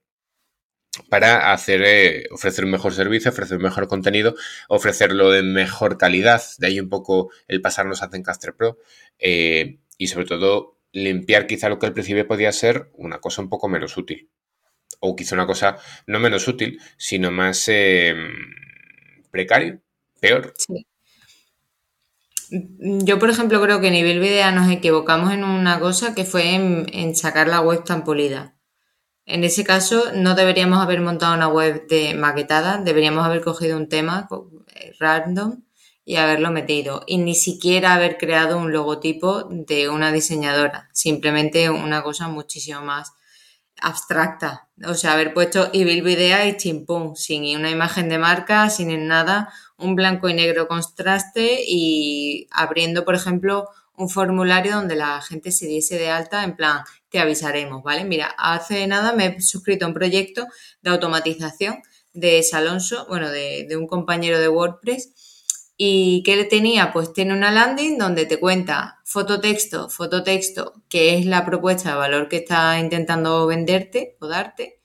para 1.08 1.52
hacer, 1.52 1.82
eh, 1.84 2.24
ofrecer 2.30 2.64
un 2.64 2.70
mejor 2.70 2.92
servicio, 2.92 3.30
ofrecer 3.30 3.56
un 3.56 3.64
mejor 3.64 3.88
contenido, 3.88 4.34
ofrecerlo 4.68 5.30
de 5.30 5.42
mejor 5.42 5.98
calidad. 5.98 6.42
De 6.58 6.68
ahí 6.68 6.80
un 6.80 6.88
poco 6.88 7.30
el 7.48 7.60
pasarnos 7.60 8.02
a 8.02 8.08
Zencaster 8.10 8.54
Pro. 8.54 8.78
Eh, 9.18 9.78
y 9.98 10.08
sobre 10.08 10.26
todo 10.26 10.78
limpiar 10.92 11.46
quizá 11.46 11.68
lo 11.68 11.78
que 11.78 11.86
al 11.86 11.92
principio 11.92 12.26
podía 12.26 12.52
ser 12.52 12.90
una 12.94 13.18
cosa 13.20 13.42
un 13.42 13.48
poco 13.48 13.68
menos 13.68 13.96
útil. 13.96 14.30
O 15.00 15.14
quizá 15.16 15.34
una 15.34 15.46
cosa 15.46 15.76
no 16.06 16.18
menos 16.20 16.48
útil, 16.48 16.80
sino 16.96 17.30
más 17.30 17.68
eh, 17.68 18.14
precario, 19.36 19.80
peor. 20.18 20.54
Sí. 20.56 20.86
Yo, 23.08 23.18
por 23.18 23.28
ejemplo, 23.28 23.60
creo 23.60 23.80
que 23.82 23.88
a 23.88 23.90
nivel 23.90 24.18
video 24.18 24.50
nos 24.52 24.70
equivocamos 24.70 25.30
en 25.32 25.44
una 25.44 25.78
cosa 25.78 26.14
que 26.14 26.24
fue 26.24 26.54
en, 26.54 27.14
sacar 27.14 27.48
la 27.48 27.60
web 27.60 27.84
tan 27.84 28.02
polida. 28.02 28.54
En 29.26 29.44
ese 29.44 29.62
caso, 29.62 30.12
no 30.14 30.34
deberíamos 30.34 30.78
haber 30.80 31.02
montado 31.02 31.34
una 31.34 31.48
web 31.48 31.86
de 31.86 32.14
maquetada, 32.14 32.78
deberíamos 32.78 33.26
haber 33.26 33.42
cogido 33.42 33.76
un 33.76 33.90
tema 33.90 34.26
eh, 34.74 34.94
random 34.98 35.64
y 36.06 36.16
haberlo 36.16 36.50
metido 36.50 37.02
y 37.06 37.18
ni 37.18 37.34
siquiera 37.34 37.92
haber 37.92 38.16
creado 38.16 38.56
un 38.56 38.72
logotipo 38.72 39.48
de 39.50 39.90
una 39.90 40.12
diseñadora, 40.12 40.88
simplemente 40.92 41.68
una 41.68 42.02
cosa 42.02 42.28
muchísimo 42.28 42.80
más 42.80 43.12
abstracta, 43.80 44.68
o 44.86 44.94
sea, 44.94 45.12
haber 45.12 45.34
puesto 45.34 45.70
Evil 45.72 46.06
Idea 46.06 46.46
y 46.46 46.56
chimpum, 46.56 47.14
sin 47.14 47.56
una 47.56 47.70
imagen 47.70 48.08
de 48.08 48.18
marca, 48.18 48.70
sin 48.70 49.06
nada, 49.06 49.52
un 49.78 49.94
blanco 49.94 50.28
y 50.28 50.34
negro 50.34 50.68
contraste 50.68 51.60
y 51.66 52.48
abriendo, 52.50 53.04
por 53.04 53.14
ejemplo, 53.14 53.68
un 53.96 54.08
formulario 54.08 54.76
donde 54.76 54.96
la 54.96 55.22
gente 55.22 55.52
se 55.52 55.66
diese 55.66 55.96
de 55.98 56.10
alta 56.10 56.44
en 56.44 56.56
plan, 56.56 56.82
te 57.08 57.18
avisaremos, 57.18 57.82
¿vale? 57.82 58.04
Mira, 58.04 58.34
hace 58.38 58.86
nada 58.86 59.12
me 59.12 59.26
he 59.26 59.40
suscrito 59.40 59.84
a 59.84 59.88
un 59.88 59.94
proyecto 59.94 60.46
de 60.82 60.90
automatización 60.90 61.82
de 62.12 62.42
Salonso, 62.42 63.06
bueno, 63.08 63.30
de, 63.30 63.66
de 63.68 63.76
un 63.76 63.86
compañero 63.86 64.38
de 64.38 64.48
WordPress 64.48 65.12
¿Y 65.76 66.22
qué 66.22 66.36
le 66.36 66.44
tenía? 66.44 66.92
Pues 66.92 67.12
tiene 67.12 67.34
una 67.34 67.50
landing 67.50 67.98
donde 67.98 68.24
te 68.24 68.40
cuenta 68.40 69.00
fototexto, 69.04 69.90
fototexto, 69.90 70.82
que 70.88 71.18
es 71.18 71.26
la 71.26 71.44
propuesta 71.44 71.90
de 71.90 71.96
valor 71.96 72.28
que 72.28 72.36
está 72.36 72.78
intentando 72.80 73.46
venderte 73.46 74.16
o 74.20 74.26
darte. 74.26 74.80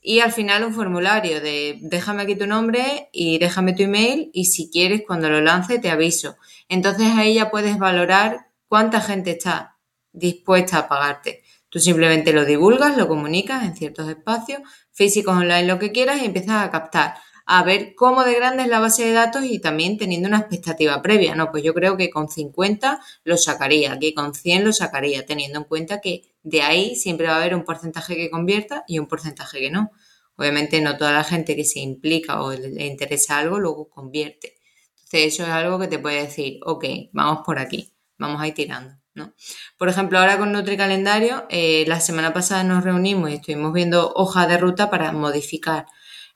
Y 0.00 0.20
al 0.20 0.32
final 0.32 0.64
un 0.64 0.74
formulario 0.74 1.40
de 1.40 1.78
déjame 1.80 2.24
aquí 2.24 2.36
tu 2.36 2.46
nombre 2.46 3.08
y 3.12 3.38
déjame 3.38 3.74
tu 3.74 3.84
email 3.84 4.30
y 4.34 4.46
si 4.46 4.70
quieres 4.70 5.02
cuando 5.06 5.30
lo 5.30 5.40
lance 5.40 5.78
te 5.78 5.90
aviso. 5.90 6.36
Entonces 6.68 7.12
ahí 7.16 7.34
ya 7.34 7.50
puedes 7.50 7.78
valorar 7.78 8.48
cuánta 8.68 9.00
gente 9.00 9.30
está 9.30 9.78
dispuesta 10.12 10.78
a 10.78 10.88
pagarte. 10.88 11.42
Tú 11.68 11.78
simplemente 11.78 12.32
lo 12.32 12.44
divulgas, 12.44 12.96
lo 12.96 13.08
comunicas 13.08 13.64
en 13.64 13.76
ciertos 13.76 14.08
espacios, 14.08 14.60
físicos, 14.92 15.36
online, 15.36 15.66
lo 15.66 15.78
que 15.78 15.92
quieras 15.92 16.20
y 16.20 16.26
empiezas 16.26 16.64
a 16.64 16.70
captar 16.70 17.14
a 17.46 17.62
ver 17.62 17.94
cómo 17.94 18.24
de 18.24 18.34
grande 18.34 18.62
es 18.62 18.68
la 18.68 18.80
base 18.80 19.04
de 19.04 19.12
datos 19.12 19.44
y 19.44 19.58
también 19.58 19.98
teniendo 19.98 20.28
una 20.28 20.38
expectativa 20.38 21.00
previa. 21.02 21.34
No, 21.34 21.50
pues 21.50 21.62
yo 21.62 21.74
creo 21.74 21.96
que 21.96 22.10
con 22.10 22.28
50 22.28 23.00
lo 23.24 23.36
sacaría, 23.36 23.98
que 23.98 24.14
con 24.14 24.34
100 24.34 24.64
lo 24.64 24.72
sacaría, 24.72 25.26
teniendo 25.26 25.58
en 25.58 25.64
cuenta 25.64 26.00
que 26.00 26.22
de 26.42 26.62
ahí 26.62 26.96
siempre 26.96 27.26
va 27.26 27.34
a 27.34 27.36
haber 27.40 27.54
un 27.54 27.64
porcentaje 27.64 28.16
que 28.16 28.30
convierta 28.30 28.84
y 28.86 28.98
un 28.98 29.06
porcentaje 29.06 29.60
que 29.60 29.70
no. 29.70 29.90
Obviamente 30.36 30.80
no 30.80 30.96
toda 30.96 31.12
la 31.12 31.24
gente 31.24 31.54
que 31.54 31.64
se 31.64 31.80
implica 31.80 32.42
o 32.42 32.52
le 32.52 32.86
interesa 32.86 33.38
algo 33.38 33.60
luego 33.60 33.88
convierte. 33.88 34.54
Entonces 34.96 35.34
eso 35.34 35.42
es 35.44 35.50
algo 35.50 35.78
que 35.78 35.86
te 35.86 35.98
puede 35.98 36.22
decir, 36.22 36.58
ok, 36.64 36.84
vamos 37.12 37.42
por 37.44 37.58
aquí, 37.58 37.92
vamos 38.18 38.40
a 38.40 38.48
ir 38.48 38.54
tirando. 38.54 38.96
¿no? 39.14 39.32
Por 39.78 39.88
ejemplo, 39.88 40.18
ahora 40.18 40.38
con 40.38 40.50
Nutri 40.50 40.76
Calendario, 40.76 41.46
eh, 41.50 41.84
la 41.86 42.00
semana 42.00 42.32
pasada 42.32 42.64
nos 42.64 42.82
reunimos 42.82 43.30
y 43.30 43.34
estuvimos 43.34 43.72
viendo 43.72 44.12
hoja 44.14 44.48
de 44.48 44.58
ruta 44.58 44.90
para 44.90 45.12
modificar 45.12 45.86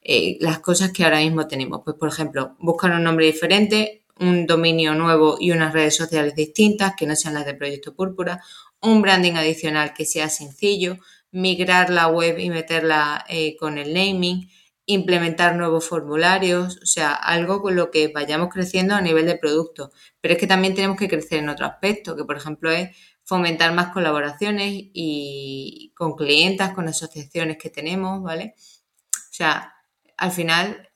eh, 0.03 0.37
las 0.41 0.61
cosas 0.61 0.93
que 0.93 1.05
ahora 1.05 1.19
mismo 1.19 1.47
tenemos. 1.47 1.83
Pues, 1.85 1.97
por 1.97 2.09
ejemplo, 2.09 2.57
buscar 2.59 2.93
un 2.93 3.05
nombre 3.05 3.27
diferente, 3.27 4.05
un 4.21 4.47
dominio 4.47 4.95
nuevo 4.95 5.37
y 5.41 5.51
unas 5.53 5.73
redes 5.73 5.97
sociales 5.97 6.35
distintas 6.35 6.95
que 6.97 7.07
no 7.07 7.17
sean 7.17 7.35
las 7.35 7.47
de 7.47 7.55
Proyecto 7.55 7.95
Púrpura, 7.95 8.43
un 8.81 9.03
branding 9.03 9.35
adicional 9.35 9.93
que 9.95 10.05
sea 10.05 10.29
sencillo, 10.29 10.99
migrar 11.31 11.91
la 11.91 12.09
web 12.09 12.39
y 12.39 12.51
meterla 12.51 13.25
eh, 13.29 13.57
con 13.57 13.79
el 13.79 13.93
naming, 13.93 14.49
implementar 14.87 15.55
nuevos 15.57 15.87
formularios, 15.87 16.79
o 16.83 16.87
sea, 16.87 17.13
algo 17.13 17.61
con 17.61 17.77
lo 17.77 17.91
que 17.91 18.09
vayamos 18.09 18.49
creciendo 18.49 18.95
a 18.95 19.03
nivel 19.03 19.27
de 19.27 19.37
producto. 19.37 19.93
Pero 20.21 20.35
es 20.35 20.41
que 20.41 20.47
también 20.47 20.75
tenemos 20.75 20.97
que 20.97 21.09
crecer 21.09 21.41
en 21.41 21.51
otro 21.51 21.67
aspecto, 21.67 22.17
que 22.17 22.25
por 22.25 22.37
ejemplo 22.39 22.71
es 22.71 22.97
fomentar 23.25 23.75
más 23.75 23.93
colaboraciones 23.93 24.73
y 24.75 25.93
con 25.95 26.15
clientas, 26.17 26.73
con 26.73 26.89
asociaciones 26.89 27.59
que 27.59 27.69
tenemos, 27.69 28.23
¿vale? 28.23 28.55
O 28.57 29.33
sea, 29.33 29.75
al 30.19 30.33
final 30.33 30.91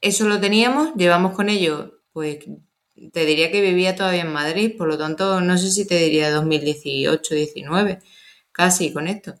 eso 0.00 0.26
lo 0.26 0.40
teníamos, 0.40 0.94
llevamos 0.96 1.34
con 1.34 1.48
ello, 1.48 2.02
pues 2.12 2.38
te 3.12 3.26
diría 3.26 3.52
que 3.52 3.60
vivía 3.60 3.94
todavía 3.94 4.22
en 4.22 4.32
Madrid, 4.32 4.74
por 4.76 4.88
lo 4.88 4.98
tanto 4.98 5.40
no 5.40 5.58
sé 5.58 5.70
si 5.70 5.86
te 5.86 5.98
diría 5.98 6.30
2018, 6.30 7.34
19, 7.34 7.98
casi 8.52 8.92
con 8.92 9.06
esto. 9.06 9.34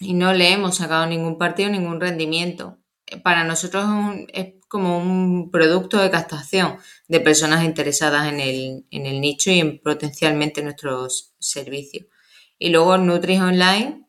Y 0.00 0.14
no 0.14 0.32
le 0.32 0.52
hemos 0.52 0.76
sacado 0.76 1.06
ningún 1.06 1.38
partido, 1.38 1.70
ningún 1.70 2.00
rendimiento. 2.00 2.78
Para 3.24 3.42
nosotros 3.44 3.84
es, 4.32 4.54
como 4.68 4.98
un 4.98 5.50
producto 5.50 5.98
de 5.98 6.10
captación 6.10 6.76
de 7.08 7.20
personas 7.20 7.64
interesadas 7.64 8.30
en 8.30 8.38
el, 8.38 8.86
en 8.90 9.06
el 9.06 9.18
nicho 9.18 9.50
y 9.50 9.60
en 9.60 9.80
potencialmente 9.80 10.62
nuestros 10.62 11.32
servicios. 11.38 12.04
Y 12.58 12.68
luego 12.68 12.98
Nutris 12.98 13.40
Online, 13.40 14.06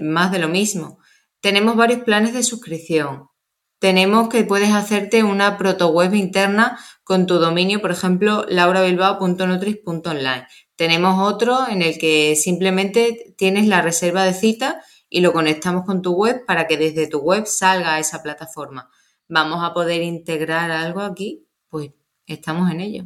más 0.00 0.32
de 0.32 0.38
lo 0.38 0.48
mismo. 0.48 0.98
Tenemos 1.42 1.76
varios 1.76 2.04
planes 2.04 2.32
de 2.32 2.42
suscripción 2.42 3.28
tenemos 3.78 4.28
que 4.28 4.44
puedes 4.44 4.72
hacerte 4.72 5.22
una 5.22 5.56
proto 5.56 5.88
web 5.88 6.14
interna 6.14 6.78
con 7.04 7.26
tu 7.26 7.38
dominio, 7.38 7.80
por 7.80 7.90
ejemplo, 7.90 8.44
laurabilbao.nutris.online. 8.48 10.46
Tenemos 10.76 11.32
otro 11.32 11.68
en 11.68 11.82
el 11.82 11.98
que 11.98 12.36
simplemente 12.36 13.34
tienes 13.36 13.66
la 13.66 13.82
reserva 13.82 14.24
de 14.24 14.34
cita 14.34 14.82
y 15.08 15.20
lo 15.20 15.32
conectamos 15.32 15.84
con 15.84 16.02
tu 16.02 16.12
web 16.12 16.44
para 16.46 16.66
que 16.66 16.76
desde 16.76 17.06
tu 17.06 17.18
web 17.20 17.46
salga 17.46 17.98
esa 17.98 18.22
plataforma. 18.22 18.90
¿Vamos 19.28 19.62
a 19.62 19.72
poder 19.74 20.02
integrar 20.02 20.70
algo 20.70 21.00
aquí? 21.00 21.46
Pues 21.68 21.90
estamos 22.26 22.70
en 22.70 22.80
ello. 22.80 23.04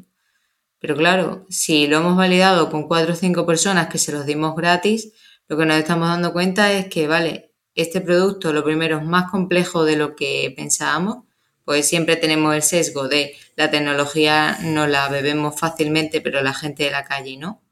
Pero 0.79 0.97
claro, 0.97 1.47
si 1.49 1.87
lo 1.87 1.99
hemos 1.99 2.17
validado 2.17 2.71
con 2.71 2.89
cuatro 2.89 3.13
o 3.13 3.17
cinco 3.17 3.47
personas 3.47 3.87
que 3.89 3.99
se 3.99 4.11
los 4.11 4.27
dimos 4.27 4.57
gratis, 4.57 5.13
lo 5.47 5.57
que 5.57 5.67
nos 5.67 5.77
estamos 5.77 6.09
dando 6.09 6.33
cuenta 6.33 6.73
es 6.73 6.89
que, 6.89 7.07
vale, 7.07 7.52
este 7.75 8.01
producto, 8.01 8.53
lo 8.53 8.65
primero, 8.65 8.99
es 8.99 9.05
más 9.05 9.31
complejo 9.31 9.85
de 9.85 9.97
lo 9.97 10.15
que 10.15 10.53
pensábamos, 10.57 11.25
pues 11.65 11.89
siempre 11.89 12.17
tenemos 12.17 12.55
el 12.55 12.63
sesgo 12.63 13.09
de 13.09 13.35
la 13.57 13.71
tecnología 13.71 14.59
no 14.63 14.87
la 14.87 15.09
bebemos 15.09 15.59
fácilmente, 15.59 16.21
pero 16.21 16.43
la 16.43 16.55
gente 16.55 16.85
de 16.85 16.91
la 16.91 17.05
calle 17.05 17.37
no. 17.37 17.63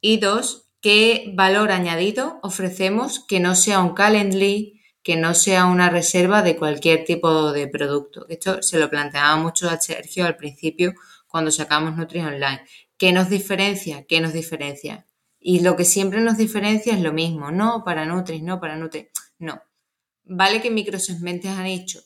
Y 0.00 0.18
dos, 0.18 0.68
¿qué 0.80 1.32
valor 1.34 1.72
añadido 1.72 2.40
ofrecemos 2.42 3.24
que 3.26 3.40
no 3.40 3.54
sea 3.54 3.80
un 3.80 3.94
Calendly, 3.94 4.80
que 5.02 5.16
no 5.16 5.34
sea 5.34 5.66
una 5.66 5.90
reserva 5.90 6.42
de 6.42 6.56
cualquier 6.56 7.04
tipo 7.04 7.52
de 7.52 7.68
producto? 7.68 8.26
Esto 8.28 8.62
se 8.62 8.78
lo 8.78 8.90
planteaba 8.90 9.36
mucho 9.36 9.68
a 9.68 9.80
Sergio 9.80 10.26
al 10.26 10.36
principio 10.36 10.94
cuando 11.26 11.50
sacamos 11.50 11.96
Nutri 11.96 12.20
Online. 12.20 12.62
¿Qué 12.96 13.12
nos 13.12 13.28
diferencia? 13.28 14.04
¿Qué 14.06 14.20
nos 14.20 14.32
diferencia? 14.32 15.07
Y 15.40 15.60
lo 15.60 15.76
que 15.76 15.84
siempre 15.84 16.20
nos 16.20 16.36
diferencia 16.36 16.94
es 16.94 17.00
lo 17.00 17.12
mismo, 17.12 17.50
no 17.50 17.84
para 17.84 18.04
Nutris, 18.04 18.42
no 18.42 18.60
para 18.60 18.76
Nutris, 18.76 19.06
no. 19.38 19.62
Vale 20.24 20.60
que 20.60 20.70
microsegmentes 20.70 21.50
han 21.50 21.66
hecho, 21.66 22.00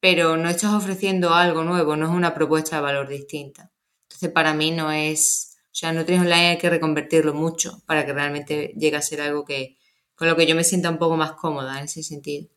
pero 0.00 0.36
no 0.36 0.48
estás 0.48 0.72
ofreciendo 0.72 1.34
algo 1.34 1.62
nuevo, 1.62 1.96
no 1.96 2.06
es 2.06 2.12
una 2.12 2.34
propuesta 2.34 2.76
de 2.76 2.82
valor 2.82 3.08
distinta. 3.08 3.70
Entonces, 4.04 4.30
para 4.30 4.54
mí 4.54 4.70
no 4.70 4.90
es 4.90 5.58
O 5.72 5.74
sea, 5.74 5.92
Nutri 5.92 6.16
Online 6.16 6.48
hay 6.48 6.58
que 6.58 6.70
reconvertirlo 6.70 7.32
mucho 7.32 7.82
para 7.86 8.04
que 8.04 8.12
realmente 8.12 8.74
llegue 8.76 8.96
a 8.96 9.02
ser 9.02 9.20
algo 9.20 9.44
que 9.44 9.76
con 10.16 10.28
lo 10.28 10.36
que 10.36 10.46
yo 10.46 10.54
me 10.54 10.64
sienta 10.64 10.90
un 10.90 10.98
poco 10.98 11.16
más 11.16 11.32
cómoda 11.32 11.78
en 11.78 11.84
ese 11.84 12.02
sentido. 12.02 12.48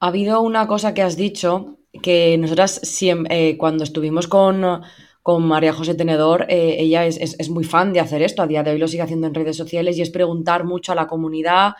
Ha 0.00 0.08
habido 0.08 0.40
una 0.42 0.66
cosa 0.66 0.92
que 0.92 1.02
has 1.02 1.16
dicho 1.16 1.78
que 2.02 2.36
nosotras 2.38 2.80
siempre, 2.82 3.50
eh, 3.50 3.56
cuando 3.56 3.84
estuvimos 3.84 4.28
con, 4.28 4.82
con, 5.22 5.46
María 5.46 5.72
José 5.72 5.94
Tenedor, 5.94 6.46
eh, 6.48 6.76
ella 6.78 7.06
es, 7.06 7.50
muy 7.50 7.64
fan 7.64 7.92
de 7.92 8.00
hacer 8.00 8.22
esto, 8.22 8.42
a 8.42 8.46
día 8.46 8.62
de 8.62 8.72
hoy 8.72 8.78
lo 8.78 8.88
sigue 8.88 9.02
haciendo 9.02 9.26
en 9.26 9.34
redes 9.34 9.56
sociales 9.56 9.96
y 9.98 10.02
es 10.02 10.10
preguntar 10.10 10.64
mucho 10.64 10.92
a 10.92 10.94
la 10.94 11.06
comunidad 11.06 11.72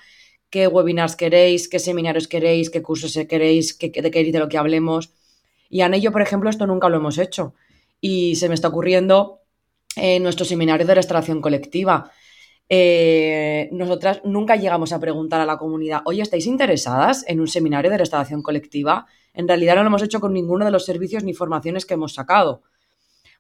qué 0.50 0.66
webinars 0.66 1.16
queréis, 1.16 1.68
qué 1.68 1.78
seminarios 1.78 2.28
queréis, 2.28 2.70
qué 2.70 2.82
cursos 2.82 3.16
queréis, 3.28 3.72
qué, 3.72 3.90
de 3.90 4.10
qué 4.10 4.24
de 4.24 4.38
lo 4.38 4.48
que 4.48 4.58
hablemos. 4.58 5.12
Y 5.70 5.82
en 5.82 5.94
ello, 5.94 6.12
por 6.12 6.22
ejemplo, 6.22 6.50
esto 6.50 6.66
nunca 6.66 6.88
lo 6.88 6.96
hemos 6.96 7.18
hecho. 7.18 7.54
Y 8.00 8.34
se 8.34 8.48
me 8.48 8.54
está 8.54 8.68
ocurriendo 8.68 9.40
en 9.96 10.22
nuestro 10.22 10.44
seminario 10.44 10.86
de 10.86 10.94
restauración 10.94 11.40
colectiva. 11.40 12.10
Eh, 12.68 13.68
nosotras 13.72 14.20
nunca 14.24 14.56
llegamos 14.56 14.92
a 14.92 15.00
preguntar 15.00 15.40
a 15.40 15.46
la 15.46 15.56
comunidad, 15.56 16.02
oye, 16.04 16.22
¿estáis 16.22 16.46
interesadas 16.46 17.24
en 17.26 17.40
un 17.40 17.48
seminario 17.48 17.90
de 17.90 17.98
restauración 17.98 18.42
colectiva? 18.42 19.06
En 19.34 19.46
realidad 19.48 19.76
no 19.76 19.82
lo 19.82 19.88
hemos 19.88 20.02
hecho 20.02 20.20
con 20.20 20.32
ninguno 20.32 20.64
de 20.64 20.70
los 20.70 20.84
servicios 20.84 21.24
ni 21.24 21.34
formaciones 21.34 21.86
que 21.86 21.94
hemos 21.94 22.14
sacado. 22.14 22.62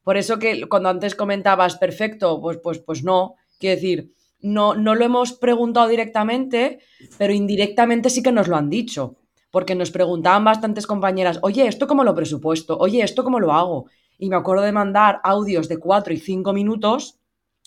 Por 0.02 0.16
eso 0.16 0.38
que 0.38 0.68
cuando 0.68 0.88
antes 0.88 1.14
comentabas, 1.14 1.76
perfecto, 1.76 2.40
pues, 2.40 2.58
pues, 2.62 2.78
pues 2.78 3.04
no. 3.04 3.36
Quiero 3.58 3.76
decir, 3.76 4.12
no, 4.40 4.74
no 4.74 4.94
lo 4.94 5.04
hemos 5.04 5.32
preguntado 5.34 5.88
directamente, 5.88 6.80
pero 7.18 7.32
indirectamente 7.32 8.10
sí 8.10 8.22
que 8.22 8.32
nos 8.32 8.48
lo 8.48 8.56
han 8.56 8.70
dicho. 8.70 9.16
Porque 9.50 9.74
nos 9.74 9.90
preguntaban 9.90 10.44
bastantes 10.44 10.86
compañeras, 10.86 11.40
oye, 11.42 11.66
¿esto 11.66 11.86
cómo 11.86 12.04
lo 12.04 12.14
presupuesto? 12.14 12.78
Oye, 12.78 13.02
¿esto 13.02 13.24
cómo 13.24 13.40
lo 13.40 13.52
hago? 13.52 13.86
Y 14.16 14.28
me 14.28 14.36
acuerdo 14.36 14.62
de 14.62 14.72
mandar 14.72 15.20
audios 15.24 15.68
de 15.68 15.78
cuatro 15.78 16.14
y 16.14 16.18
cinco 16.18 16.52
minutos 16.52 17.18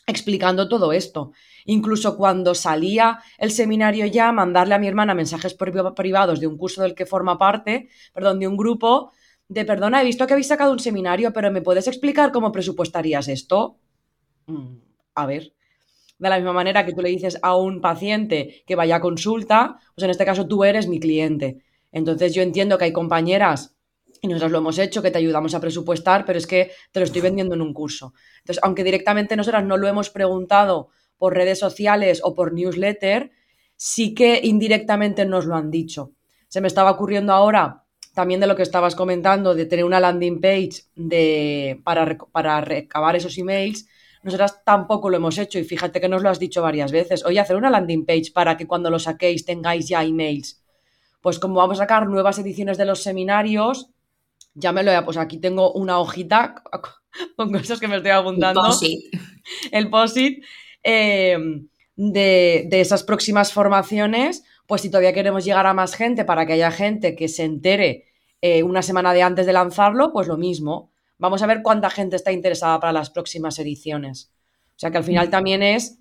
explicando 0.08 0.68
todo 0.68 0.94
esto. 0.94 1.32
Incluso 1.66 2.18
cuando 2.18 2.56
salía 2.56 3.20
el 3.38 3.52
seminario 3.52 4.06
ya, 4.06 4.32
mandarle 4.32 4.76
a 4.76 4.80
mi 4.80 4.88
hermana 4.88 5.14
mensajes 5.14 5.56
privados 5.96 6.40
de 6.40 6.48
un 6.48 6.58
curso 6.58 6.82
del 6.82 6.96
que 6.96 7.06
forma 7.06 7.38
parte, 7.38 7.90
perdón, 8.14 8.40
de 8.40 8.48
un 8.48 8.58
grupo, 8.58 9.12
de 9.48 9.66
perdona, 9.66 10.02
he 10.02 10.06
visto 10.06 10.26
que 10.26 10.34
habéis 10.34 10.48
sacado 10.48 10.72
un 10.72 10.80
seminario, 10.80 11.34
pero 11.34 11.52
¿me 11.52 11.62
puedes 11.62 11.88
explicar 11.88 12.32
cómo 12.32 12.52
presupuestarías 12.52 13.28
esto? 13.28 13.78
Mm, 14.48 14.78
a 15.16 15.26
ver. 15.26 15.54
De 16.18 16.30
la 16.30 16.38
misma 16.38 16.54
manera 16.54 16.86
que 16.86 16.94
tú 16.94 17.02
le 17.02 17.10
dices 17.10 17.38
a 17.42 17.56
un 17.56 17.82
paciente 17.82 18.64
que 18.66 18.76
vaya 18.76 18.98
a 18.98 19.02
consulta, 19.02 19.78
pues 19.96 20.04
en 20.04 20.12
este 20.12 20.26
caso 20.26 20.48
tú 20.48 20.64
eres 20.64 20.88
mi 20.88 21.00
cliente. 21.00 21.64
Entonces 21.92 22.34
yo 22.34 22.42
entiendo 22.42 22.78
que 22.78 22.86
hay 22.86 22.94
compañeras 22.94 23.76
y 24.22 24.28
nosotros 24.28 24.54
lo 24.54 24.58
hemos 24.60 24.80
hecho, 24.80 25.02
que 25.02 25.12
te 25.12 25.18
ayudamos 25.18 25.54
a 25.54 25.60
presupuestar, 25.60 26.24
pero 26.26 26.40
es 26.40 26.48
que 26.48 26.72
te 26.92 27.02
lo 27.02 27.06
estoy 27.06 27.22
vendiendo 27.22 27.56
en 27.56 27.62
un 27.62 27.74
curso. 27.74 28.14
Entonces, 28.40 28.64
aunque 28.64 28.86
directamente 28.86 29.36
nosotras 29.36 29.66
no 29.66 29.76
lo 29.76 29.88
hemos 29.88 30.10
preguntado 30.10 30.90
por 31.18 31.34
redes 31.34 31.60
sociales 31.60 32.22
o 32.24 32.34
por 32.34 32.54
newsletter, 32.54 33.32
sí 33.76 34.14
que 34.14 34.40
indirectamente 34.42 35.26
nos 35.26 35.46
lo 35.46 35.56
han 35.56 35.70
dicho. 35.70 36.14
Se 36.48 36.62
me 36.62 36.68
estaba 36.68 36.92
ocurriendo 36.92 37.34
ahora 37.34 37.83
también 38.14 38.40
de 38.40 38.48
lo 38.48 38.56
que 38.56 38.64
estabas 38.64 38.96
comentando, 38.96 39.56
de 39.56 39.66
tener 39.66 39.86
una 39.86 40.00
landing 40.00 40.40
page 40.40 40.84
de, 40.96 41.82
para, 41.84 42.18
para 42.32 42.62
recabar 42.62 43.16
esos 43.16 43.38
emails. 43.38 43.88
Nosotras 44.22 44.64
tampoco 44.64 45.10
lo 45.10 45.18
hemos 45.18 45.38
hecho 45.38 45.60
y 45.60 45.64
fíjate 45.64 46.00
que 46.00 46.08
nos 46.08 46.24
lo 46.24 46.30
has 46.30 46.40
dicho 46.40 46.62
varias 46.62 46.92
veces. 46.92 47.26
Oye, 47.26 47.40
hacer 47.40 47.56
una 47.56 47.70
landing 47.70 48.06
page 48.06 48.32
para 48.34 48.56
que 48.56 48.68
cuando 48.68 48.90
lo 48.90 49.00
saquéis 49.00 49.46
tengáis 49.46 49.88
ya 49.88 50.04
emails. 50.04 50.62
Pues 51.22 51.40
como 51.40 51.56
vamos 51.56 51.80
a 51.80 51.84
sacar 51.84 52.08
nuevas 52.08 52.38
ediciones 52.40 52.78
de 52.78 52.86
los 52.86 53.02
seminarios, 53.02 53.90
ya 54.54 54.72
me 54.72 54.84
lo 54.84 54.92
he... 54.92 55.02
Pues 55.02 55.18
aquí 55.18 55.38
tengo 55.38 55.74
una 55.74 56.00
hojita 56.00 56.56
con 57.36 57.52
cosas 57.52 57.80
que 57.80 57.88
me 57.88 57.98
estoy 57.98 58.12
apuntando. 58.12 58.62
El 58.62 58.68
POSIT. 58.68 59.00
El 59.72 59.90
POSIT 59.90 60.44
eh, 60.84 61.38
de, 61.96 62.68
esas 62.72 63.04
próximas 63.04 63.54
formaciones, 63.54 64.44
pues 64.68 64.82
si 64.82 64.90
todavía 64.90 65.14
queremos 65.14 65.46
llegar 65.46 65.66
a 65.68 65.74
más 65.74 65.96
gente 65.96 66.26
para 66.26 66.46
que 66.46 66.54
haya 66.54 66.72
gente 66.72 67.16
que 67.16 67.28
se 67.28 67.44
entere 67.44 68.06
eh, 68.42 68.64
una 68.64 68.82
semana 68.82 69.14
de 69.14 69.22
antes 69.22 69.46
de 69.46 69.54
lanzarlo, 69.54 70.12
pues 70.12 70.28
lo 70.28 70.38
mismo. 70.38 70.92
Vamos 71.18 71.42
a 71.42 71.48
ver 71.48 71.62
cuánta 71.62 71.90
gente 71.90 72.16
está 72.16 72.32
interesada 72.32 72.80
para 72.80 72.94
las 72.94 73.10
próximas 73.10 73.58
ediciones. 73.60 74.32
O 74.76 74.80
sea 74.80 74.92
que 74.92 74.98
al 74.98 75.04
final 75.04 75.30
también 75.30 75.64
es 75.64 76.00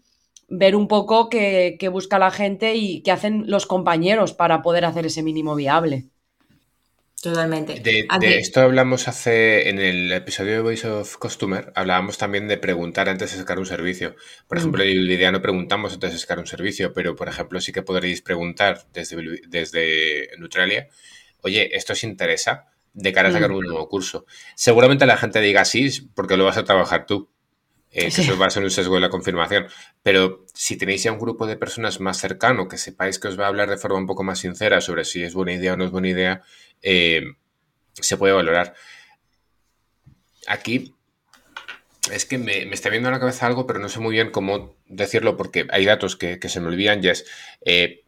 ver 0.49 0.75
un 0.75 0.89
poco 0.89 1.29
qué, 1.29 1.77
qué 1.79 1.89
busca 1.89 2.19
la 2.19 2.31
gente 2.31 2.75
y 2.75 3.03
qué 3.03 3.11
hacen 3.11 3.45
los 3.47 3.67
compañeros 3.67 4.33
para 4.33 4.63
poder 4.63 4.85
hacer 4.85 5.07
ese 5.07 5.23
mínimo 5.23 5.55
viable. 5.55 6.09
Totalmente. 7.23 7.79
De, 7.79 8.09
esto 8.39 8.63
hablamos 8.63 9.07
hace, 9.07 9.69
en 9.69 9.79
el 9.79 10.11
episodio 10.11 10.55
de 10.55 10.61
Voice 10.61 10.89
of 10.89 11.19
Customer, 11.19 11.73
hablábamos 11.77 12.19
también 12.19 12.49
de 12.49 12.59
preguntar 12.59 13.09
antes 13.09 13.31
de 13.31 13.39
sacar 13.39 13.61
un 13.61 13.67
servicio. 13.67 14.17
Por 14.49 14.59
mm. 14.59 14.61
ejemplo, 14.61 14.83
en 14.83 15.09
idea 15.09 15.31
no 15.31 15.41
preguntamos 15.41 15.95
antes 15.95 16.11
de 16.11 16.19
sacar 16.19 16.41
un 16.41 16.49
servicio, 16.49 16.93
pero 16.93 17.15
por 17.15 17.29
ejemplo 17.29 17.61
sí 17.61 17.71
que 17.71 17.83
podréis 17.83 18.23
preguntar 18.23 18.87
desde, 18.93 19.41
desde 19.47 20.31
Neutralia, 20.37 20.89
oye, 21.43 21.77
¿esto 21.77 21.93
os 21.93 22.03
interesa? 22.03 22.73
de 22.95 23.13
cara 23.13 23.31
a 23.31 23.33
sacar 23.33 23.51
mm. 23.51 23.55
un 23.55 23.65
nuevo 23.65 23.89
curso. 23.89 24.27
Seguramente 24.55 25.07
la 25.07 25.17
gente 25.17 25.41
diga 25.41 25.65
sí, 25.65 26.11
porque 26.15 26.37
lo 26.37 26.45
vas 26.45 26.59
a 26.59 26.65
trabajar 26.65 27.07
tú. 27.07 27.31
Eh, 27.93 28.07
eso 28.07 28.39
va 28.39 28.47
a 28.47 28.51
ser 28.51 28.65
un 28.65 28.71
sesgo 28.71 28.95
de 28.95 29.01
la 29.01 29.11
confirmación. 29.11 29.67
Pero 30.03 30.45
si 30.55 30.77
tenéis 30.77 31.03
ya 31.03 31.13
un 31.13 31.19
grupo 31.19 31.47
de 31.47 31.57
personas 31.57 32.01
más 32.01 32.19
cercano, 32.19 32.69
que 32.69 32.79
sepáis 32.79 33.19
que 33.19 33.29
os 33.29 33.39
va 33.39 33.45
a 33.45 33.49
hablar 33.49 33.69
de 33.71 33.77
forma 33.77 33.99
un 33.99 34.07
poco 34.07 34.25
más 34.25 34.41
sincera 34.41 34.81
sobre 34.81 35.05
si 35.05 35.23
es 35.23 35.35
buena 35.35 35.53
idea 35.53 35.75
o 35.75 35.77
no 35.77 35.85
es 35.85 35.91
buena 35.91 36.09
idea, 36.09 36.43
eh, 36.81 37.23
se 37.93 38.17
puede 38.17 38.33
valorar. 38.33 38.75
Aquí 40.47 40.95
es 42.11 42.25
que 42.25 42.39
me, 42.39 42.63
está 42.73 42.89
viendo 42.89 43.09
a 43.09 43.13
la 43.13 43.21
cabeza 43.21 43.47
algo, 43.47 43.67
pero 43.67 43.79
no 43.79 43.89
sé 43.89 44.01
muy 44.01 44.13
bien 44.15 44.31
cómo 44.31 44.77
decirlo 44.87 45.37
porque 45.37 45.67
hay 45.71 45.85
datos 45.85 46.17
que, 46.17 46.39
se 46.49 46.61
me 46.61 46.69
olvidan, 46.69 47.03
Jess. 47.03 47.27
Eh, 47.65 48.05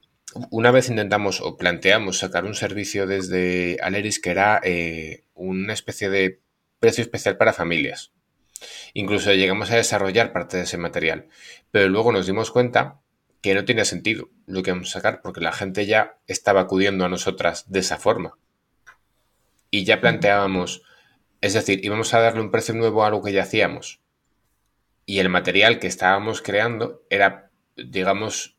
una 0.50 0.72
vez 0.72 0.88
intentamos 0.88 1.40
o 1.40 1.56
planteamos 1.56 2.18
sacar 2.18 2.44
un 2.44 2.54
servicio 2.54 3.06
desde 3.06 3.78
Aleris 3.82 4.18
que 4.18 4.30
era 4.30 4.60
eh, 4.64 5.24
una 5.34 5.72
especie 5.72 6.10
de 6.10 6.40
precio 6.80 7.02
especial 7.02 7.36
para 7.36 7.52
familias. 7.52 8.13
Incluso 8.92 9.32
llegamos 9.32 9.70
a 9.70 9.76
desarrollar 9.76 10.32
parte 10.32 10.56
de 10.56 10.64
ese 10.64 10.78
material, 10.78 11.28
pero 11.70 11.88
luego 11.88 12.12
nos 12.12 12.26
dimos 12.26 12.50
cuenta 12.50 13.00
que 13.40 13.54
no 13.54 13.64
tenía 13.64 13.84
sentido 13.84 14.30
lo 14.46 14.62
que 14.62 14.70
vamos 14.70 14.88
a 14.88 14.92
sacar 14.92 15.20
porque 15.22 15.40
la 15.40 15.52
gente 15.52 15.86
ya 15.86 16.18
estaba 16.26 16.62
acudiendo 16.62 17.04
a 17.04 17.08
nosotras 17.08 17.70
de 17.70 17.80
esa 17.80 17.98
forma 17.98 18.38
y 19.74 19.84
ya 19.84 20.00
planteábamos, 20.00 20.82
es 21.40 21.52
decir, 21.52 21.84
íbamos 21.84 22.14
a 22.14 22.20
darle 22.20 22.40
un 22.40 22.52
precio 22.52 22.74
nuevo 22.74 23.02
a 23.02 23.08
algo 23.08 23.24
que 23.24 23.32
ya 23.32 23.42
hacíamos. 23.42 24.00
Y 25.04 25.18
el 25.18 25.28
material 25.28 25.80
que 25.80 25.88
estábamos 25.88 26.40
creando 26.42 27.02
era, 27.10 27.50
digamos, 27.76 28.56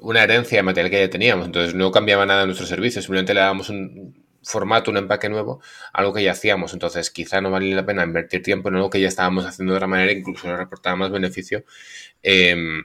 una 0.00 0.24
herencia 0.24 0.58
de 0.58 0.64
material 0.64 0.90
que 0.90 1.00
ya 1.00 1.10
teníamos. 1.10 1.46
Entonces 1.46 1.74
no 1.74 1.92
cambiaba 1.92 2.26
nada 2.26 2.44
nuestro 2.44 2.66
servicio, 2.66 3.00
simplemente 3.00 3.34
le 3.34 3.40
dábamos 3.40 3.70
un 3.70 4.21
formato, 4.42 4.90
un 4.90 4.96
empaque 4.98 5.28
nuevo, 5.28 5.60
algo 5.92 6.12
que 6.12 6.22
ya 6.22 6.32
hacíamos. 6.32 6.72
Entonces 6.72 7.10
quizá 7.10 7.40
no 7.40 7.50
valía 7.50 7.76
la 7.76 7.86
pena 7.86 8.04
invertir 8.04 8.42
tiempo 8.42 8.68
en 8.68 8.76
algo 8.76 8.90
que 8.90 9.00
ya 9.00 9.08
estábamos 9.08 9.44
haciendo 9.46 9.72
de 9.72 9.78
otra 9.78 9.88
manera, 9.88 10.12
incluso 10.12 10.48
nos 10.48 10.58
reportaba 10.58 10.96
más 10.96 11.10
beneficio. 11.10 11.64
Em, 12.22 12.84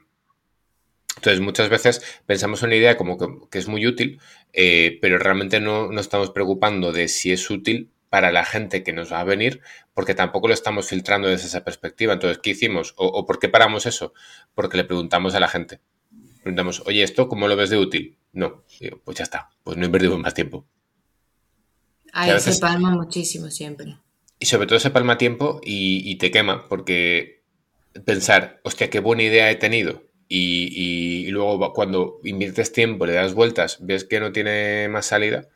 entonces, 1.17 1.41
muchas 1.41 1.69
veces 1.69 2.21
pensamos 2.25 2.61
en 2.61 2.67
una 2.67 2.75
idea 2.75 2.95
como 2.97 3.17
que, 3.49 3.57
es 3.57 3.67
muy 3.67 3.85
útil, 3.87 4.19
eh, 4.53 4.99
pero 5.01 5.17
realmente 5.17 5.59
no 5.59 5.91
nos 5.91 6.01
estamos 6.05 6.29
preocupando 6.29 6.91
de 6.91 7.07
si 7.07 7.31
es 7.31 7.49
útil 7.49 7.91
para 8.09 8.31
la 8.31 8.45
gente 8.45 8.83
que 8.83 8.93
nos 8.93 9.11
va 9.11 9.19
a 9.19 9.23
venir, 9.23 9.61
porque 9.93 10.13
tampoco 10.13 10.47
lo 10.47 10.53
estamos 10.53 10.87
filtrando 10.87 11.27
desde 11.27 11.47
esa 11.47 11.63
perspectiva. 11.63 12.13
Entonces, 12.13 12.39
¿qué 12.41 12.51
hicimos? 12.51 12.93
¿O, 12.97 13.25
por 13.25 13.39
qué 13.39 13.49
paramos 13.49 13.85
eso? 13.85 14.13
Porque 14.53 14.77
le 14.77 14.83
preguntamos 14.85 15.33
a 15.35 15.39
la 15.39 15.47
gente. 15.47 15.81
Preguntamos, 16.43 16.83
oye, 16.85 17.03
¿esto 17.03 17.27
cómo 17.27 17.47
lo 17.47 17.55
ves 17.55 17.71
de 17.71 17.77
útil? 17.77 18.17
No. 18.31 18.63
pues 19.03 19.17
ya 19.17 19.23
está, 19.23 19.49
pues 19.63 19.75
no 19.77 19.85
invertimos 19.85 20.19
más 20.19 20.33
tiempo. 20.35 20.67
Ahí 22.13 22.39
se 22.39 22.59
palma 22.59 22.91
muchísimo 22.91 23.49
siempre. 23.49 23.97
Y 24.39 24.45
sobre 24.45 24.67
todo 24.67 24.79
se 24.79 24.91
palma 24.91 25.17
tiempo 25.17 25.59
y, 25.63 26.09
y 26.09 26.15
te 26.17 26.31
quema, 26.31 26.67
porque 26.67 27.41
pensar, 28.05 28.59
hostia, 28.63 28.89
qué 28.89 28.99
buena 28.99 29.23
idea 29.23 29.49
he 29.49 29.55
tenido 29.55 30.07
y, 30.29 31.27
luego 31.31 31.73
cuando 31.73 32.19
inviertes 32.23 32.71
tiempo, 32.71 33.05
le 33.05 33.13
das 33.13 33.33
vueltas, 33.33 33.77
ves 33.81 34.03
que 34.03 34.19
no 34.19 34.31
tiene 34.31 34.87
más 34.89 35.05
salida. 35.05 35.47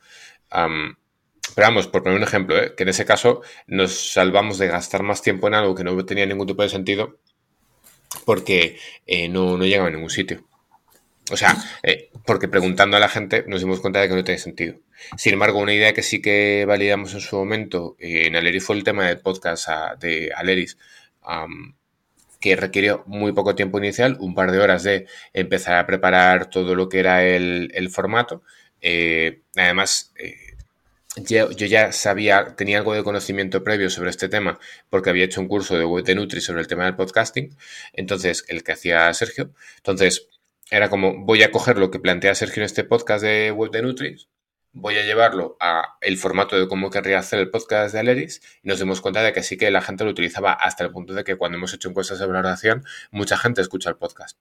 pero 0.49 1.68
vamos, 1.68 1.88
por 1.88 2.04
poner 2.04 2.18
un 2.18 2.24
ejemplo, 2.24 2.58
¿eh? 2.58 2.74
que 2.76 2.84
en 2.84 2.89
ese 2.89 3.06
caso 3.06 3.41
nos 3.68 4.14
salvamos 4.14 4.58
de 4.58 4.68
gastar 4.68 5.04
más 5.04 5.22
tiempo 5.22 5.47
en 5.47 5.56
algo 5.56 5.76
que 5.76 5.84
no 5.84 6.06
tenía 6.06 6.26
ningún 6.26 6.47
tipo 6.47 6.62
de 6.64 6.70
sentido 6.70 7.18
porque 8.26 8.78
eh, 9.08 9.30
no, 9.30 9.58
no 9.58 9.66
llegaba 9.66 9.88
a 9.88 9.91
ningún 9.91 10.10
sitio. 10.10 10.43
O 11.32 11.38
sea, 11.38 11.55
eh, 11.84 12.09
porque 12.25 12.47
preguntando 12.47 12.97
a 12.97 12.99
la 12.99 13.09
gente 13.09 13.45
nos 13.47 13.61
dimos 13.61 13.79
cuenta 13.79 14.01
de 14.01 14.09
que 14.09 14.15
no 14.15 14.23
tiene 14.23 14.39
sentido. 14.39 14.75
Sin 15.17 15.34
embargo, 15.34 15.59
una 15.59 15.73
idea 15.73 15.93
que 15.93 16.03
sí 16.03 16.21
que 16.21 16.65
validamos 16.67 17.13
en 17.13 17.21
su 17.21 17.36
momento 17.38 17.95
en 17.99 18.36
Aleris 18.36 18.63
fue 18.63 18.75
el 18.75 18.84
tema 18.84 19.07
del 19.07 19.19
podcast 19.19 19.69
ah, 19.69 19.95
de 19.99 20.32
Aleris 20.36 20.77
que 22.39 22.55
requirió 22.55 23.03
muy 23.05 23.32
poco 23.34 23.55
tiempo 23.55 23.77
inicial, 23.77 24.17
un 24.19 24.34
par 24.34 24.51
de 24.51 24.59
horas 24.59 24.84
de 24.84 25.07
empezar 25.34 25.75
a 25.75 25.86
preparar 25.86 26.49
todo 26.49 26.75
lo 26.75 26.89
que 26.89 26.99
era 26.99 27.23
el, 27.23 27.89
formato. 27.91 28.41
Eh, 28.82 29.41
además, 29.55 30.11
eh, 30.17 30.36
yo, 31.17 31.51
ya 31.51 31.91
sabía, 31.91 32.55
tenía 32.55 32.79
algo 32.79 32.93
de 32.93 33.03
conocimiento 33.03 33.63
previo 33.63 33.89
sobre 33.89 34.09
este 34.09 34.27
tema 34.27 34.59
porque 34.89 35.09
había 35.09 35.25
hecho 35.25 35.41
un 35.41 35.47
curso 35.47 35.77
de 35.77 35.86
web 35.86 36.03
de 36.03 36.15
Nutri 36.15 36.41
sobre 36.41 36.61
el 36.61 36.67
tema 36.67 36.86
del 36.86 36.95
podcasting, 36.95 37.55
entonces 37.93 38.43
el 38.47 38.63
que 38.63 38.71
hacía 38.71 39.13
Sergio. 39.13 39.51
Entonces 39.77 40.29
era 40.72 40.89
como, 40.89 41.26
voy 41.26 41.43
a 41.43 41.51
coger 41.51 41.78
lo 41.78 41.91
que 41.91 41.99
plantea 41.99 42.34
Sergio 42.34 42.61
en 42.61 42.65
este 42.65 42.86
podcast 42.86 43.24
de 43.24 43.51
web 43.51 43.72
de 43.72 43.82
Nutri, 43.82 44.15
voy 44.72 44.95
a 44.95 45.03
llevarlo 45.03 45.57
a 45.59 45.97
el 45.99 46.17
formato 46.17 46.57
de 46.57 46.69
cómo 46.69 46.89
querría 46.89 47.19
hacer 47.19 47.39
el 47.39 47.51
podcast 47.51 47.93
de 47.93 47.99
Aleris 47.99 48.41
y 48.63 48.69
nos 48.69 48.80
dimos 48.80 49.01
cuenta 49.01 49.22
de 49.22 49.34
que 49.34 49.43
sí 49.43 49.57
que 49.57 49.69
la 49.69 49.82
gente 49.82 50.05
lo 50.05 50.11
utilizaba 50.11 50.53
hasta 50.53 50.86
el 50.86 50.91
punto 50.91 51.13
de 51.13 51.26
que 51.26 51.36
cuando 51.36 51.57
hemos 51.57 51.74
hecho 51.74 51.89
encuestas 51.89 52.19
de 52.19 52.26
valoración, 52.26 52.86
mucha 53.11 53.36
gente 53.36 53.59
escucha 53.59 53.89
el 53.89 53.97
podcast. 53.97 54.38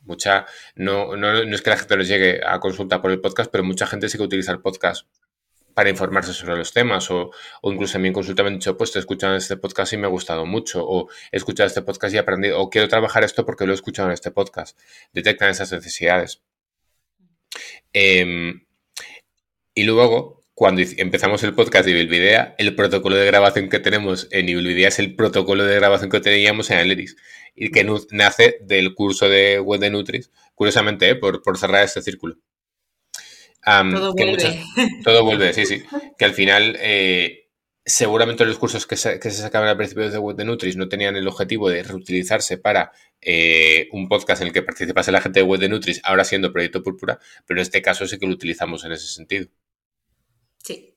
Mucha, 0.00 0.44
no, 0.74 1.16
no, 1.16 1.44
no 1.44 1.54
es 1.54 1.62
que 1.62 1.70
la 1.70 1.76
gente 1.76 1.96
nos 1.96 2.08
llegue 2.08 2.40
a 2.44 2.58
consulta 2.58 3.00
por 3.00 3.12
el 3.12 3.20
podcast, 3.20 3.50
pero 3.50 3.62
mucha 3.62 3.86
gente 3.86 4.08
sí 4.08 4.18
que 4.18 4.24
utiliza 4.24 4.50
el 4.50 4.60
podcast 4.60 5.06
para 5.74 5.90
informarse 5.90 6.32
sobre 6.32 6.56
los 6.56 6.72
temas 6.72 7.10
o, 7.10 7.30
incluso 7.64 7.98
a 7.98 8.00
mí 8.00 8.08
en 8.08 8.14
consulta 8.14 8.42
me 8.42 8.48
han 8.48 8.54
dicho, 8.54 8.76
pues 8.76 8.92
te 8.92 8.98
he 8.98 9.00
escuchado 9.00 9.34
en 9.34 9.38
este 9.38 9.56
podcast 9.56 9.92
y 9.92 9.96
me 9.96 10.06
ha 10.06 10.10
gustado 10.10 10.46
mucho 10.46 10.84
o 10.86 11.08
he 11.32 11.36
escuchado 11.36 11.66
este 11.66 11.82
podcast 11.82 12.14
y 12.14 12.16
he 12.16 12.20
aprendido 12.20 12.60
o 12.60 12.70
quiero 12.70 12.88
trabajar 12.88 13.24
esto 13.24 13.44
porque 13.44 13.66
lo 13.66 13.72
he 13.72 13.74
escuchado 13.74 14.08
en 14.08 14.14
este 14.14 14.30
podcast. 14.30 14.78
Detectan 15.12 15.50
esas 15.50 15.72
necesidades. 15.72 16.42
Em, 17.92 18.64
y 19.74 19.84
luego, 19.84 20.44
cuando 20.54 20.82
empezamos 20.96 21.42
el 21.42 21.54
podcast 21.54 21.84
de 21.84 21.92
Ibilvidea, 21.92 22.54
el 22.58 22.74
protocolo 22.76 23.16
de 23.16 23.26
grabación 23.26 23.68
que 23.68 23.80
tenemos 23.80 24.28
en 24.30 24.48
Ibilvidea 24.48 24.88
es 24.88 24.98
el 25.00 25.16
protocolo 25.16 25.64
de 25.64 25.74
grabación 25.76 26.10
que 26.10 26.20
teníamos 26.20 26.70
en 26.70 26.78
Aleris 26.78 27.16
y 27.54 27.70
que 27.70 27.84
nace 28.10 28.58
del 28.62 28.94
curso 28.94 29.28
de 29.28 29.60
web 29.60 29.80
de 29.80 29.90
Nutris, 29.90 30.30
curiosamente, 30.54 31.10
¿eh? 31.10 31.14
por, 31.16 31.42
por 31.42 31.58
cerrar 31.58 31.84
este 31.84 32.02
círculo 32.02 32.38
todo 33.64 34.12
vuelve. 34.12 34.62
todo 35.04 35.24
vuelve, 35.24 35.52
sí, 35.52 35.66
sí. 35.66 35.82
Que 36.18 36.24
al 36.24 36.34
final, 36.34 36.76
eh, 36.80 37.48
seguramente 37.84 38.44
los 38.44 38.58
cursos 38.58 38.86
que 38.86 38.96
se, 38.96 39.18
que 39.18 39.30
se 39.30 39.42
sacaban 39.42 39.68
al 39.68 39.76
principio 39.76 40.10
de 40.10 40.18
Web 40.18 40.36
de 40.36 40.44
Nutris 40.44 40.76
no 40.76 40.88
tenían 40.88 41.16
el 41.16 41.28
objetivo 41.28 41.68
de 41.68 41.82
reutilizarse 41.82 42.58
para 42.58 42.92
eh, 43.20 43.88
un 43.92 44.08
podcast 44.08 44.42
en 44.42 44.48
el 44.48 44.54
que 44.54 44.62
participase 44.62 45.12
la 45.12 45.20
gente 45.20 45.40
de 45.40 45.44
Web 45.44 45.60
de 45.60 45.68
Nutris, 45.68 46.00
ahora 46.04 46.24
siendo 46.24 46.52
Proyecto 46.52 46.82
Púrpura, 46.82 47.18
pero 47.46 47.60
en 47.60 47.62
este 47.62 47.82
caso 47.82 48.06
sí 48.06 48.18
que 48.18 48.26
lo 48.26 48.34
utilizamos 48.34 48.84
en 48.84 48.92
ese 48.92 49.06
sentido. 49.06 49.48
Sí. 50.62 50.96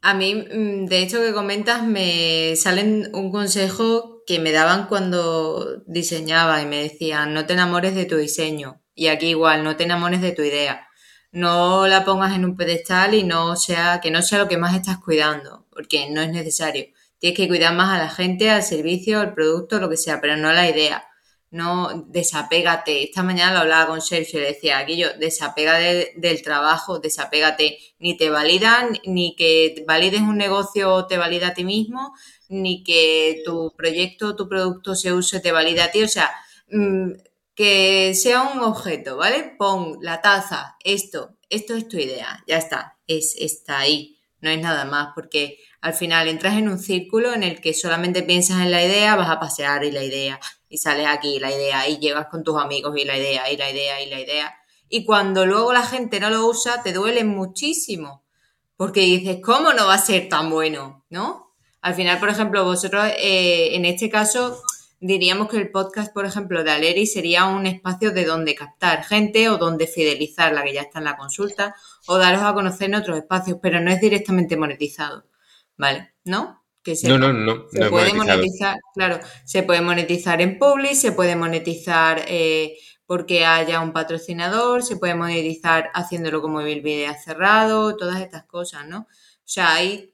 A 0.00 0.14
mí, 0.14 0.34
mm, 0.34 0.86
de 0.86 0.98
hecho, 0.98 1.20
que 1.20 1.32
comentas, 1.32 1.84
me 1.84 2.56
salen 2.56 3.10
un 3.14 3.30
consejo 3.30 4.22
que 4.26 4.40
me 4.40 4.52
daban 4.52 4.88
cuando 4.88 5.82
diseñaba 5.86 6.60
y 6.62 6.66
me 6.66 6.82
decían, 6.82 7.34
no 7.34 7.46
te 7.46 7.52
enamores 7.52 7.94
de 7.94 8.04
tu 8.04 8.16
diseño. 8.16 8.82
Y 8.94 9.06
aquí 9.06 9.28
igual, 9.28 9.64
no 9.64 9.76
te 9.76 9.84
enamores 9.84 10.20
de 10.20 10.32
tu 10.32 10.42
idea 10.42 10.88
no 11.32 11.86
la 11.88 12.04
pongas 12.04 12.34
en 12.34 12.44
un 12.44 12.56
pedestal 12.56 13.14
y 13.14 13.24
no 13.24 13.56
sea, 13.56 14.00
que 14.02 14.10
no 14.10 14.22
sea 14.22 14.38
lo 14.38 14.48
que 14.48 14.58
más 14.58 14.76
estás 14.76 14.98
cuidando, 14.98 15.66
porque 15.70 16.10
no 16.10 16.20
es 16.20 16.30
necesario. 16.30 16.86
Tienes 17.18 17.36
que 17.36 17.48
cuidar 17.48 17.74
más 17.74 17.98
a 17.98 18.02
la 18.02 18.10
gente, 18.10 18.50
al 18.50 18.62
servicio, 18.62 19.20
al 19.20 19.34
producto, 19.34 19.78
lo 19.78 19.88
que 19.88 19.96
sea, 19.96 20.20
pero 20.20 20.36
no 20.36 20.52
la 20.52 20.68
idea. 20.68 21.04
No 21.50 22.04
desapégate. 22.08 23.04
Esta 23.04 23.22
mañana 23.22 23.52
lo 23.54 23.60
hablaba 23.60 23.86
con 23.86 24.00
Sergio 24.00 24.38
y 24.40 24.42
le 24.42 24.48
decía, 24.48 24.78
aquí 24.78 24.96
yo, 24.96 25.08
desapega 25.18 25.78
del 25.78 26.42
trabajo, 26.42 26.98
desapégate. 26.98 27.78
Ni 27.98 28.16
te 28.16 28.30
validan, 28.30 28.98
ni 29.06 29.36
que 29.36 29.84
valides 29.86 30.22
un 30.22 30.36
negocio 30.38 31.06
te 31.06 31.18
valida 31.18 31.48
a 31.48 31.54
ti 31.54 31.64
mismo, 31.64 32.14
ni 32.48 32.82
que 32.82 33.42
tu 33.44 33.72
proyecto, 33.76 34.34
tu 34.34 34.48
producto 34.48 34.94
se 34.94 35.12
use 35.12 35.40
te 35.40 35.52
valida 35.52 35.84
a 35.84 35.90
ti. 35.90 36.02
O 36.02 36.08
sea, 36.08 36.30
mm, 36.70 37.12
que 37.54 38.14
sea 38.14 38.42
un 38.42 38.60
objeto, 38.60 39.16
¿vale? 39.16 39.54
Pon 39.58 39.98
la 40.00 40.20
taza, 40.22 40.76
esto, 40.84 41.36
esto 41.50 41.74
es 41.74 41.88
tu 41.88 41.98
idea, 41.98 42.42
ya 42.46 42.56
está, 42.56 42.98
es, 43.06 43.34
está 43.38 43.80
ahí, 43.80 44.18
no 44.40 44.50
es 44.50 44.60
nada 44.60 44.84
más, 44.84 45.10
porque 45.14 45.58
al 45.80 45.94
final 45.94 46.28
entras 46.28 46.56
en 46.56 46.68
un 46.68 46.78
círculo 46.78 47.32
en 47.32 47.42
el 47.42 47.60
que 47.60 47.74
solamente 47.74 48.22
piensas 48.22 48.60
en 48.60 48.70
la 48.70 48.84
idea, 48.84 49.16
vas 49.16 49.30
a 49.30 49.40
pasear 49.40 49.84
y 49.84 49.90
la 49.90 50.02
idea, 50.02 50.40
y 50.68 50.78
sales 50.78 51.06
aquí 51.06 51.38
la 51.38 51.52
idea, 51.52 51.88
y 51.88 51.98
llevas 51.98 52.26
con 52.28 52.42
tus 52.42 52.60
amigos 52.60 52.96
y 52.96 53.04
la 53.04 53.18
idea, 53.18 53.50
y 53.50 53.56
la 53.56 53.70
idea, 53.70 54.00
y 54.00 54.08
la 54.08 54.20
idea. 54.20 54.54
Y 54.88 55.04
cuando 55.04 55.46
luego 55.46 55.72
la 55.72 55.84
gente 55.84 56.20
no 56.20 56.30
lo 56.30 56.46
usa, 56.46 56.82
te 56.82 56.92
duele 56.92 57.24
muchísimo, 57.24 58.24
porque 58.76 59.00
dices, 59.00 59.38
¿cómo 59.42 59.72
no 59.72 59.86
va 59.86 59.94
a 59.94 59.98
ser 59.98 60.28
tan 60.28 60.50
bueno? 60.50 61.04
¿No? 61.10 61.54
Al 61.82 61.94
final, 61.94 62.18
por 62.18 62.28
ejemplo, 62.28 62.64
vosotros, 62.64 63.04
eh, 63.18 63.74
en 63.74 63.84
este 63.84 64.08
caso, 64.08 64.62
diríamos 65.02 65.48
que 65.48 65.56
el 65.56 65.70
podcast, 65.70 66.12
por 66.14 66.24
ejemplo, 66.24 66.62
de 66.62 66.70
Aleri 66.70 67.06
sería 67.06 67.46
un 67.46 67.66
espacio 67.66 68.12
de 68.12 68.24
donde 68.24 68.54
captar 68.54 69.04
gente 69.04 69.50
o 69.50 69.58
donde 69.58 69.88
fidelizar 69.88 70.52
la 70.52 70.62
que 70.62 70.72
ya 70.72 70.82
está 70.82 71.00
en 71.00 71.06
la 71.06 71.16
consulta 71.16 71.74
o 72.06 72.18
daros 72.18 72.42
a 72.42 72.54
conocer 72.54 72.88
en 72.88 72.94
otros 72.94 73.18
espacios, 73.18 73.58
pero 73.60 73.80
no 73.80 73.90
es 73.90 74.00
directamente 74.00 74.56
monetizado, 74.56 75.26
¿vale? 75.76 76.14
¿No? 76.24 76.62
Que 76.84 76.94
no, 77.04 77.18
no, 77.18 77.32
no. 77.32 77.66
Se 77.70 77.90
puede 77.90 78.14
monetizar, 78.14 78.78
claro, 78.94 79.18
se 79.44 79.64
puede 79.64 79.80
monetizar 79.80 80.40
en 80.40 80.58
Public, 80.58 80.94
se 80.94 81.12
puede 81.12 81.36
monetizar 81.36 82.24
eh, 82.28 82.76
porque 83.04 83.44
haya 83.44 83.80
un 83.80 83.92
patrocinador, 83.92 84.84
se 84.84 84.96
puede 84.96 85.16
monetizar 85.16 85.90
haciéndolo 85.94 86.40
como 86.40 86.60
el 86.60 86.80
video 86.80 87.12
cerrado, 87.24 87.96
todas 87.96 88.20
estas 88.20 88.44
cosas, 88.44 88.86
¿no? 88.86 89.00
O 89.00 89.48
sea, 89.52 89.74
hay 89.74 90.11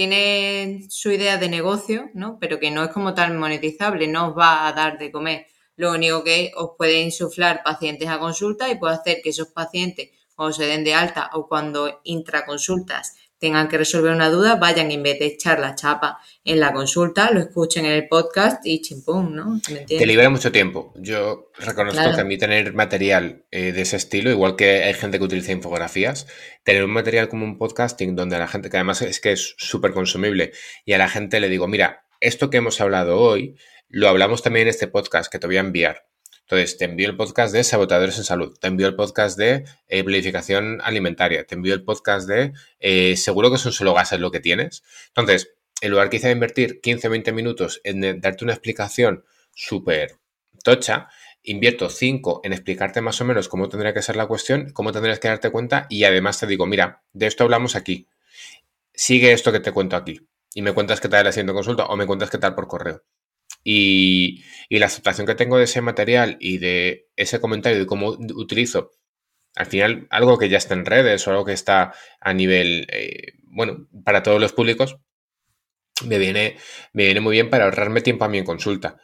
tiene 0.00 0.86
su 0.88 1.10
idea 1.10 1.36
de 1.36 1.50
negocio, 1.50 2.08
¿no? 2.14 2.38
Pero 2.40 2.58
que 2.58 2.70
no 2.70 2.84
es 2.84 2.90
como 2.90 3.12
tal 3.12 3.36
monetizable, 3.36 4.08
no 4.08 4.28
os 4.28 4.38
va 4.38 4.66
a 4.66 4.72
dar 4.72 4.96
de 4.96 5.12
comer. 5.12 5.46
Lo 5.76 5.92
único 5.92 6.24
que 6.24 6.52
os 6.56 6.70
puede 6.78 7.02
insuflar 7.02 7.62
pacientes 7.62 8.08
a 8.08 8.18
consulta 8.18 8.70
y 8.70 8.78
puede 8.78 8.94
hacer 8.94 9.20
que 9.22 9.28
esos 9.28 9.48
pacientes, 9.48 10.08
cuando 10.34 10.54
se 10.54 10.64
den 10.64 10.84
de 10.84 10.94
alta 10.94 11.28
o 11.34 11.46
cuando 11.46 12.00
intraconsultas 12.04 13.14
tengan 13.40 13.68
que 13.68 13.78
resolver 13.78 14.12
una 14.12 14.28
duda, 14.28 14.56
vayan 14.56 14.90
en 14.90 15.02
vez 15.02 15.18
de 15.18 15.26
echar 15.26 15.58
la 15.58 15.74
chapa 15.74 16.18
en 16.44 16.60
la 16.60 16.72
consulta, 16.72 17.30
lo 17.32 17.40
escuchen 17.40 17.86
en 17.86 17.92
el 17.92 18.06
podcast 18.06 18.64
y 18.64 18.82
chimpum, 18.82 19.34
¿no? 19.34 19.60
Te 19.86 20.06
libera 20.06 20.28
mucho 20.28 20.52
tiempo. 20.52 20.92
Yo 20.96 21.50
reconozco 21.58 22.14
que 22.14 22.20
a 22.20 22.24
mí 22.24 22.36
tener 22.36 22.74
material 22.74 23.46
eh, 23.50 23.72
de 23.72 23.80
ese 23.80 23.96
estilo, 23.96 24.30
igual 24.30 24.56
que 24.56 24.84
hay 24.84 24.94
gente 24.94 25.18
que 25.18 25.24
utiliza 25.24 25.52
infografías, 25.52 26.26
tener 26.64 26.84
un 26.84 26.92
material 26.92 27.28
como 27.28 27.44
un 27.44 27.58
podcasting 27.58 28.14
donde 28.14 28.36
a 28.36 28.40
la 28.40 28.48
gente, 28.48 28.68
que 28.68 28.76
además 28.76 29.00
es 29.02 29.20
que 29.20 29.32
es 29.32 29.54
súper 29.56 29.92
consumible, 29.92 30.52
y 30.84 30.92
a 30.92 30.98
la 30.98 31.08
gente 31.08 31.40
le 31.40 31.48
digo, 31.48 31.66
mira, 31.66 32.04
esto 32.20 32.50
que 32.50 32.58
hemos 32.58 32.80
hablado 32.82 33.18
hoy, 33.18 33.56
lo 33.88 34.08
hablamos 34.08 34.42
también 34.42 34.66
en 34.66 34.70
este 34.70 34.86
podcast 34.86 35.32
que 35.32 35.38
te 35.38 35.46
voy 35.46 35.56
a 35.56 35.60
enviar. 35.60 36.09
Entonces, 36.50 36.78
te 36.78 36.84
envío 36.86 37.08
el 37.08 37.16
podcast 37.16 37.52
de 37.54 37.62
Sabotadores 37.62 38.18
en 38.18 38.24
Salud, 38.24 38.58
te 38.58 38.66
envío 38.66 38.88
el 38.88 38.96
podcast 38.96 39.38
de 39.38 39.66
eh, 39.86 40.02
Planificación 40.02 40.80
Alimentaria, 40.82 41.46
te 41.46 41.54
envío 41.54 41.74
el 41.74 41.84
podcast 41.84 42.28
de 42.28 42.52
eh, 42.80 43.16
Seguro 43.16 43.52
que 43.52 43.58
son 43.58 43.70
solo 43.70 43.94
gases 43.94 44.18
lo 44.18 44.32
que 44.32 44.40
tienes. 44.40 44.82
Entonces, 45.06 45.54
en 45.80 45.92
lugar 45.92 46.10
quizá 46.10 46.26
de 46.26 46.32
invertir 46.32 46.80
15 46.80 47.06
o 47.06 47.10
20 47.12 47.32
minutos 47.32 47.80
en 47.84 48.20
darte 48.20 48.42
una 48.42 48.52
explicación 48.52 49.24
súper 49.54 50.16
tocha, 50.64 51.06
invierto 51.44 51.88
5 51.88 52.40
en 52.42 52.52
explicarte 52.52 53.00
más 53.00 53.20
o 53.20 53.24
menos 53.24 53.48
cómo 53.48 53.68
tendría 53.68 53.94
que 53.94 54.02
ser 54.02 54.16
la 54.16 54.26
cuestión, 54.26 54.72
cómo 54.72 54.90
tendrías 54.90 55.20
que 55.20 55.28
darte 55.28 55.50
cuenta 55.50 55.86
y 55.88 56.02
además 56.02 56.40
te 56.40 56.48
digo, 56.48 56.66
mira, 56.66 57.04
de 57.12 57.28
esto 57.28 57.44
hablamos 57.44 57.76
aquí. 57.76 58.08
Sigue 58.92 59.30
esto 59.30 59.52
que 59.52 59.60
te 59.60 59.70
cuento 59.70 59.94
aquí. 59.94 60.26
Y 60.52 60.62
me 60.62 60.72
cuentas 60.72 61.00
qué 61.00 61.08
tal 61.08 61.28
haciendo 61.28 61.54
consulta 61.54 61.86
o 61.86 61.96
me 61.96 62.06
cuentas 62.06 62.28
qué 62.28 62.38
tal 62.38 62.56
por 62.56 62.66
correo. 62.66 63.04
Y, 63.64 64.42
la 64.70 64.86
aceptación 64.86 65.26
que 65.26 65.34
tengo 65.34 65.58
de 65.58 65.64
ese 65.64 65.80
material 65.80 66.36
y 66.40 66.58
de 66.58 67.08
ese 67.16 67.40
comentario 67.40 67.78
de 67.78 67.86
cómo 67.86 68.10
utilizo, 68.34 68.92
al 69.56 69.66
final, 69.66 70.06
algo 70.10 70.38
que 70.38 70.48
ya 70.48 70.58
está 70.58 70.74
en 70.74 70.86
redes 70.86 71.26
o 71.26 71.30
algo 71.30 71.44
que 71.44 71.52
está 71.52 71.92
a 72.20 72.32
nivel, 72.32 72.86
eh, 72.92 73.32
bueno, 73.44 73.88
para 74.04 74.22
todos 74.22 74.40
los 74.40 74.52
públicos, 74.52 74.96
me 76.06 76.18
viene, 76.18 76.56
me 76.92 77.04
viene 77.04 77.20
muy 77.20 77.32
bien 77.32 77.50
para 77.50 77.64
ahorrarme 77.64 78.00
tiempo 78.00 78.24
a 78.24 78.28
mí 78.28 78.38
en 78.38 78.44
consulta. 78.44 78.98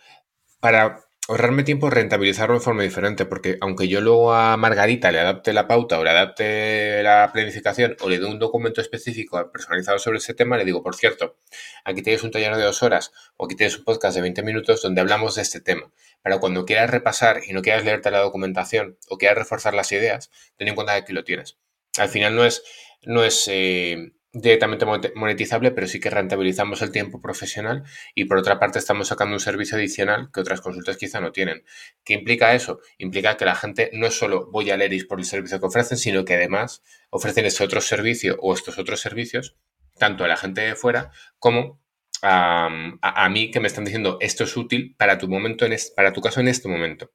Para 0.61 1.06
ahorrarme 1.29 1.65
tiempo, 1.65 1.91
rentabilizarlo 1.91 2.55
de 2.55 2.61
forma 2.61 2.83
diferente, 2.83 3.27
porque 3.27 3.59
aunque 3.61 3.89
yo 3.89 4.01
luego 4.01 4.33
a 4.33 4.57
Margarita 4.57 5.11
le 5.11 5.19
adapte 5.19 5.53
la 5.53 5.67
pauta 5.67 5.99
o 5.99 6.05
le 6.05 6.11
adapte 6.11 7.03
la 7.03 7.31
planificación 7.33 7.97
o 8.01 8.09
le 8.09 8.19
dé 8.19 8.27
un 8.27 8.39
documento 8.39 8.81
específico 8.81 9.51
personalizado 9.51 9.99
sobre 9.99 10.19
ese 10.19 10.35
tema, 10.35 10.57
le 10.57 10.65
digo, 10.65 10.83
por 10.83 10.95
cierto, 10.95 11.37
aquí 11.85 12.03
tienes 12.03 12.23
un 12.23 12.31
taller 12.31 12.55
de 12.57 12.63
dos 12.63 12.83
horas 12.83 13.13
o 13.37 13.47
aquí 13.47 13.57
tienes 13.57 13.77
un 13.79 13.85
podcast 13.85 14.15
de 14.15 14.23
20 14.23 14.43
minutos 14.43 14.83
donde 14.83 15.01
hablamos 15.01 15.35
de 15.35 15.43
este 15.43 15.61
tema. 15.61 15.91
Pero 16.23 16.41
cuando 16.41 16.65
quieras 16.65 16.91
repasar 16.91 17.41
y 17.47 17.53
no 17.53 17.63
quieras 17.63 17.85
leerte 17.85 18.11
la 18.11 18.21
documentación 18.21 18.99
o 19.09 19.19
quieras 19.19 19.39
reforzar 19.39 19.75
las 19.75 19.91
ideas, 19.93 20.31
ten 20.57 20.69
en 20.69 20.75
cuenta 20.75 20.93
que 20.95 20.99
aquí 21.01 21.13
lo 21.13 21.25
tienes. 21.25 21.57
Al 21.99 22.09
final 22.09 22.37
no 22.37 22.45
es, 22.45 22.63
no 23.03 23.25
es 23.25 23.49
eh, 23.49 24.13
directamente 24.39 24.85
monetizable, 25.15 25.71
pero 25.71 25.87
sí 25.87 25.99
que 25.99 26.11
rentabilizamos 26.11 26.83
el 26.83 26.93
tiempo 26.93 27.21
profesional 27.21 27.85
y 28.15 28.27
por 28.27 28.39
otra 28.39 28.59
parte 28.59 28.79
estamos 28.79 29.09
sacando 29.09 29.35
un 29.35 29.41
servicio 29.41 29.79
adicional 29.79 30.31
que 30.33 30.41
otras 30.41 30.61
consultas 30.61 30.99
quizá 30.99 31.21
no 31.21 31.33
tienen. 31.33 31.65
¿Qué 32.05 32.13
implica 32.13 32.55
eso? 32.55 32.81
Implica 32.99 33.37
que 33.37 33.47
la 33.47 33.55
gente 33.55 33.91
no 33.95 34.11
solo 34.11 34.51
voy 34.51 34.71
a 34.71 34.77
Leris 34.77 35.07
por 35.07 35.19
el 35.19 35.25
servicio 35.25 35.59
que 35.59 35.67
ofrecen, 35.67 35.97
sino 35.97 36.25
que 36.25 36.35
además 36.35 36.83
ofrecen 37.11 37.47
este 37.47 37.65
otro 37.65 37.81
servicio 37.81 38.37
o 38.41 38.53
estos 38.53 38.79
otros 38.79 39.01
servicios, 39.01 39.57
tanto 39.99 40.25
a 40.25 40.29
la 40.29 40.37
gente 40.37 40.61
de 40.61 40.75
fuera 40.75 41.11
como 41.39 41.81
a, 42.23 43.29
mí 43.31 43.51
que 43.51 43.61
me 43.61 43.69
están 43.69 43.85
diciendo 43.85 44.19
esto 44.21 44.45
es 44.45 44.57
útil 44.57 44.95
para 44.99 45.17
tu 45.19 45.29
momento, 45.29 45.65
en 45.65 45.77
para 45.95 46.13
tu 46.13 46.21
caso 46.21 46.41
en 46.41 46.49
este 46.49 46.69
momento. 46.69 47.11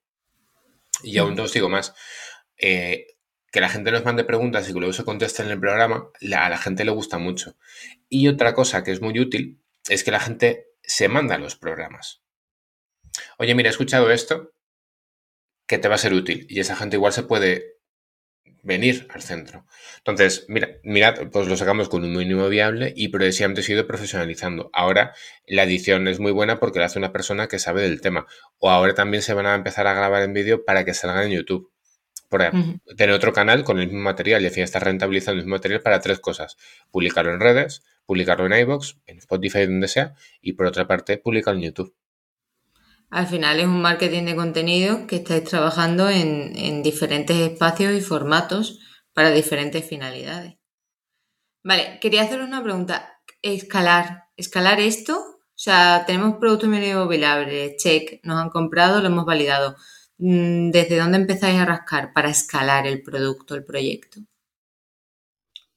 Y 1.04 1.20
aún 1.20 1.36
mm. 1.36 1.40
os 1.40 1.54
digo 1.54 1.70
más. 1.70 1.94
Eh, 2.58 3.06
que 3.52 3.62
la 3.62 3.70
gente 3.70 3.92
nos 3.92 4.06
mande 4.06 4.24
preguntas 4.24 4.68
y 4.70 4.74
que 4.74 4.80
luego 4.80 4.94
se 4.94 5.04
conteste 5.04 5.44
en 5.44 5.50
el 5.50 5.60
programa, 5.60 6.10
a 6.36 6.50
la 6.50 6.58
gente 6.58 6.86
le 6.86 6.92
gusta 6.92 7.18
mucho. 7.18 7.58
Y 8.10 8.28
otra 8.28 8.54
cosa 8.54 8.84
que 8.84 8.92
es 8.92 9.02
muy 9.02 9.20
útil 9.20 9.62
es 9.90 10.04
que 10.04 10.12
la 10.12 10.20
gente 10.20 10.68
se 10.82 11.10
manda 11.10 11.38
los 11.38 11.56
programas. 11.56 12.22
Oye, 13.38 13.54
mira, 13.54 13.70
he 13.70 13.72
escuchado 13.72 14.10
esto 14.10 14.54
que 15.68 15.78
te 15.78 15.88
va 15.88 15.96
a 15.96 16.00
ser 16.00 16.14
útil 16.14 16.48
y 16.50 16.60
esa 16.60 16.76
gente 16.76 16.96
igual 16.96 17.14
se 17.14 17.24
puede 17.24 17.82
venir 18.64 19.08
al 19.10 19.22
centro. 19.22 19.66
Entonces, 19.98 20.46
mira, 20.48 20.70
mirad, 20.84 21.30
pues 21.32 21.48
lo 21.48 21.58
sacamos 21.58 21.90
con 21.90 22.04
un 22.04 22.16
mínimo 22.16 22.48
viable 22.48 22.94
y 22.96 23.10
progresivamente 23.10 23.64
se 23.64 23.74
ha 23.74 23.76
ido 23.76 23.88
profesionalizando. 23.88 24.70
Ahora 24.74 25.14
la 25.46 25.64
edición 25.64 26.08
es 26.08 26.20
muy 26.20 26.32
buena 26.32 26.60
porque 26.60 26.80
la 26.80 26.86
hace 26.86 27.00
una 27.00 27.12
persona 27.12 27.48
que 27.48 27.60
sabe 27.60 27.82
del 27.82 28.02
tema. 28.02 28.28
O 28.60 28.70
ahora 28.70 28.94
también 28.94 29.24
se 29.24 29.34
van 29.34 29.46
a 29.46 29.56
empezar 29.56 29.88
a 29.88 29.94
grabar 29.94 30.24
en 30.24 30.34
vídeo 30.34 30.64
para 30.64 30.86
que 30.86 30.94
salgan 30.94 31.26
en 31.26 31.32
YouTube. 31.32 31.72
Por 32.32 32.50
tener 32.96 33.14
otro 33.14 33.34
canal 33.34 33.66
con 33.66 33.78
el 33.78 33.88
mismo 33.88 34.04
material 34.04 34.42
y 34.42 34.46
al 34.46 34.52
fin 34.52 34.64
estar 34.64 34.82
rentabilizando 34.82 35.34
el 35.34 35.46
mismo 35.46 35.58
material 35.58 35.82
para 35.82 36.00
tres 36.00 36.22
cosas. 36.22 36.56
Publicarlo 36.90 37.34
en 37.34 37.42
redes, 37.42 37.84
publicarlo 38.06 38.46
en 38.46 38.54
iVoox, 38.54 38.96
en 39.06 39.18
Spotify, 39.18 39.66
donde 39.66 39.90
sea, 39.90 40.16
y 40.42 40.54
por 40.54 40.66
otra 40.66 40.88
parte, 40.88 41.18
publicarlo 41.18 41.60
en 41.60 41.66
YouTube. 41.66 41.94
Al 43.10 43.28
final 43.28 43.60
es 43.60 43.66
un 43.66 43.82
marketing 43.82 44.24
de 44.24 44.38
contenido 44.38 45.08
que 45.08 45.18
estáis 45.18 45.44
trabajando 45.44 46.10
en, 46.10 46.82
diferentes 46.84 47.36
espacios 47.36 47.94
y 47.94 48.00
formatos 48.00 48.80
para 49.14 49.32
diferentes 49.32 49.86
finalidades. 49.86 50.56
Vale, 51.66 52.00
quería 52.00 52.22
haceros 52.22 52.48
una 52.48 52.64
pregunta. 52.64 53.20
Escalar, 53.42 54.28
escalar 54.38 54.80
esto, 54.80 55.18
o 55.18 55.64
sea, 55.64 56.06
tenemos 56.08 56.38
productos 56.40 56.70
mínimo 56.70 57.10
viables, 57.10 57.76
check, 57.76 58.22
nos 58.24 58.42
han 58.42 58.50
comprado, 58.50 59.02
lo 59.02 59.08
hemos 59.08 59.26
validado. 59.26 59.76
Mm, 60.22 60.70
¿Desde 60.70 61.00
dónde 61.00 61.18
empezáis 61.18 61.60
a 61.60 61.66
rascar 61.66 62.14
para 62.14 62.30
escalar 62.30 62.86
el 62.86 63.02
producto, 63.02 63.56
el 63.56 63.66
proyecto? 63.66 64.22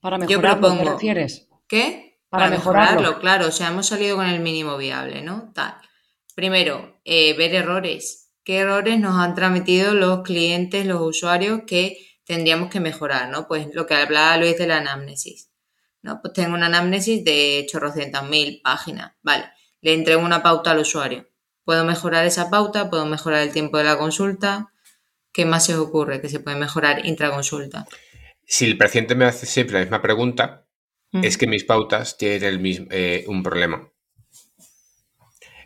Para 0.00 0.18
mejorarlo, 0.18 0.76
¿te 0.76 0.84
refieres? 0.84 1.48
¿Qué? 1.66 2.20
Para, 2.28 2.50
mejorarlo, 2.50 3.18
claro. 3.20 3.46
O 3.46 3.50
sea, 3.50 3.68
hemos 3.68 3.86
salido 3.86 4.16
con 4.16 4.26
el 4.26 4.40
mínimo 4.40 4.76
viable, 4.76 5.22
¿no? 5.22 5.50
Tal. 5.54 5.74
Primero, 6.34 7.00
eh, 7.04 7.32
ver 7.38 7.54
errores. 7.54 8.32
¿Qué 8.44 8.58
errores 8.58 9.00
nos 9.00 9.18
han 9.18 9.34
transmitido 9.34 9.94
los 9.94 10.20
clientes, 10.22 10.84
los 10.84 11.00
usuarios 11.00 11.62
que 11.66 11.96
tendríamos 12.24 12.68
que 12.68 12.80
mejorar, 12.80 13.30
¿no? 13.30 13.48
Pues 13.48 13.68
lo 13.72 13.86
que 13.86 13.94
hablaba 13.94 14.36
Luis 14.36 14.58
de 14.58 14.66
la 14.66 14.76
anamnesis. 14.76 15.50
¿no? 16.02 16.20
Pues 16.20 16.34
tengo 16.34 16.54
una 16.54 16.66
anamnesis 16.66 17.24
de 17.24 17.64
chorrocientas 17.66 18.28
mil 18.28 18.60
páginas. 18.62 19.14
Vale, 19.22 19.46
le 19.80 19.94
entrego 19.94 20.22
una 20.22 20.42
pauta 20.42 20.72
al 20.72 20.80
usuario. 20.80 21.26
¿Puedo 21.64 21.84
mejorar 21.84 22.26
esa 22.26 22.50
pauta? 22.50 22.90
¿Puedo 22.90 23.06
mejorar 23.06 23.42
el 23.42 23.52
tiempo 23.52 23.78
de 23.78 23.84
la 23.84 23.98
consulta? 23.98 24.72
¿Qué 25.32 25.46
más 25.46 25.66
se 25.66 25.74
os 25.74 25.80
ocurre 25.80 26.20
que 26.20 26.28
se 26.28 26.40
puede 26.40 26.56
mejorar 26.56 27.06
intraconsulta? 27.06 27.86
Si 28.46 28.66
el 28.66 28.76
paciente 28.76 29.14
me 29.14 29.24
hace 29.24 29.46
siempre 29.46 29.74
la 29.74 29.80
misma 29.80 30.02
pregunta, 30.02 30.66
es 31.22 31.38
que 31.38 31.46
mis 31.46 31.64
pautas 31.64 32.18
tienen 32.18 32.42
el 32.44 32.58
mismo, 32.58 32.86
eh, 32.90 33.24
un 33.28 33.42
problema. 33.42 33.88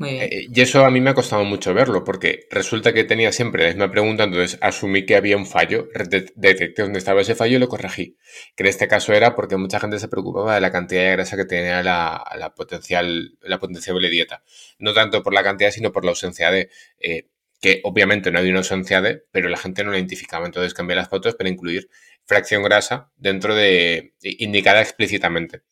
Eh, 0.04 0.46
y 0.54 0.60
eso 0.60 0.84
a 0.84 0.90
mí 0.90 1.00
me 1.00 1.10
ha 1.10 1.14
costado 1.14 1.44
mucho 1.44 1.74
verlo, 1.74 2.04
porque 2.04 2.46
resulta 2.50 2.92
que 2.92 3.04
tenía 3.04 3.32
siempre 3.32 3.64
la 3.64 3.68
misma 3.70 3.90
pregunta, 3.90 4.24
entonces 4.24 4.58
asumí 4.60 5.04
que 5.04 5.16
había 5.16 5.36
un 5.36 5.46
fallo, 5.46 5.88
detecté 6.36 6.82
dónde 6.82 6.98
estaba 6.98 7.20
ese 7.20 7.34
fallo 7.34 7.56
y 7.56 7.58
lo 7.58 7.68
corregí. 7.68 8.16
Que 8.54 8.62
en 8.62 8.68
este 8.68 8.88
caso 8.88 9.12
era 9.12 9.34
porque 9.34 9.56
mucha 9.56 9.80
gente 9.80 9.98
se 9.98 10.08
preocupaba 10.08 10.54
de 10.54 10.60
la 10.60 10.70
cantidad 10.70 11.02
de 11.02 11.12
grasa 11.12 11.36
que 11.36 11.44
tenía 11.44 11.82
la, 11.82 12.52
potencial, 12.56 13.36
la 13.42 13.58
potenciable 13.58 14.08
dieta. 14.10 14.42
No 14.78 14.94
tanto 14.94 15.22
por 15.22 15.34
la 15.34 15.42
cantidad, 15.42 15.70
sino 15.70 15.92
por 15.92 16.04
la 16.04 16.10
ausencia 16.10 16.50
de... 16.50 16.70
Eh, 16.98 17.28
que 17.60 17.80
obviamente 17.82 18.30
no 18.30 18.38
había 18.38 18.52
una 18.52 18.60
ausencia 18.60 19.00
de, 19.00 19.24
pero 19.32 19.48
la 19.48 19.56
gente 19.56 19.82
no 19.82 19.90
la 19.90 19.96
identificaba. 19.96 20.46
Entonces 20.46 20.74
cambié 20.74 20.94
las 20.94 21.08
fotos 21.08 21.34
para 21.34 21.50
incluir 21.50 21.88
fracción 22.24 22.62
grasa 22.62 23.10
dentro 23.16 23.56
de 23.56 24.12
indicada 24.22 24.80
explícitamente. 24.80 25.62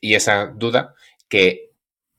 Y 0.00 0.14
esa 0.14 0.46
duda 0.46 0.94
que 1.28 1.65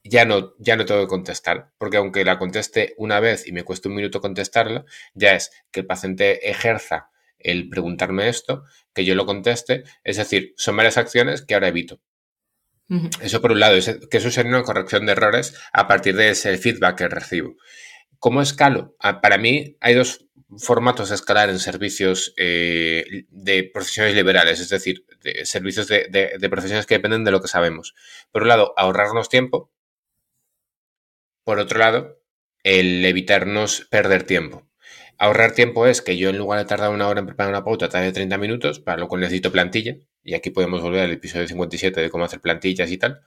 ya 0.10 0.26
no, 0.26 0.54
ya 0.60 0.76
no 0.76 0.86
tengo 0.86 1.02
que 1.02 1.08
contestar, 1.08 1.72
porque 1.78 1.98
aunque 1.98 2.26
la 2.26 2.40
conteste 2.40 2.94
una 2.98 3.20
vez 3.20 3.48
y 3.48 3.52
me 3.52 3.64
cueste 3.64 3.88
un 3.88 3.96
minuto 3.96 4.22
contestarla, 4.22 4.86
ya 5.14 5.36
es 5.36 5.52
que 5.72 5.82
el 5.82 5.86
paciente 5.86 6.50
ejerza 6.50 7.10
el 7.40 7.70
preguntarme 7.70 8.30
esto, 8.30 8.64
que 8.94 9.06
yo 9.06 9.16
lo 9.16 9.26
conteste, 9.26 9.84
es 10.04 10.18
decir, 10.18 10.54
son 10.58 10.76
varias 10.76 10.98
acciones 10.98 11.44
que 11.44 11.54
ahora 11.54 11.68
evito. 11.68 12.02
Eso 13.22 13.42
por 13.42 13.52
un 13.52 13.60
lado, 13.60 13.78
que 14.10 14.18
eso 14.18 14.32
sería 14.32 14.52
una 14.52 14.64
corrección 14.64 15.06
de 15.06 15.12
errores 15.12 15.56
a 15.74 15.88
partir 15.88 16.16
de 16.16 16.30
ese 16.30 16.58
feedback 16.58 16.98
que 16.98 17.10
recibo. 17.10 17.56
¿Cómo 18.18 18.42
escalo? 18.42 18.96
Ah, 19.00 19.20
para 19.20 19.38
mí 19.38 19.78
hay 19.82 19.94
dos 19.94 20.26
formatos 20.58 21.10
de 21.10 21.16
escalar 21.16 21.50
en 21.50 21.60
servicios 21.60 22.34
eh, 22.38 23.26
de 23.30 23.64
profesiones 23.66 24.16
liberales, 24.16 24.62
es 24.62 24.70
decir, 24.70 25.06
de 25.22 25.46
servicios 25.46 25.90
de, 25.90 26.08
de 26.10 26.50
profesiones 26.50 26.86
que 26.86 26.96
dependen 26.96 27.26
de 27.26 27.32
lo 27.32 27.42
que 27.42 27.50
sabemos. 27.50 27.94
Por 28.32 28.44
un 28.44 28.48
lado, 28.48 28.74
ahorrarnos 28.78 29.28
tiempo, 29.28 29.70
por 31.48 31.60
otro 31.60 31.80
lado, 31.80 32.22
el 32.64 33.06
evitarnos 33.06 33.88
perder 33.90 34.24
tiempo. 34.24 34.68
Ahorrar 35.18 35.54
tiempo 35.54 35.88
es 35.88 36.02
que 36.02 36.18
yo 36.18 36.30
en 36.30 36.38
lugar 36.38 36.60
de 36.60 36.66
tardar 36.66 36.90
una 36.90 37.08
hora 37.08 37.22
en 37.22 37.26
preparar 37.26 37.54
una 37.54 37.64
pauta, 37.64 37.88
tarde 37.88 38.12
30 38.12 38.38
minutos, 38.38 38.82
para 38.82 38.98
lo 38.98 39.08
cual 39.08 39.22
necesito 39.22 39.50
plantilla, 39.50 39.96
y 40.26 40.34
aquí 40.34 40.50
podemos 40.50 40.82
volver 40.82 41.06
al 41.06 41.12
episodio 41.12 41.48
57 41.48 42.02
de 42.02 42.10
cómo 42.10 42.26
hacer 42.26 42.42
plantillas 42.42 42.92
y 42.92 42.98
tal. 42.98 43.22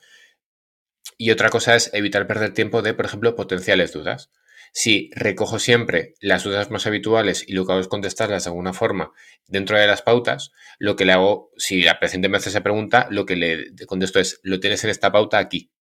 Y 1.17 1.31
otra 1.31 1.49
cosa 1.49 1.75
es 1.75 1.89
evitar 1.95 2.27
perder 2.27 2.53
tiempo 2.53 2.83
de, 2.83 2.93
por 2.93 3.07
ejemplo, 3.07 3.35
potenciales 3.35 3.91
dudas. 3.95 4.31
Si 4.75 5.09
recojo 5.15 5.59
siempre 5.59 6.13
las 6.21 6.45
dudas 6.45 6.71
más 6.71 6.87
habituales 6.87 7.43
y 7.49 7.55
lo 7.55 7.65
que 7.65 7.73
hago 7.73 7.81
es 7.81 7.89
contestarlas 7.89 8.45
de 8.45 8.51
alguna 8.51 8.75
forma 8.75 9.13
dentro 9.47 9.79
de 9.79 9.87
las 9.87 10.03
pautas, 10.03 10.53
lo 10.79 10.95
que 10.95 11.07
le 11.07 11.13
hago, 11.13 11.53
si 11.57 11.81
la 11.81 11.99
paciente 11.99 12.29
me 12.29 12.37
hace 12.37 12.51
esa 12.51 12.63
pregunta, 12.63 13.09
lo 13.11 13.25
que 13.25 13.37
le 13.37 13.87
contesto 13.87 14.21
es, 14.21 14.41
lo 14.43 14.61
tienes 14.61 14.85
en 14.85 14.91
esta 14.91 15.11
pauta 15.11 15.39
aquí 15.39 15.73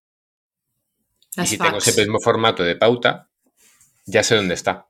y 1.37 1.45
si 1.45 1.57
tengo 1.57 1.77
ese 1.77 1.99
mismo 2.01 2.19
formato 2.19 2.63
de 2.63 2.75
pauta, 2.75 3.29
ya 4.05 4.23
sé 4.23 4.35
dónde 4.35 4.53
está. 4.55 4.87